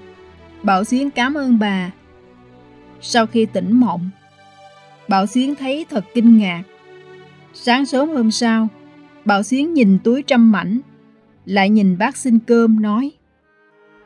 bảo 0.62 0.84
xuyến 0.84 1.10
cảm 1.10 1.34
ơn 1.34 1.58
bà. 1.58 1.90
Sau 3.00 3.26
khi 3.26 3.46
tỉnh 3.46 3.80
mộng, 3.80 4.10
bảo 5.08 5.26
xuyến 5.26 5.54
thấy 5.54 5.86
thật 5.90 6.04
kinh 6.14 6.38
ngạc 6.38 6.62
sáng 7.54 7.86
sớm 7.86 8.08
hôm 8.08 8.30
sau 8.30 8.68
bảo 9.24 9.42
xuyến 9.42 9.74
nhìn 9.74 9.98
túi 10.04 10.22
trăm 10.22 10.52
mảnh 10.52 10.80
lại 11.44 11.70
nhìn 11.70 11.98
bác 11.98 12.16
xin 12.16 12.38
cơm 12.38 12.82
nói 12.82 13.10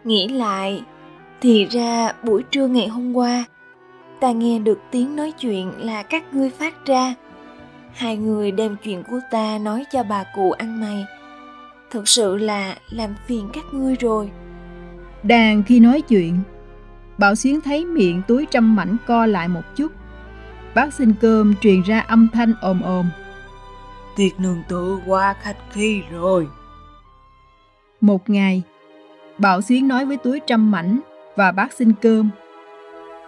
nghĩ 0.05 0.29
lại 0.29 0.83
thì 1.41 1.65
ra 1.65 2.13
buổi 2.23 2.43
trưa 2.51 2.67
ngày 2.67 2.89
hôm 2.89 3.17
qua 3.17 3.45
ta 4.21 4.33
nghe 4.33 4.59
được 4.59 4.79
tiếng 4.91 5.17
nói 5.17 5.33
chuyện 5.41 5.73
là 5.79 6.03
các 6.03 6.35
ngươi 6.35 6.51
phát 6.51 6.87
ra. 6.87 7.15
Hai 7.95 8.17
người 8.17 8.51
đem 8.51 8.77
chuyện 8.85 9.03
của 9.11 9.21
ta 9.31 9.59
nói 9.59 9.85
cho 9.93 10.03
bà 10.03 10.25
cụ 10.35 10.51
ăn 10.53 10.81
mày. 10.81 11.05
Thực 11.91 12.09
sự 12.09 12.37
là 12.37 12.77
làm 12.91 13.15
phiền 13.27 13.49
các 13.53 13.65
ngươi 13.73 13.97
rồi. 14.01 14.31
Đang 15.23 15.63
khi 15.63 15.81
nói 15.81 16.01
chuyện 16.01 16.39
bảo 17.19 17.35
xuyến 17.35 17.61
thấy 17.61 17.85
miệng 17.85 18.23
túi 18.29 18.47
trăm 18.51 18.77
mảnh 18.77 18.97
co 19.07 19.27
lại 19.27 19.49
một 19.49 19.77
chút. 19.77 19.93
Bác 20.75 20.95
xin 20.95 21.13
cơm 21.21 21.55
truyền 21.61 21.83
ra 21.83 22.01
âm 22.01 22.29
thanh 22.33 22.55
ồm 22.61 22.81
ồm 22.81 23.07
tiệc 24.17 24.41
nương 24.41 24.63
tử 24.69 24.99
quá 25.07 25.35
khách 25.41 25.57
khí 25.71 26.03
rồi. 26.11 26.49
Một 28.01 28.31
ngày 28.31 28.63
bảo 29.39 29.63
xuyến 29.63 29.89
nói 29.89 30.07
với 30.07 30.17
túi 30.17 30.41
trăm 30.47 30.71
mảnh 30.71 31.01
và 31.37 31.53
bác 31.53 31.73
xin 31.73 31.93
cơm. 32.03 32.31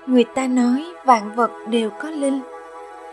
Người 0.06 0.24
ta 0.34 0.46
nói 0.46 0.84
vạn 1.04 1.34
vật 1.34 1.50
đều 1.70 1.90
có 1.90 2.10
linh. 2.10 2.40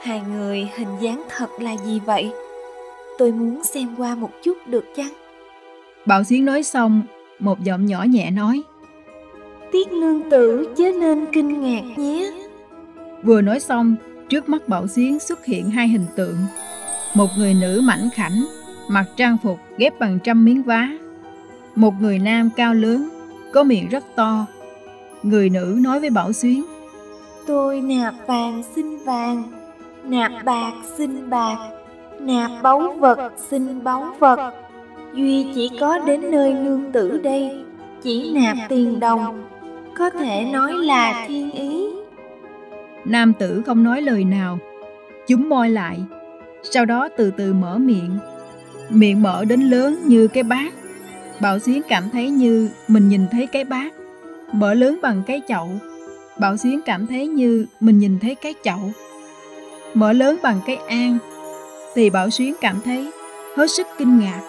Hai 0.02 0.22
người 0.22 0.70
hình 0.76 0.88
dáng 1.02 1.24
thật 1.30 1.50
là 1.60 1.78
gì 1.78 2.00
vậy? 2.06 2.32
Tôi 3.18 3.32
muốn 3.32 3.64
xem 3.64 3.96
qua 3.98 4.16
một 4.16 4.30
chút 4.44 4.58
được 4.68 4.86
chăng? 4.96 5.14
Bảo 6.06 6.24
xuyến 6.24 6.46
nói 6.46 6.64
xong 6.64 7.02
một 7.40 7.64
giọng 7.64 7.86
nhỏ 7.86 8.04
nhẹ 8.04 8.32
nói. 8.32 8.64
Tiết 9.72 9.92
lương 9.92 10.30
tử 10.30 10.74
chớ 10.78 10.92
nên 11.00 11.26
kinh 11.34 11.62
ngạc 11.62 11.98
nhé. 11.98 12.32
Vừa 13.24 13.42
nói 13.42 13.60
xong 13.60 13.96
trước 14.30 14.50
mắt 14.50 14.68
bảo 14.68 14.88
xuyến 14.88 15.20
xuất 15.20 15.46
hiện 15.46 15.70
hai 15.70 15.88
hình 15.88 16.06
tượng 16.16 16.38
một 17.16 17.30
người 17.38 17.54
nữ 17.54 17.82
mảnh 17.84 18.10
khảnh 18.14 18.46
mặc 18.88 19.06
trang 19.16 19.38
phục 19.44 19.60
ghép 19.78 20.00
bằng 20.00 20.20
trăm 20.24 20.46
miếng 20.46 20.64
vá. 20.64 20.90
Một 21.76 21.94
người 22.02 22.20
nam 22.20 22.50
cao 22.56 22.74
lớn 22.74 23.10
có 23.54 23.64
miệng 23.64 23.90
rất 23.90 24.04
to. 24.16 24.46
Người 25.24 25.50
nữ 25.50 25.78
nói 25.82 26.00
với 26.00 26.10
bảo 26.10 26.34
xuyến 26.34 26.64
tôi 27.48 27.82
nạp 27.82 28.14
vàng 28.28 28.64
xin 28.76 28.98
vàng 28.98 29.44
nạp 30.04 30.32
bạc 30.46 30.74
xin 30.98 31.30
bạc 31.30 31.58
nạp 32.20 32.52
báu 32.64 32.96
vật 33.00 33.32
xin 33.50 33.84
báu 33.84 34.16
vật. 34.20 34.54
Duy 35.14 35.48
chỉ 35.56 35.72
có 35.80 36.00
đến 36.00 36.32
nơi 36.32 36.54
nương 36.54 36.92
tử 36.92 37.20
đây 37.24 37.64
chỉ 38.04 38.34
nạp 38.34 38.58
tiền 38.70 39.00
đồng 39.00 39.44
có 39.98 40.10
thể 40.10 40.50
nói 40.54 40.74
là 40.74 41.26
thiên 41.28 41.52
ý. 41.52 41.86
Nam 43.06 43.34
tử 43.40 43.62
không 43.66 43.84
nói 43.84 44.02
lời 44.02 44.24
nào 44.24 44.60
chúng 45.28 45.50
môi 45.50 45.70
lại 45.70 46.00
sau 46.72 46.86
đó 46.86 47.10
từ 47.18 47.32
từ 47.32 47.54
mở 47.54 47.78
miệng. 47.78 48.18
Miệng 48.90 49.22
mở 49.22 49.46
đến 49.46 49.62
lớn 49.62 50.00
như 50.06 50.28
cái 50.28 50.44
bát. 50.44 50.74
Bảo 51.42 51.60
xuyến 51.60 51.82
cảm 51.90 52.10
thấy 52.10 52.30
như 52.30 52.70
mình 52.88 53.10
nhìn 53.10 53.26
thấy 53.32 53.48
cái 53.48 53.64
bát. 53.64 53.94
Mở 54.52 54.74
lớn 54.74 55.00
bằng 55.02 55.22
cái 55.28 55.42
chậu. 55.48 55.70
Bảo 56.40 56.58
xuyến 56.58 56.82
cảm 56.86 57.08
thấy 57.08 57.28
như 57.28 57.66
mình 57.80 58.00
nhìn 58.00 58.20
thấy 58.20 58.36
cái 58.36 58.54
chậu. 58.64 58.92
Mở 59.94 60.14
lớn 60.14 60.38
bằng 60.44 60.60
cái 60.68 60.76
an. 60.76 61.18
Thì 61.96 62.10
bảo 62.10 62.30
xuyến 62.30 62.56
cảm 62.62 62.82
thấy 62.86 63.12
hết 63.58 63.72
sức 63.72 63.88
kinh 63.98 64.20
ngạc. 64.20 64.42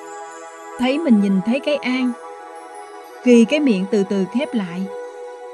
Thấy 0.79 0.99
mình 0.99 1.21
nhìn 1.21 1.41
thấy 1.47 1.61
cái 1.61 1.77
an. 1.77 2.13
Khi 3.23 3.45
cái 3.45 3.61
miệng 3.61 3.85
từ 3.91 4.05
từ 4.11 4.25
khép 4.35 4.55
lại. 4.55 4.83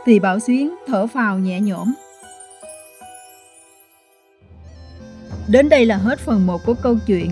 Thì 0.04 0.18
bảo 0.18 0.40
xuyến 0.40 0.74
thở 0.86 1.06
phào 1.06 1.38
nhẹ 1.38 1.60
nhõm. 1.60 1.92
Đến 5.53 5.68
đây 5.68 5.86
là 5.86 5.96
hết 5.96 6.18
phần 6.18 6.46
1 6.46 6.64
của 6.64 6.74
câu 6.74 6.96
chuyện 7.07 7.30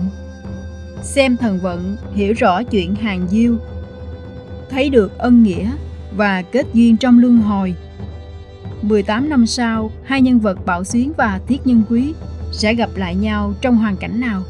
xem 1.01 1.37
thần 1.37 1.59
vận 1.59 1.97
hiểu 2.13 2.33
rõ 2.33 2.63
chuyện 2.63 2.95
hàng 2.95 3.27
diêu 3.29 3.55
thấy 4.69 4.89
được 4.89 5.17
ân 5.17 5.43
nghĩa 5.43 5.71
và 6.15 6.41
kết 6.41 6.65
duyên 6.73 6.97
trong 6.97 7.19
luân 7.19 7.37
hồi 7.37 7.75
18 8.81 9.29
năm 9.29 9.45
sau, 9.45 9.91
hai 10.03 10.21
nhân 10.21 10.39
vật 10.39 10.65
Bảo 10.65 10.83
Xuyến 10.83 11.13
và 11.17 11.39
Thiết 11.47 11.67
Nhân 11.67 11.83
Quý 11.89 12.13
sẽ 12.51 12.73
gặp 12.73 12.89
lại 12.95 13.15
nhau 13.15 13.53
trong 13.61 13.77
hoàn 13.77 13.97
cảnh 13.97 14.19
nào? 14.19 14.43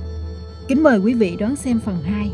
Kính 0.67 0.83
mời 0.83 0.99
quý 0.99 1.13
vị 1.13 1.35
đón 1.39 1.55
xem 1.55 1.79
phần 1.85 2.03
2. 2.03 2.31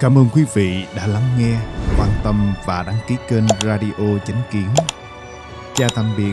Cảm 0.00 0.18
ơn 0.18 0.26
quý 0.34 0.44
vị 0.54 0.84
đã 0.96 1.06
lắng 1.06 1.28
nghe, 1.38 1.58
quan 1.98 2.10
tâm 2.24 2.52
và 2.66 2.82
đăng 2.82 2.98
ký 3.08 3.16
kênh 3.28 3.44
Radio 3.64 4.18
Chánh 4.26 4.42
Kiến. 4.52 4.68
Chào 5.74 5.90
tạm 5.94 6.04
biệt 6.16 6.32